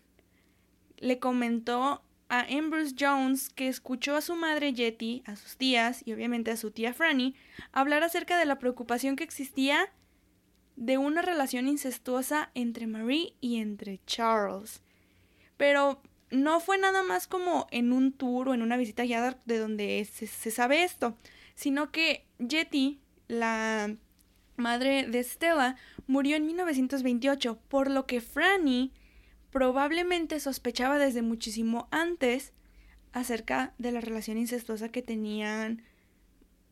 le 0.99 1.19
comentó 1.19 2.03
a 2.33 2.47
Ambrose 2.51 2.95
Jones 2.99 3.51
que 3.51 3.69
escuchó 3.69 4.17
a 4.17 4.23
su 4.23 4.35
madre 4.35 4.73
Jetty, 4.73 5.23
a 5.27 5.37
sus 5.37 5.59
tías 5.59 6.01
y 6.03 6.15
obviamente 6.15 6.51
a 6.51 6.57
su 6.57 6.71
tía 6.71 6.95
Franny 6.95 7.35
hablar 7.73 8.03
acerca 8.05 8.39
de 8.39 8.47
la 8.47 8.59
preocupación 8.59 9.17
que 9.17 9.25
existía 9.25 9.93
de 10.75 10.97
una 10.97 11.21
relación 11.21 11.69
incestuosa 11.69 12.51
entre 12.55 12.87
Marie 12.87 13.35
y 13.43 13.59
entre 13.59 14.01
Charles. 14.07 14.83
Pero 15.59 16.01
no 16.31 16.61
fue 16.61 16.79
nada 16.79 17.03
más 17.03 17.27
como 17.27 17.67
en 17.71 17.93
un 17.93 18.15
tour 18.15 18.49
o 18.49 18.55
en 18.55 18.63
una 18.63 18.79
visita 18.79 19.03
guiada 19.03 19.39
de 19.45 19.59
donde 19.59 20.09
se, 20.11 20.27
se 20.27 20.51
sabe 20.51 20.85
esto, 20.85 21.19
sino 21.55 21.93
que 21.93 22.27
Jetty, 22.39 23.03
la 23.29 23.95
madre 24.57 25.07
de 25.07 25.23
Stella, 25.23 25.77
murió 26.07 26.37
en 26.37 26.47
1928, 26.47 27.59
por 27.69 27.91
lo 27.91 28.07
que 28.07 28.23
Franny 28.23 28.95
probablemente 29.53 30.41
sospechaba 30.41 30.99
desde 30.99 31.23
muchísimo 31.23 31.87
antes 31.91 32.53
acerca 33.13 33.75
de 33.79 33.93
la 33.93 34.01
relación 34.01 34.39
incestuosa 34.39 34.89
que 34.89 35.03
tenían 35.03 35.83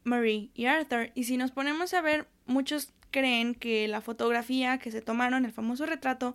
Marie 0.03 0.51
y 0.55 0.65
Arthur. 0.65 1.13
Y 1.15 1.25
si 1.25 1.37
nos 1.37 1.53
ponemos 1.53 1.93
a 1.95 2.01
ver, 2.01 2.27
muchos 2.47 2.93
creen 3.11 3.55
que 3.55 3.87
la 3.87 4.01
fotografía 4.01 4.79
que 4.79 4.91
se 4.91 5.03
tomaron, 5.03 5.45
el 5.45 5.53
famoso 5.53 5.85
retrato, 5.85 6.35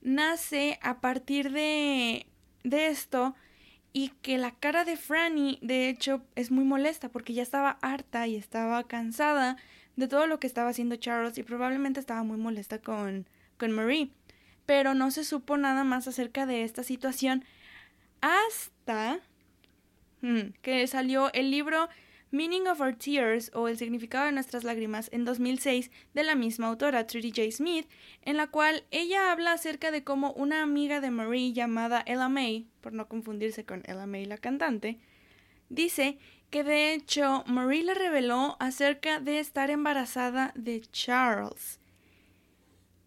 nace 0.00 0.78
a 0.82 1.00
partir 1.00 1.50
de, 1.50 2.26
de 2.62 2.86
esto 2.86 3.34
y 3.92 4.10
que 4.22 4.38
la 4.38 4.52
cara 4.52 4.84
de 4.84 4.96
Franny 4.96 5.58
de 5.62 5.88
hecho 5.88 6.22
es 6.36 6.50
muy 6.50 6.64
molesta 6.64 7.08
porque 7.08 7.34
ya 7.34 7.42
estaba 7.42 7.78
harta 7.82 8.26
y 8.28 8.36
estaba 8.36 8.84
cansada 8.84 9.56
de 9.96 10.08
todo 10.08 10.26
lo 10.26 10.38
que 10.38 10.46
estaba 10.46 10.70
haciendo 10.70 10.96
Charles 10.96 11.36
y 11.38 11.42
probablemente 11.42 12.00
estaba 12.00 12.22
muy 12.22 12.38
molesta 12.38 12.78
con, 12.78 13.26
con 13.58 13.72
Marie. 13.72 14.10
Pero 14.66 14.94
no 14.94 15.10
se 15.10 15.24
supo 15.24 15.56
nada 15.56 15.84
más 15.84 16.08
acerca 16.08 16.46
de 16.46 16.64
esta 16.64 16.82
situación 16.82 17.44
hasta 18.20 19.20
hmm, 20.20 20.52
que 20.62 20.86
salió 20.86 21.32
el 21.32 21.50
libro 21.50 21.88
Meaning 22.32 22.66
of 22.66 22.80
Our 22.80 22.94
Tears 22.94 23.50
o 23.52 23.68
El 23.68 23.76
significado 23.76 24.24
de 24.24 24.32
nuestras 24.32 24.64
lágrimas 24.64 25.10
en 25.12 25.26
2006 25.26 25.90
de 26.14 26.24
la 26.24 26.34
misma 26.34 26.68
autora, 26.68 27.06
Trudy 27.06 27.30
J. 27.30 27.50
Smith, 27.52 27.86
en 28.22 28.38
la 28.38 28.46
cual 28.46 28.84
ella 28.90 29.30
habla 29.30 29.52
acerca 29.52 29.90
de 29.90 30.02
cómo 30.02 30.32
una 30.32 30.62
amiga 30.62 31.02
de 31.02 31.10
Marie 31.10 31.52
llamada 31.52 32.02
Ella 32.06 32.30
May, 32.30 32.66
por 32.80 32.94
no 32.94 33.06
confundirse 33.06 33.66
con 33.66 33.82
Ella 33.86 34.06
May 34.06 34.24
la 34.24 34.38
cantante, 34.38 34.98
dice 35.68 36.16
que 36.48 36.64
de 36.64 36.94
hecho 36.94 37.44
Marie 37.46 37.84
le 37.84 37.92
reveló 37.92 38.56
acerca 38.60 39.20
de 39.20 39.38
estar 39.38 39.68
embarazada 39.70 40.52
de 40.54 40.80
Charles. 40.90 41.80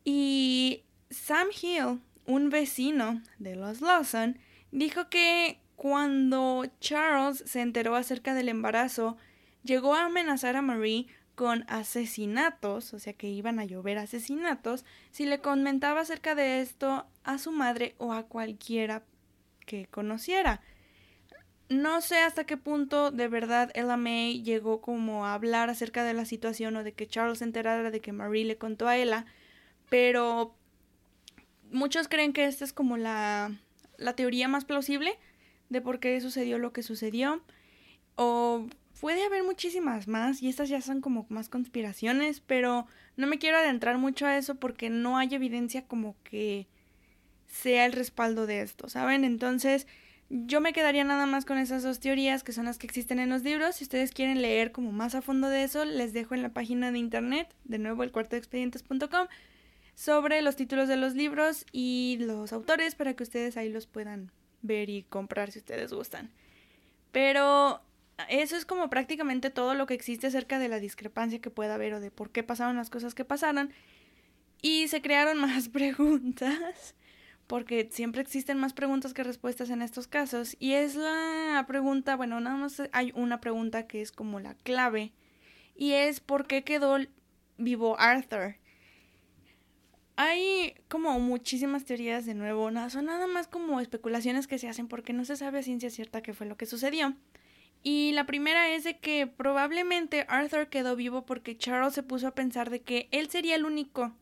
Y 0.03 0.83
Sam 1.09 1.47
Hill, 1.61 2.01
un 2.25 2.49
vecino 2.49 3.21
de 3.39 3.55
los 3.55 3.81
Lawson, 3.81 4.37
dijo 4.71 5.09
que 5.09 5.59
cuando 5.75 6.65
Charles 6.79 7.43
se 7.45 7.61
enteró 7.61 7.95
acerca 7.95 8.33
del 8.33 8.49
embarazo, 8.49 9.17
llegó 9.63 9.95
a 9.95 10.05
amenazar 10.05 10.55
a 10.55 10.61
Marie 10.61 11.07
con 11.35 11.65
asesinatos, 11.67 12.93
o 12.93 12.99
sea 12.99 13.13
que 13.13 13.27
iban 13.27 13.59
a 13.59 13.65
llover 13.65 13.97
asesinatos, 13.97 14.85
si 15.11 15.25
le 15.25 15.39
comentaba 15.39 16.01
acerca 16.01 16.33
de 16.33 16.61
esto 16.61 17.05
a 17.23 17.37
su 17.37 17.51
madre 17.51 17.95
o 17.97 18.13
a 18.13 18.23
cualquiera 18.23 19.03
que 19.65 19.87
conociera. 19.87 20.61
No 21.67 21.99
sé 22.01 22.19
hasta 22.19 22.45
qué 22.45 22.57
punto 22.57 23.11
de 23.11 23.27
verdad 23.27 23.71
Ella 23.73 23.97
May 23.97 24.43
llegó 24.43 24.81
como 24.81 25.25
a 25.25 25.33
hablar 25.33 25.69
acerca 25.69 26.03
de 26.03 26.13
la 26.13 26.25
situación 26.25 26.75
o 26.77 26.83
de 26.83 26.93
que 26.93 27.07
Charles 27.07 27.39
se 27.39 27.43
enterara 27.43 27.89
de 27.91 28.01
que 28.01 28.13
Marie 28.13 28.45
le 28.45 28.57
contó 28.57 28.87
a 28.87 28.97
Ella, 28.97 29.25
pero 29.89 30.55
muchos 31.75 32.07
creen 32.07 32.33
que 32.33 32.45
esta 32.45 32.65
es 32.65 32.73
como 32.73 32.97
la, 32.97 33.51
la 33.97 34.15
teoría 34.15 34.47
más 34.47 34.65
plausible 34.65 35.17
de 35.69 35.81
por 35.81 35.99
qué 35.99 36.19
sucedió 36.21 36.57
lo 36.57 36.73
que 36.73 36.83
sucedió. 36.83 37.41
O 38.15 38.67
puede 38.99 39.23
haber 39.23 39.43
muchísimas 39.43 40.07
más 40.07 40.41
y 40.41 40.47
estas 40.47 40.69
ya 40.69 40.81
son 40.81 41.01
como 41.01 41.25
más 41.29 41.49
conspiraciones, 41.49 42.39
pero 42.39 42.87
no 43.17 43.27
me 43.27 43.39
quiero 43.39 43.57
adentrar 43.57 43.97
mucho 43.97 44.25
a 44.25 44.37
eso 44.37 44.55
porque 44.55 44.89
no 44.89 45.17
hay 45.17 45.33
evidencia 45.33 45.85
como 45.85 46.15
que 46.23 46.67
sea 47.47 47.85
el 47.85 47.91
respaldo 47.91 48.47
de 48.47 48.61
esto, 48.61 48.89
¿saben? 48.89 49.23
Entonces, 49.23 49.87
yo 50.29 50.59
me 50.59 50.73
quedaría 50.73 51.03
nada 51.03 51.25
más 51.25 51.45
con 51.45 51.57
esas 51.57 51.83
dos 51.83 51.99
teorías 51.99 52.43
que 52.43 52.51
son 52.51 52.65
las 52.65 52.77
que 52.77 52.87
existen 52.87 53.19
en 53.19 53.29
los 53.29 53.43
libros. 53.43 53.75
Si 53.75 53.83
ustedes 53.83 54.11
quieren 54.11 54.41
leer 54.41 54.71
como 54.71 54.91
más 54.91 55.13
a 55.13 55.21
fondo 55.21 55.49
de 55.49 55.63
eso, 55.63 55.85
les 55.85 56.13
dejo 56.13 56.33
en 56.33 56.41
la 56.41 56.49
página 56.49 56.91
de 56.91 56.99
internet, 56.99 57.53
de 57.63 57.79
nuevo 57.79 58.03
el 58.03 58.11
cuarto 58.11 58.31
de 58.31 58.39
expedientes.com, 58.39 59.27
sobre 59.95 60.41
los 60.41 60.55
títulos 60.55 60.87
de 60.87 60.97
los 60.97 61.15
libros 61.15 61.65
y 61.71 62.17
los 62.19 62.53
autores 62.53 62.95
para 62.95 63.15
que 63.15 63.23
ustedes 63.23 63.57
ahí 63.57 63.69
los 63.69 63.87
puedan 63.87 64.31
ver 64.61 64.89
y 64.89 65.03
comprar 65.03 65.51
si 65.51 65.59
ustedes 65.59 65.93
gustan. 65.93 66.31
Pero 67.11 67.81
eso 68.29 68.55
es 68.55 68.65
como 68.65 68.89
prácticamente 68.89 69.49
todo 69.49 69.73
lo 69.73 69.85
que 69.85 69.93
existe 69.93 70.27
acerca 70.27 70.59
de 70.59 70.67
la 70.67 70.79
discrepancia 70.79 71.39
que 71.39 71.49
pueda 71.49 71.75
haber 71.75 71.93
o 71.93 71.99
de 71.99 72.11
por 72.11 72.29
qué 72.29 72.43
pasaron 72.43 72.75
las 72.75 72.89
cosas 72.89 73.15
que 73.15 73.25
pasaron. 73.25 73.71
Y 74.61 74.87
se 74.89 75.01
crearon 75.01 75.37
más 75.41 75.69
preguntas, 75.69 76.95
porque 77.47 77.87
siempre 77.91 78.21
existen 78.21 78.57
más 78.57 78.73
preguntas 78.73 79.13
que 79.13 79.23
respuestas 79.23 79.69
en 79.69 79.81
estos 79.81 80.07
casos. 80.07 80.57
Y 80.59 80.73
es 80.73 80.95
la 80.95 81.63
pregunta, 81.67 82.15
bueno, 82.15 82.39
nada 82.41 82.57
más 82.57 82.81
hay 82.91 83.11
una 83.15 83.39
pregunta 83.39 83.87
que 83.87 84.01
es 84.01 84.11
como 84.11 84.39
la 84.39 84.55
clave. 84.55 85.13
Y 85.75 85.91
es 85.91 86.19
por 86.19 86.47
qué 86.47 86.63
quedó 86.63 86.97
vivo 87.57 87.99
Arthur. 87.99 88.55
Hay 90.17 90.75
como 90.87 91.19
muchísimas 91.19 91.83
teorías 91.85 92.25
de 92.25 92.35
nuevo, 92.35 92.71
nada, 92.71 92.89
son 92.89 93.05
nada 93.05 93.27
más 93.27 93.47
como 93.47 93.81
especulaciones 93.81 94.47
que 94.47 94.57
se 94.57 94.69
hacen 94.69 94.87
porque 94.87 95.13
no 95.13 95.25
se 95.25 95.35
sabe 95.35 95.59
a 95.59 95.63
ciencia 95.63 95.89
cierta 95.89 96.21
qué 96.21 96.33
fue 96.33 96.47
lo 96.47 96.57
que 96.57 96.65
sucedió. 96.65 97.15
Y 97.83 98.13
la 98.13 98.25
primera 98.25 98.69
es 98.69 98.83
de 98.83 98.97
que 98.97 99.27
probablemente 99.27 100.25
Arthur 100.27 100.69
quedó 100.69 100.95
vivo 100.95 101.25
porque 101.25 101.57
Charles 101.57 101.93
se 101.93 102.01
puso 102.01 102.27
a 102.27 102.33
pensar 102.33 102.69
de 102.69 102.81
que 102.81 103.07
él 103.11 103.29
sería 103.29 103.55
el 103.55 103.65
único 103.65 104.15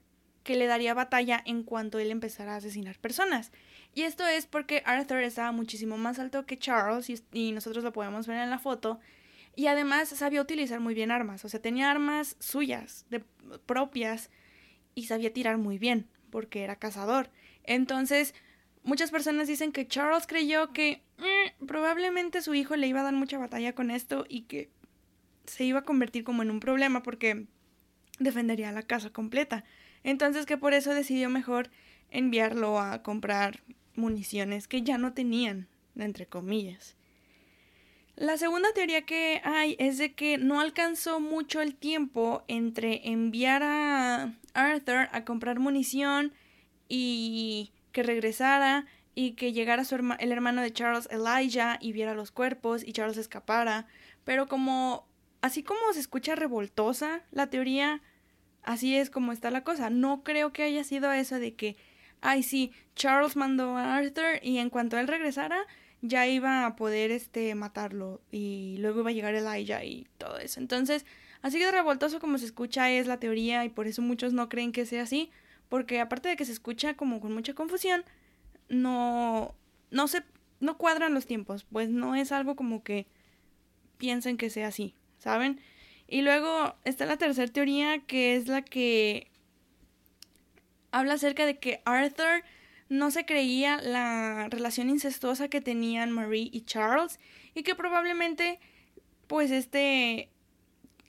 que 0.44 0.58
le 0.58 0.68
daría 0.68 0.94
batalla 0.94 1.42
en 1.46 1.64
cuanto 1.64 2.00
él 2.00 2.12
empezara 2.12 2.54
a 2.54 2.58
asesinar 2.58 3.00
personas. 3.00 3.52
Y 3.96 4.02
esto 4.02 4.28
es 4.28 4.48
porque 4.48 4.84
Arthur 4.86 5.20
estaba 5.20 5.52
muchísimo 5.52 5.98
más 5.98 6.20
alto 6.20 6.46
que 6.46 6.58
Charles 6.58 7.10
y, 7.32 7.52
nosotros 7.54 7.84
lo 7.84 7.94
podemos 7.94 8.28
ver 8.28 8.40
en 8.40 8.50
la 8.50 8.60
foto. 8.60 9.00
Y 9.56 9.68
además 9.68 10.10
sabía 10.10 10.42
utilizar 10.42 10.80
muy 10.80 10.94
bien 10.94 11.12
armas, 11.12 11.46
o 11.46 11.50
sea, 11.50 11.62
tenía 11.62 11.92
armas 11.92 12.36
suyas, 12.40 13.06
de, 13.10 13.24
propias, 13.66 14.32
y 14.96 15.06
sabía 15.06 15.34
tirar 15.34 15.58
muy 15.58 15.78
bien, 15.78 16.08
porque 16.30 16.64
era 16.64 16.78
cazador. 16.78 17.30
Entonces, 17.64 18.34
Muchas 18.84 19.12
personas 19.12 19.48
dicen 19.48 19.72
que 19.72 19.88
Charles 19.88 20.28
creyó 20.28 20.74
que 20.74 21.02
mm, 21.18 21.66
probablemente 21.66 22.42
su 22.42 22.54
hijo 22.54 22.76
le 22.76 22.88
iba 22.88 23.00
a 23.00 23.04
dar 23.04 23.14
mucha 23.14 23.38
batalla 23.38 23.74
con 23.74 23.92
esto 23.92 24.26
y 24.28 24.42
que 24.42 24.70
se 25.46 25.64
iba 25.64 25.80
a 25.80 25.86
convertir 25.86 26.26
como 26.26 26.42
en 26.42 26.52
un 26.52 26.60
problema 26.60 27.02
porque 27.02 27.48
defendería 28.20 28.74
la 28.74 28.84
casa 28.84 29.10
completa. 29.10 29.64
Entonces 30.04 30.46
que 30.46 30.58
por 30.58 30.74
eso 30.74 30.94
decidió 30.94 31.30
mejor 31.30 31.70
enviarlo 32.10 32.80
a 32.80 33.04
comprar 33.04 33.64
municiones 33.96 34.68
que 34.68 34.82
ya 34.82 34.98
no 34.98 35.14
tenían, 35.14 35.70
entre 35.96 36.26
comillas. 36.26 36.98
La 38.16 38.38
segunda 38.38 38.72
teoría 38.74 39.02
que 39.02 39.42
hay 39.44 39.76
es 39.80 39.98
de 39.98 40.14
que 40.14 40.38
no 40.38 40.60
alcanzó 40.60 41.20
mucho 41.20 41.62
el 41.62 41.76
tiempo 41.76 42.44
entre 42.48 43.10
enviar 43.10 43.64
a 43.64 44.34
Arthur 44.54 45.10
a 45.12 45.26
comprar 45.26 45.60
munición 45.60 46.32
y 46.88 47.72
que 47.92 48.04
regresara 48.04 48.86
y 49.16 49.32
que 49.32 49.52
llegara 49.52 49.84
su 49.84 49.96
el 49.96 50.32
hermano 50.32 50.62
de 50.62 50.72
Charles, 50.72 51.10
Elijah, 51.12 51.78
y 51.82 51.92
viera 51.92 52.14
los 52.14 52.32
cuerpos 52.32 52.84
y 52.86 52.94
Charles 52.94 53.18
escapara. 53.18 53.88
Pero 54.24 54.48
como, 54.48 55.08
así 55.42 55.64
como 55.64 55.82
se 55.94 56.00
escucha 56.00 56.36
revoltosa 56.36 57.24
la 57.32 57.48
teoría, 57.48 58.02
así 58.62 58.96
es 58.96 59.10
como 59.10 59.32
está 59.32 59.50
la 59.50 59.64
cosa. 59.64 59.90
No 59.90 60.24
creo 60.24 60.54
que 60.54 60.64
haya 60.64 60.84
sido 60.84 61.12
eso 61.12 61.40
de 61.40 61.56
que, 61.56 61.78
ay, 62.22 62.44
sí, 62.44 62.72
Charles 62.96 63.36
mandó 63.36 63.76
a 63.76 63.96
Arthur 63.96 64.40
y 64.44 64.60
en 64.60 64.70
cuanto 64.70 65.00
él 65.00 65.08
regresara, 65.08 65.66
ya 66.04 66.28
iba 66.28 66.66
a 66.66 66.76
poder 66.76 67.12
este 67.12 67.56
matarlo 67.56 68.22
y 68.30 68.76
luego 68.80 69.00
iba 69.00 69.10
a 69.10 69.14
llegar 69.14 69.36
Elijah 69.36 69.84
y 69.86 70.06
todo 70.18 70.38
eso. 70.38 70.60
Entonces, 70.60 71.06
así 71.42 71.58
de 71.60 71.72
revoltoso 71.72 72.20
como 72.20 72.38
se 72.38 72.46
escucha 72.46 72.92
es 72.92 73.08
la 73.08 73.22
teoría 73.22 73.64
y 73.64 73.70
por 73.70 73.88
eso 73.88 74.02
muchos 74.02 74.34
no 74.34 74.50
creen 74.50 74.74
que 74.74 74.86
sea 74.86 75.04
así, 75.04 75.32
porque 75.70 76.02
aparte 76.02 76.28
de 76.28 76.36
que 76.36 76.44
se 76.44 76.52
escucha 76.52 76.96
como 76.96 77.22
con 77.22 77.34
mucha 77.34 77.54
confusión, 77.54 78.04
no, 78.68 79.56
no 79.92 80.10
se, 80.10 80.24
no 80.60 80.78
cuadran 80.78 81.14
los 81.14 81.26
tiempos, 81.26 81.66
pues 81.72 81.90
no 81.90 82.16
es 82.16 82.34
algo 82.34 82.58
como 82.58 82.84
que 82.84 83.08
piensen 83.98 84.36
que 84.36 84.50
sea 84.50 84.68
así, 84.68 84.96
¿saben? 85.20 85.62
Y 86.06 86.22
luego 86.22 86.76
está 86.84 87.06
la 87.06 87.16
tercera 87.16 87.52
teoría, 87.52 88.00
que 88.00 88.36
es 88.36 88.50
la 88.50 88.62
que 88.62 89.32
habla 90.92 91.14
acerca 91.14 91.46
de 91.46 91.60
que 91.60 91.82
Arthur 91.86 92.44
no 92.90 93.12
se 93.12 93.26
creía 93.26 93.78
la 93.82 94.48
relación 94.50 94.90
incestuosa 94.90 95.48
que 95.48 95.62
tenían 95.62 96.12
Marie 96.12 96.50
y 96.52 96.62
Charles 96.62 97.20
y 97.54 97.64
que 97.64 97.76
probablemente 97.76 98.60
pues 99.28 99.52
este 99.52 100.30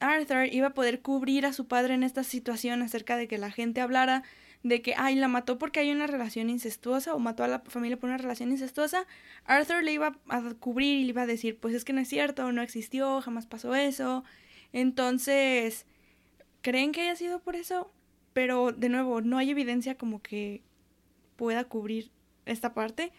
Arthur 0.01 0.47
iba 0.53 0.69
a 0.69 0.75
poder 0.75 1.03
cubrir 1.03 1.47
a 1.47 1.53
su 1.53 1.67
padre 1.67 1.95
en 1.95 2.03
esta 2.03 2.25
situación 2.25 2.83
acerca 2.83 3.17
de 3.17 3.29
que 3.29 3.39
la 3.39 3.51
gente 3.51 3.81
hablara 3.81 4.23
de 4.65 4.81
que, 4.81 4.95
ay, 4.97 5.15
la 5.15 5.29
mató 5.29 5.59
porque 5.59 5.81
hay 5.81 5.93
una 5.93 6.07
relación 6.07 6.49
incestuosa 6.49 7.15
o 7.15 7.19
mató 7.19 7.45
a 7.45 7.49
la 7.49 7.61
familia 7.61 7.99
por 7.99 8.09
una 8.09 8.17
relación 8.17 8.51
incestuosa, 8.51 9.07
Arthur 9.45 9.85
le 9.85 9.93
iba 9.93 10.19
a 10.29 10.55
cubrir 10.55 11.01
y 11.01 11.05
le 11.05 11.11
iba 11.11 11.23
a 11.23 11.27
decir, 11.27 11.59
pues 11.59 11.75
es 11.75 11.85
que 11.85 11.93
no 11.93 12.01
es 12.01 12.09
cierto, 12.09 12.51
no 12.51 12.63
existió, 12.63 13.21
jamás 13.21 13.47
pasó 13.47 13.75
eso. 13.75 14.25
Entonces, 14.73 15.85
¿creen 16.63 16.93
que 16.93 17.03
haya 17.03 17.15
sido 17.15 17.41
por 17.41 17.57
eso? 17.57 17.93
Pero, 18.33 18.73
de 18.73 18.89
nuevo, 18.89 19.21
no 19.21 19.37
hay 19.37 19.51
evidencia 19.51 19.97
como 19.97 20.23
que 20.23 20.63
pueda 21.37 21.65
cubrir 21.65 22.11
esta 22.47 22.75
parte. 22.75 23.13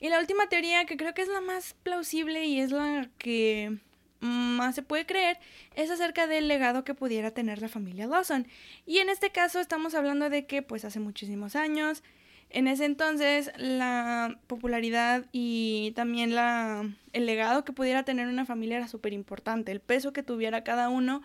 Y 0.00 0.08
la 0.08 0.18
última 0.18 0.48
teoría, 0.48 0.84
que 0.84 0.96
creo 0.96 1.14
que 1.14 1.22
es 1.22 1.28
la 1.28 1.40
más 1.40 1.74
plausible 1.82 2.44
y 2.46 2.60
es 2.60 2.72
la 2.72 3.08
que 3.18 3.78
más 4.24 4.74
se 4.74 4.82
puede 4.82 5.06
creer 5.06 5.38
es 5.76 5.90
acerca 5.90 6.26
del 6.26 6.48
legado 6.48 6.82
que 6.82 6.94
pudiera 6.94 7.30
tener 7.30 7.60
la 7.60 7.68
familia 7.68 8.06
Lawson. 8.06 8.46
Y 8.86 8.98
en 8.98 9.08
este 9.08 9.30
caso 9.30 9.60
estamos 9.60 9.94
hablando 9.94 10.30
de 10.30 10.46
que 10.46 10.62
pues 10.62 10.84
hace 10.84 10.98
muchísimos 10.98 11.56
años, 11.56 12.02
en 12.50 12.68
ese 12.68 12.84
entonces 12.84 13.50
la 13.56 14.38
popularidad 14.46 15.26
y 15.32 15.92
también 15.94 16.34
la, 16.34 16.88
el 17.12 17.26
legado 17.26 17.64
que 17.64 17.72
pudiera 17.72 18.04
tener 18.04 18.28
una 18.28 18.46
familia 18.46 18.78
era 18.78 18.88
súper 18.88 19.12
importante. 19.12 19.72
El 19.72 19.80
peso 19.80 20.12
que 20.12 20.22
tuviera 20.22 20.64
cada 20.64 20.88
uno 20.88 21.22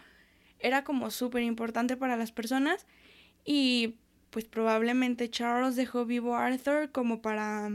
era 0.60 0.84
como 0.84 1.10
súper 1.12 1.44
importante 1.44 1.96
para 1.98 2.18
las 2.18 2.32
personas 2.32 2.86
y 3.46 3.96
pues 4.30 4.46
probablemente 4.46 5.30
Charles 5.30 5.76
dejó 5.76 6.06
vivo 6.06 6.36
a 6.36 6.46
Arthur 6.46 6.92
como 6.92 7.22
para 7.22 7.70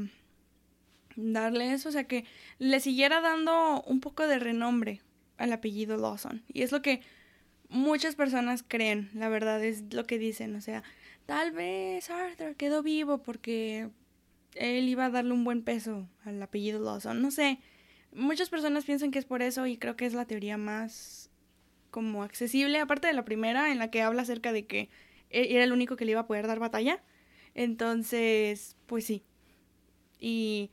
darle 1.17 1.73
eso, 1.73 1.89
o 1.89 1.93
sea 1.93 2.05
que 2.05 2.25
le 2.59 2.81
siguiera 2.81 3.21
dando 3.21 3.83
un 3.83 4.01
poco 4.01 4.27
de 4.27 4.39
renombre 4.39 5.01
al 5.37 5.53
apellido 5.53 5.97
Lawson. 5.97 6.43
Y 6.53 6.63
es 6.63 6.73
lo 6.73 6.83
que 6.83 7.01
muchas 7.69 8.15
personas 8.15 8.65
creen, 8.67 9.11
la 9.15 9.29
verdad 9.29 9.65
es 9.65 9.93
lo 9.93 10.05
que 10.07 10.19
dicen. 10.19 10.55
O 10.57 10.61
sea, 10.61 10.83
tal 11.27 11.53
vez 11.53 12.11
Arthur 12.11 12.57
quedó 12.57 12.83
vivo 12.83 13.19
porque 13.19 13.89
él 14.55 14.89
iba 14.89 15.07
a 15.07 15.11
darle 15.11 15.33
un 15.33 15.45
buen 15.45 15.63
peso 15.63 16.09
al 16.25 16.43
apellido 16.43 16.83
Lawson. 16.83 17.21
No 17.21 17.31
sé, 17.31 17.59
muchas 18.13 18.49
personas 18.49 18.85
piensan 18.85 19.11
que 19.11 19.19
es 19.19 19.25
por 19.25 19.43
eso 19.43 19.67
y 19.67 19.77
creo 19.77 19.97
que 19.97 20.07
es 20.07 20.15
la 20.15 20.27
teoría 20.27 20.57
más 20.57 21.31
como 21.91 22.23
accesible, 22.25 22.81
aparte 22.81 23.07
de 23.07 23.13
la 23.13 23.25
primera 23.25 23.71
en 23.71 23.79
la 23.79 23.91
que 23.91 24.03
habla 24.03 24.23
acerca 24.23 24.53
de 24.53 24.67
que 24.67 24.89
era 25.35 25.64
el 25.64 25.72
único 25.72 25.97
que 25.97 26.05
le 26.05 26.12
iba 26.12 26.20
a 26.20 26.26
poder 26.26 26.47
dar 26.47 26.59
batalla. 26.59 27.03
Entonces, 27.55 28.76
pues 28.87 29.05
sí. 29.05 29.24
Y 30.18 30.70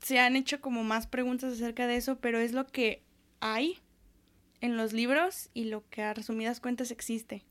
se 0.00 0.18
han 0.18 0.36
hecho 0.36 0.60
como 0.60 0.84
más 0.84 1.06
preguntas 1.06 1.52
acerca 1.52 1.86
de 1.86 1.96
eso, 1.96 2.18
pero 2.20 2.38
es 2.38 2.52
lo 2.52 2.66
que 2.66 3.02
hay 3.40 3.78
en 4.60 4.76
los 4.76 4.92
libros 4.92 5.50
y 5.54 5.64
lo 5.64 5.88
que 5.88 6.02
a 6.02 6.14
resumidas 6.14 6.60
cuentas 6.60 6.90
existe, 6.90 7.44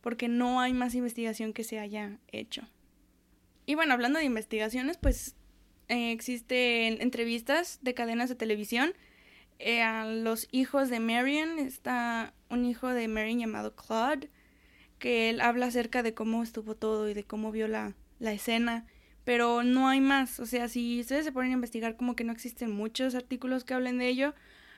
porque 0.00 0.28
no 0.28 0.60
hay 0.60 0.72
más 0.72 0.94
investigación 0.94 1.52
que 1.52 1.64
se 1.64 1.78
haya 1.78 2.18
hecho. 2.28 2.62
Y 3.66 3.74
bueno, 3.74 3.94
hablando 3.94 4.18
de 4.18 4.24
investigaciones, 4.24 4.96
pues 4.96 5.36
eh, 5.88 6.12
existen 6.12 7.00
entrevistas 7.00 7.78
de 7.82 7.94
cadenas 7.94 8.28
de 8.28 8.34
televisión 8.34 8.94
eh, 9.58 9.82
a 9.82 10.04
los 10.04 10.48
hijos 10.50 10.88
de 10.88 11.00
Marion. 11.00 11.58
Está 11.58 12.34
un 12.50 12.64
hijo 12.64 12.88
de 12.88 13.08
Marion 13.08 13.38
llamado 13.38 13.74
Claude, 13.76 14.30
que 15.02 15.30
él 15.30 15.40
habla 15.40 15.66
acerca 15.66 16.04
de 16.04 16.14
cómo 16.14 16.44
estuvo 16.44 16.76
todo 16.76 17.08
y 17.08 17.14
de 17.14 17.24
cómo 17.24 17.50
vio 17.50 17.66
la, 17.66 17.96
la 18.20 18.32
escena. 18.32 18.86
Pero 19.24 19.64
no 19.64 19.88
hay 19.88 20.00
más. 20.00 20.38
O 20.38 20.46
sea, 20.46 20.68
si 20.68 21.00
ustedes 21.00 21.24
se 21.24 21.32
ponen 21.32 21.50
a 21.50 21.54
investigar, 21.54 21.96
como 21.96 22.14
que 22.14 22.22
no 22.22 22.32
existen 22.32 22.70
muchos 22.70 23.16
artículos 23.16 23.64
que 23.64 23.74
hablen 23.74 23.98
de 23.98 24.06
ello. 24.06 24.32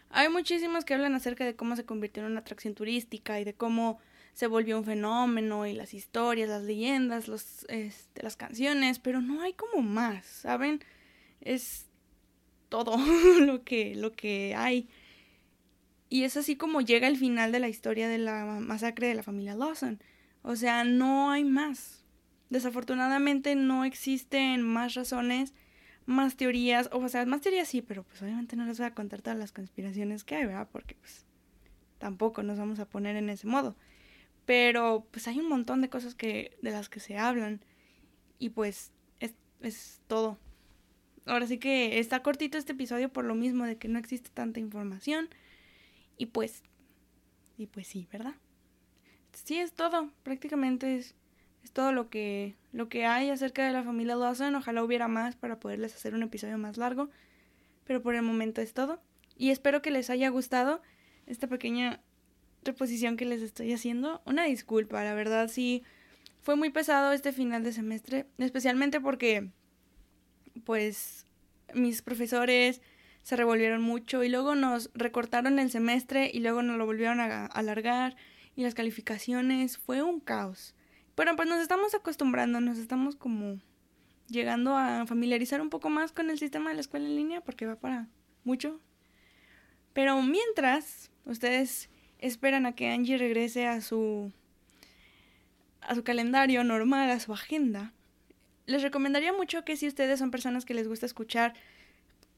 Hay 0.08 0.30
muchísimos 0.30 0.86
que 0.86 0.94
hablan 0.94 1.14
acerca 1.14 1.44
de 1.44 1.56
cómo 1.56 1.76
se 1.76 1.84
convirtió 1.84 2.24
en 2.24 2.32
una 2.32 2.40
atracción 2.40 2.74
turística 2.74 3.38
y 3.38 3.44
de 3.44 3.52
cómo 3.52 3.98
se 4.32 4.46
volvió 4.46 4.78
un 4.78 4.84
fenómeno 4.84 5.66
y 5.66 5.74
las 5.74 5.92
historias, 5.92 6.48
las 6.48 6.62
leyendas, 6.62 7.28
los, 7.28 7.66
este, 7.68 8.22
las 8.22 8.36
canciones, 8.36 8.98
pero 8.98 9.20
no 9.20 9.42
hay 9.42 9.52
como 9.52 9.82
más, 9.82 10.24
¿saben? 10.24 10.82
Es 11.42 11.86
todo 12.70 12.96
lo 13.40 13.62
que, 13.62 13.94
lo 13.94 14.12
que 14.12 14.54
hay. 14.56 14.88
Y 16.08 16.24
es 16.24 16.38
así 16.38 16.56
como 16.56 16.80
llega 16.80 17.08
el 17.08 17.18
final 17.18 17.52
de 17.52 17.60
la 17.60 17.68
historia 17.68 18.08
de 18.08 18.18
la 18.18 18.46
masacre 18.60 19.06
de 19.06 19.14
la 19.14 19.22
familia 19.22 19.54
Lawson. 19.54 20.00
O 20.44 20.56
sea, 20.56 20.84
no 20.84 21.30
hay 21.30 21.42
más. 21.42 22.04
Desafortunadamente 22.50 23.56
no 23.56 23.86
existen 23.86 24.60
más 24.60 24.92
razones, 24.92 25.54
más 26.04 26.36
teorías, 26.36 26.90
o 26.92 27.08
sea, 27.08 27.24
más 27.24 27.40
teorías 27.40 27.66
sí, 27.66 27.80
pero 27.80 28.04
pues 28.04 28.20
obviamente 28.20 28.54
no 28.54 28.66
les 28.66 28.76
voy 28.76 28.86
a 28.86 28.94
contar 28.94 29.22
todas 29.22 29.38
las 29.38 29.52
conspiraciones 29.52 30.22
que 30.22 30.36
hay, 30.36 30.44
¿verdad? 30.44 30.68
Porque 30.70 30.96
pues 30.96 31.24
tampoco 31.96 32.42
nos 32.42 32.58
vamos 32.58 32.78
a 32.78 32.84
poner 32.84 33.16
en 33.16 33.30
ese 33.30 33.46
modo. 33.46 33.74
Pero 34.44 35.08
pues 35.10 35.26
hay 35.28 35.40
un 35.40 35.48
montón 35.48 35.80
de 35.80 35.88
cosas 35.88 36.14
que 36.14 36.58
de 36.60 36.70
las 36.70 36.90
que 36.90 37.00
se 37.00 37.16
hablan 37.16 37.64
y 38.38 38.50
pues 38.50 38.92
es, 39.20 39.34
es 39.62 40.02
todo. 40.06 40.38
Ahora 41.24 41.46
sí 41.46 41.56
que 41.56 41.98
está 41.98 42.22
cortito 42.22 42.58
este 42.58 42.72
episodio 42.72 43.10
por 43.10 43.24
lo 43.24 43.34
mismo 43.34 43.64
de 43.64 43.78
que 43.78 43.88
no 43.88 43.98
existe 43.98 44.28
tanta 44.28 44.60
información 44.60 45.30
y 46.18 46.26
pues 46.26 46.62
y 47.56 47.66
pues 47.66 47.86
sí, 47.86 48.06
¿verdad? 48.12 48.34
Sí 49.34 49.58
es 49.58 49.72
todo, 49.72 50.10
prácticamente 50.22 50.96
es, 50.96 51.14
es 51.62 51.72
todo 51.72 51.92
lo 51.92 52.08
que 52.08 52.54
lo 52.72 52.88
que 52.88 53.06
hay 53.06 53.30
acerca 53.30 53.66
de 53.66 53.72
la 53.72 53.82
familia 53.82 54.16
Lawson. 54.16 54.54
Ojalá 54.54 54.82
hubiera 54.82 55.08
más 55.08 55.36
para 55.36 55.60
poderles 55.60 55.94
hacer 55.94 56.14
un 56.14 56.22
episodio 56.22 56.58
más 56.58 56.76
largo, 56.76 57.10
pero 57.84 58.02
por 58.02 58.14
el 58.14 58.22
momento 58.22 58.60
es 58.60 58.72
todo 58.72 59.00
y 59.36 59.50
espero 59.50 59.82
que 59.82 59.90
les 59.90 60.10
haya 60.10 60.28
gustado 60.28 60.80
esta 61.26 61.46
pequeña 61.46 62.00
reposición 62.62 63.16
que 63.16 63.24
les 63.24 63.42
estoy 63.42 63.72
haciendo. 63.72 64.22
Una 64.24 64.44
disculpa, 64.44 65.04
la 65.04 65.14
verdad 65.14 65.48
sí 65.48 65.82
fue 66.42 66.56
muy 66.56 66.70
pesado 66.70 67.12
este 67.12 67.32
final 67.32 67.62
de 67.64 67.72
semestre, 67.72 68.26
especialmente 68.38 69.00
porque 69.00 69.50
pues 70.64 71.26
mis 71.74 72.02
profesores 72.02 72.80
se 73.22 73.36
revolvieron 73.36 73.82
mucho 73.82 74.22
y 74.22 74.28
luego 74.28 74.54
nos 74.54 74.90
recortaron 74.94 75.58
el 75.58 75.70
semestre 75.70 76.30
y 76.32 76.40
luego 76.40 76.62
nos 76.62 76.76
lo 76.76 76.86
volvieron 76.86 77.20
a 77.20 77.46
alargar 77.46 78.16
y 78.56 78.62
las 78.62 78.74
calificaciones 78.74 79.78
fue 79.78 80.02
un 80.02 80.20
caos. 80.20 80.74
Pero 81.14 81.36
pues 81.36 81.48
nos 81.48 81.60
estamos 81.60 81.94
acostumbrando, 81.94 82.60
nos 82.60 82.78
estamos 82.78 83.16
como 83.16 83.60
llegando 84.28 84.76
a 84.76 85.06
familiarizar 85.06 85.60
un 85.60 85.70
poco 85.70 85.90
más 85.90 86.12
con 86.12 86.30
el 86.30 86.38
sistema 86.38 86.70
de 86.70 86.76
la 86.76 86.80
escuela 86.80 87.06
en 87.06 87.16
línea 87.16 87.40
porque 87.40 87.66
va 87.66 87.76
para 87.76 88.08
mucho. 88.42 88.80
Pero 89.92 90.20
mientras 90.22 91.10
ustedes 91.24 91.88
esperan 92.18 92.66
a 92.66 92.74
que 92.74 92.90
Angie 92.90 93.18
regrese 93.18 93.66
a 93.66 93.80
su 93.80 94.32
a 95.80 95.94
su 95.94 96.02
calendario 96.02 96.64
normal, 96.64 97.10
a 97.10 97.20
su 97.20 97.32
agenda, 97.32 97.92
les 98.66 98.82
recomendaría 98.82 99.34
mucho 99.34 99.64
que 99.64 99.76
si 99.76 99.86
ustedes 99.86 100.18
son 100.18 100.30
personas 100.30 100.64
que 100.64 100.72
les 100.72 100.88
gusta 100.88 101.04
escuchar 101.04 101.54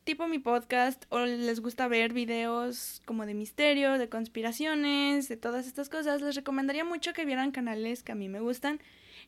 tipo 0.06 0.28
mi 0.28 0.38
podcast 0.38 1.04
o 1.10 1.18
les 1.18 1.58
gusta 1.58 1.88
ver 1.88 2.12
videos 2.12 3.02
como 3.06 3.26
de 3.26 3.34
misterio, 3.34 3.98
de 3.98 4.08
conspiraciones, 4.08 5.28
de 5.28 5.36
todas 5.36 5.66
estas 5.66 5.88
cosas, 5.88 6.22
les 6.22 6.36
recomendaría 6.36 6.84
mucho 6.84 7.12
que 7.12 7.24
vieran 7.24 7.50
canales 7.50 8.04
que 8.04 8.12
a 8.12 8.14
mí 8.14 8.28
me 8.28 8.38
gustan. 8.38 8.80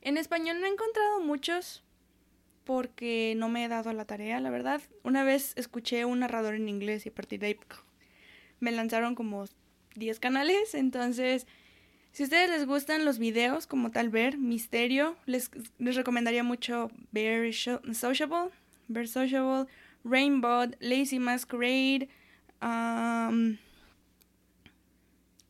En 0.02 0.16
español 0.16 0.60
no 0.60 0.66
he 0.66 0.70
encontrado 0.70 1.20
muchos 1.20 1.82
porque 2.62 3.34
no 3.36 3.48
me 3.48 3.64
he 3.64 3.68
dado 3.68 3.92
la 3.92 4.04
tarea, 4.04 4.38
la 4.38 4.50
verdad. 4.50 4.80
Una 5.02 5.24
vez 5.24 5.52
escuché 5.56 6.04
un 6.04 6.20
narrador 6.20 6.54
en 6.54 6.68
inglés 6.68 7.06
y 7.06 7.08
a 7.08 7.14
partir 7.14 7.40
de 7.40 7.46
ahí 7.48 7.56
me 8.60 8.70
lanzaron 8.70 9.16
como 9.16 9.46
10 9.96 10.20
canales, 10.20 10.74
entonces 10.74 11.48
si 12.12 12.22
a 12.22 12.26
ustedes 12.26 12.50
les 12.50 12.66
gustan 12.66 13.04
los 13.04 13.18
videos 13.18 13.66
como 13.66 13.90
tal 13.90 14.10
ver 14.10 14.38
misterio, 14.38 15.16
les, 15.26 15.50
les 15.78 15.96
recomendaría 15.96 16.44
mucho 16.44 16.92
ver 17.10 17.52
Sociable, 17.52 18.50
ver 18.86 19.08
Sociable, 19.08 19.66
Rainbow, 20.04 20.70
Lazy 20.80 21.18
Masquerade, 21.18 22.08
um, 22.62 23.56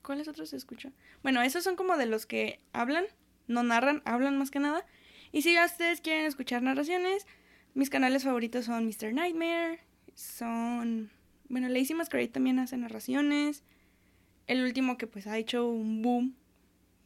¿cuáles 0.03 0.29
otros 0.29 0.53
se? 0.53 0.93
Bueno, 1.23 1.43
esos 1.43 1.65
son 1.65 1.77
como 1.77 1.97
de 1.97 2.07
los 2.07 2.27
que 2.27 2.61
hablan, 2.73 3.05
no 3.47 3.63
narran, 3.63 4.03
hablan 4.05 4.39
más 4.39 4.51
que 4.51 4.61
nada. 4.61 4.85
Y 5.33 5.43
si 5.43 5.59
ustedes 5.59 6.01
quieren 6.01 6.27
escuchar 6.27 6.63
narraciones, 6.63 7.27
mis 7.75 7.91
canales 7.91 8.25
favoritos 8.25 8.65
son 8.65 8.87
Mr. 8.87 9.13
Nightmare, 9.13 9.81
son... 10.15 11.11
Bueno, 11.49 11.69
Lazy 11.69 11.95
Masquerade 11.95 12.29
también 12.29 12.59
hace 12.59 12.77
narraciones. 12.77 13.63
El 14.47 14.65
último 14.65 14.99
que 14.99 15.07
pues 15.07 15.27
ha 15.27 15.39
hecho 15.39 15.69
un 15.69 16.03
boom, 16.03 16.35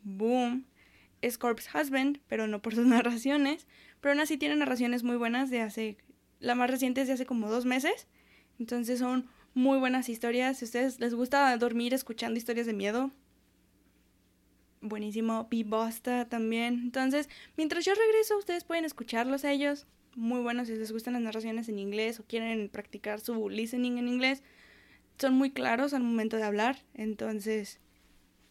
boom, 0.02 0.64
es 1.20 1.38
Corpse 1.38 1.68
Husband, 1.76 2.20
pero 2.28 2.46
no 2.46 2.62
por 2.62 2.74
sus 2.74 2.86
narraciones. 2.86 3.66
Pero 4.00 4.12
aún 4.12 4.20
así 4.20 4.36
tiene 4.36 4.56
narraciones 4.56 5.02
muy 5.02 5.16
buenas 5.16 5.50
de 5.50 5.60
hace... 5.60 5.96
La 6.42 6.54
más 6.54 6.70
reciente 6.70 7.00
es 7.00 7.06
de 7.06 7.14
hace 7.14 7.26
como 7.26 7.48
dos 7.48 7.64
meses. 7.64 8.06
Entonces 8.58 8.98
son 8.98 9.26
muy 9.54 9.78
buenas 9.78 10.08
historias. 10.08 10.58
Si 10.58 10.66
ustedes 10.66 11.00
les 11.00 11.14
gusta 11.14 11.56
dormir 11.56 11.94
escuchando 11.94 12.36
historias 12.36 12.66
de 12.66 12.74
miedo, 12.74 13.10
buenísimo. 14.80 15.48
Bosta 15.64 16.28
también. 16.28 16.80
Entonces, 16.82 17.28
mientras 17.56 17.84
yo 17.84 17.94
regreso, 17.94 18.36
ustedes 18.36 18.64
pueden 18.64 18.84
escucharlos 18.84 19.44
a 19.44 19.52
ellos. 19.52 19.86
Muy 20.14 20.42
buenos 20.42 20.66
si 20.66 20.74
les 20.74 20.92
gustan 20.92 21.14
las 21.14 21.22
narraciones 21.22 21.70
en 21.70 21.78
inglés 21.78 22.20
o 22.20 22.24
quieren 22.24 22.68
practicar 22.68 23.20
su 23.20 23.48
listening 23.48 23.96
en 23.96 24.08
inglés 24.08 24.42
son 25.18 25.34
muy 25.34 25.50
claros 25.50 25.94
al 25.94 26.02
momento 26.02 26.36
de 26.36 26.42
hablar, 26.42 26.78
entonces 26.94 27.78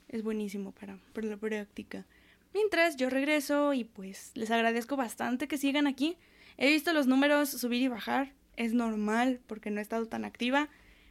es 0.08 0.24
buenísimo 0.24 0.72
para, 0.72 0.98
para 1.14 1.28
la 1.28 1.38
práctica. 1.38 2.06
Mientras 2.54 2.96
yo 2.96 3.10
regreso 3.10 3.74
y 3.74 3.84
pues 3.84 4.32
les 4.36 4.52
agradezco 4.52 4.96
bastante 4.96 5.48
que 5.48 5.58
sigan 5.58 5.88
aquí. 5.88 6.18
He 6.62 6.70
visto 6.70 6.94
los 6.94 7.08
números 7.08 7.50
subir 7.50 7.82
y 7.82 7.88
bajar, 7.88 8.34
es 8.56 8.76
normal 8.76 9.42
porque 9.48 9.72
no 9.72 9.80
he 9.80 9.82
estado 9.82 10.06
tan 10.06 10.26
activa, 10.26 10.70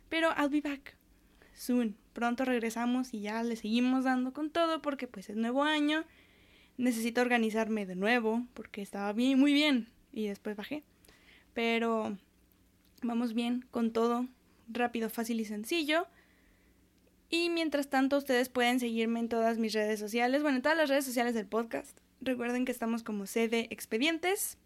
pero 0.09 0.29
I'll 0.39 0.49
be 0.49 0.61
back 0.61 0.97
soon. 1.55 1.97
Pronto 2.13 2.45
regresamos 2.45 3.13
y 3.13 3.23
ya 3.23 3.43
le 3.43 3.57
seguimos 3.57 4.05
dando 4.05 4.33
con 4.33 4.51
todo 4.51 4.81
porque 4.81 5.09
pues 5.09 5.29
es 5.29 5.35
nuevo 5.35 5.65
año. 5.65 6.05
Necesito 6.77 7.21
organizarme 7.21 7.85
de 7.85 7.97
nuevo 7.97 8.47
porque 8.55 8.81
estaba 8.81 9.13
bien, 9.13 9.41
muy 9.41 9.53
bien 9.53 9.89
y 10.13 10.29
después 10.29 10.55
bajé. 10.55 10.85
Pero 11.53 12.17
vamos 13.03 13.35
bien 13.35 13.65
con 13.73 13.93
todo 13.93 14.29
rápido, 14.69 15.11
fácil 15.11 15.41
y 15.41 15.47
sencillo. 15.47 16.07
Y 17.29 17.51
mientras 17.51 17.91
tanto, 17.91 18.19
ustedes 18.19 18.51
pueden 18.51 18.79
seguirme 18.79 19.19
en 19.19 19.29
todas 19.29 19.59
mis 19.59 19.73
redes 19.73 19.99
sociales, 19.99 20.43
bueno, 20.43 20.59
en 20.59 20.63
todas 20.63 20.79
las 20.79 20.89
redes 20.89 21.05
sociales 21.05 21.35
del 21.35 21.47
podcast. 21.47 21.99
Recuerden 22.21 22.65
que 22.65 22.71
estamos 22.71 23.03
como 23.03 23.27
C 23.27 23.49
de 23.49 23.67
Expedientes. 23.71 24.57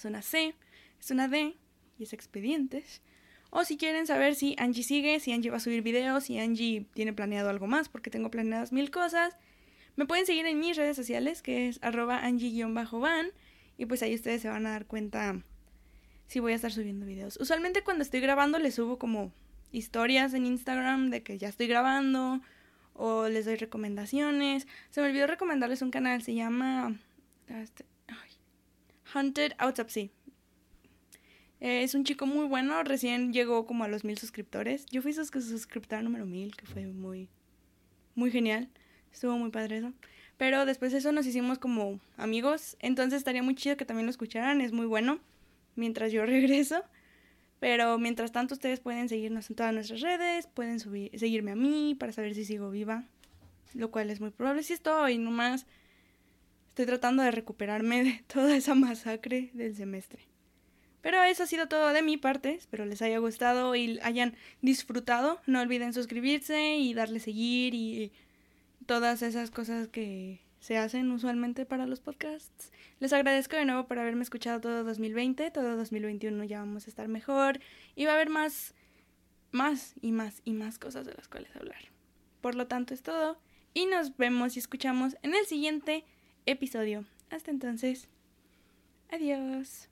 Es 0.00 0.06
una 0.06 0.22
C, 0.22 0.54
es 0.98 1.10
una 1.10 1.28
D 1.28 1.56
y 1.98 2.02
es 2.02 2.14
Expedientes. 2.14 3.02
O 3.50 3.64
si 3.64 3.76
quieren 3.76 4.06
saber 4.06 4.34
si 4.34 4.56
Angie 4.58 4.82
sigue, 4.82 5.20
si 5.20 5.30
Angie 5.30 5.50
va 5.50 5.58
a 5.58 5.60
subir 5.60 5.82
videos, 5.82 6.24
si 6.24 6.38
Angie 6.38 6.86
tiene 6.94 7.12
planeado 7.12 7.50
algo 7.50 7.66
más, 7.66 7.90
porque 7.90 8.08
tengo 8.08 8.30
planeadas 8.30 8.72
mil 8.72 8.90
cosas, 8.90 9.36
me 9.96 10.06
pueden 10.06 10.24
seguir 10.24 10.46
en 10.46 10.58
mis 10.58 10.78
redes 10.78 10.96
sociales, 10.96 11.42
que 11.42 11.68
es 11.68 11.80
arroba 11.82 12.24
Angie-van. 12.24 13.32
Y 13.76 13.84
pues 13.84 14.02
ahí 14.02 14.14
ustedes 14.14 14.40
se 14.40 14.48
van 14.48 14.64
a 14.64 14.70
dar 14.70 14.86
cuenta 14.86 15.42
sí 16.28 16.40
voy 16.40 16.52
a 16.52 16.54
estar 16.54 16.72
subiendo 16.72 17.04
videos. 17.04 17.36
Usualmente 17.38 17.82
cuando 17.82 18.02
estoy 18.02 18.20
grabando 18.20 18.58
les 18.58 18.76
subo 18.76 18.98
como 18.98 19.30
historias 19.70 20.32
en 20.32 20.46
Instagram 20.46 21.10
de 21.10 21.22
que 21.22 21.36
ya 21.36 21.48
estoy 21.48 21.66
grabando 21.66 22.40
o 22.94 23.28
les 23.28 23.44
doy 23.44 23.56
recomendaciones. 23.56 24.66
Se 24.88 25.02
me 25.02 25.08
olvidó 25.08 25.26
recomendarles 25.26 25.82
un 25.82 25.90
canal, 25.90 26.22
se 26.22 26.34
llama 26.34 26.96
este, 27.48 27.84
Hunted 29.14 29.52
Autopsy. 29.58 30.10
es 31.60 31.94
un 31.94 32.04
chico 32.04 32.26
muy 32.26 32.46
bueno, 32.46 32.82
recién 32.84 33.32
llegó 33.32 33.66
como 33.66 33.84
a 33.84 33.88
los 33.88 34.04
mil 34.04 34.18
suscriptores. 34.18 34.86
Yo 34.86 35.02
fui 35.02 35.12
su 35.12 35.24
suscriptor 35.24 36.02
número 36.02 36.26
mil, 36.26 36.56
que 36.56 36.66
fue 36.66 36.86
muy, 36.86 37.28
muy 38.14 38.30
genial. 38.30 38.68
Estuvo 39.12 39.36
muy 39.36 39.50
padre 39.50 39.78
eso. 39.78 39.92
Pero 40.36 40.64
después 40.64 40.92
de 40.92 40.98
eso 40.98 41.12
nos 41.12 41.26
hicimos 41.26 41.58
como 41.58 42.00
amigos. 42.16 42.76
Entonces 42.80 43.18
estaría 43.18 43.42
muy 43.42 43.54
chido 43.54 43.76
que 43.76 43.84
también 43.84 44.06
lo 44.06 44.10
escucharan, 44.10 44.60
es 44.60 44.72
muy 44.72 44.86
bueno 44.86 45.20
mientras 45.76 46.12
yo 46.12 46.24
regreso. 46.26 46.82
Pero 47.58 47.98
mientras 47.98 48.32
tanto 48.32 48.54
ustedes 48.54 48.80
pueden 48.80 49.08
seguirnos 49.08 49.50
en 49.50 49.56
todas 49.56 49.74
nuestras 49.74 50.00
redes, 50.00 50.46
pueden 50.46 50.80
seguirme 50.80 51.50
a 51.50 51.56
mí 51.56 51.94
para 51.94 52.10
saber 52.12 52.34
si 52.34 52.46
sigo 52.46 52.70
viva, 52.70 53.04
lo 53.74 53.90
cual 53.90 54.08
es 54.08 54.20
muy 54.20 54.30
probable 54.30 54.62
si 54.62 54.72
estoy, 54.72 55.18
nomás 55.18 55.66
estoy 56.70 56.86
tratando 56.86 57.22
de 57.22 57.30
recuperarme 57.30 58.02
de 58.02 58.24
toda 58.32 58.56
esa 58.56 58.74
masacre 58.74 59.50
del 59.52 59.76
semestre. 59.76 60.26
Pero 61.02 61.22
eso 61.22 61.44
ha 61.44 61.46
sido 61.46 61.66
todo 61.66 61.92
de 61.92 62.02
mi 62.02 62.16
parte, 62.16 62.54
espero 62.54 62.84
les 62.84 63.00
haya 63.00 63.18
gustado 63.18 63.74
y 63.74 63.98
hayan 64.02 64.34
disfrutado. 64.60 65.40
No 65.46 65.60
olviden 65.60 65.94
suscribirse 65.94 66.76
y 66.76 66.92
darle 66.92 67.20
seguir 67.20 67.74
y 67.74 68.12
todas 68.84 69.22
esas 69.22 69.50
cosas 69.50 69.88
que 69.88 70.40
se 70.60 70.76
hacen 70.76 71.10
usualmente 71.10 71.64
para 71.64 71.86
los 71.86 72.00
podcasts. 72.00 72.70
Les 72.98 73.12
agradezco 73.14 73.56
de 73.56 73.64
nuevo 73.64 73.86
por 73.86 73.98
haberme 73.98 74.22
escuchado 74.22 74.60
todo 74.60 74.84
2020, 74.84 75.50
todo 75.50 75.76
2021 75.76 76.44
ya 76.44 76.60
vamos 76.60 76.86
a 76.86 76.90
estar 76.90 77.08
mejor 77.08 77.60
y 77.96 78.04
va 78.04 78.12
a 78.12 78.14
haber 78.16 78.28
más, 78.28 78.74
más 79.52 79.94
y 80.02 80.12
más 80.12 80.42
y 80.44 80.52
más 80.52 80.78
cosas 80.78 81.06
de 81.06 81.14
las 81.14 81.28
cuales 81.28 81.54
hablar. 81.56 81.80
Por 82.42 82.54
lo 82.56 82.66
tanto 82.66 82.92
es 82.92 83.02
todo 83.02 83.38
y 83.72 83.86
nos 83.86 84.18
vemos 84.18 84.56
y 84.56 84.58
escuchamos 84.58 85.16
en 85.22 85.34
el 85.34 85.46
siguiente 85.46 86.04
episodio. 86.46 87.04
Hasta 87.30 87.50
entonces, 87.50 88.08
adiós. 89.10 89.89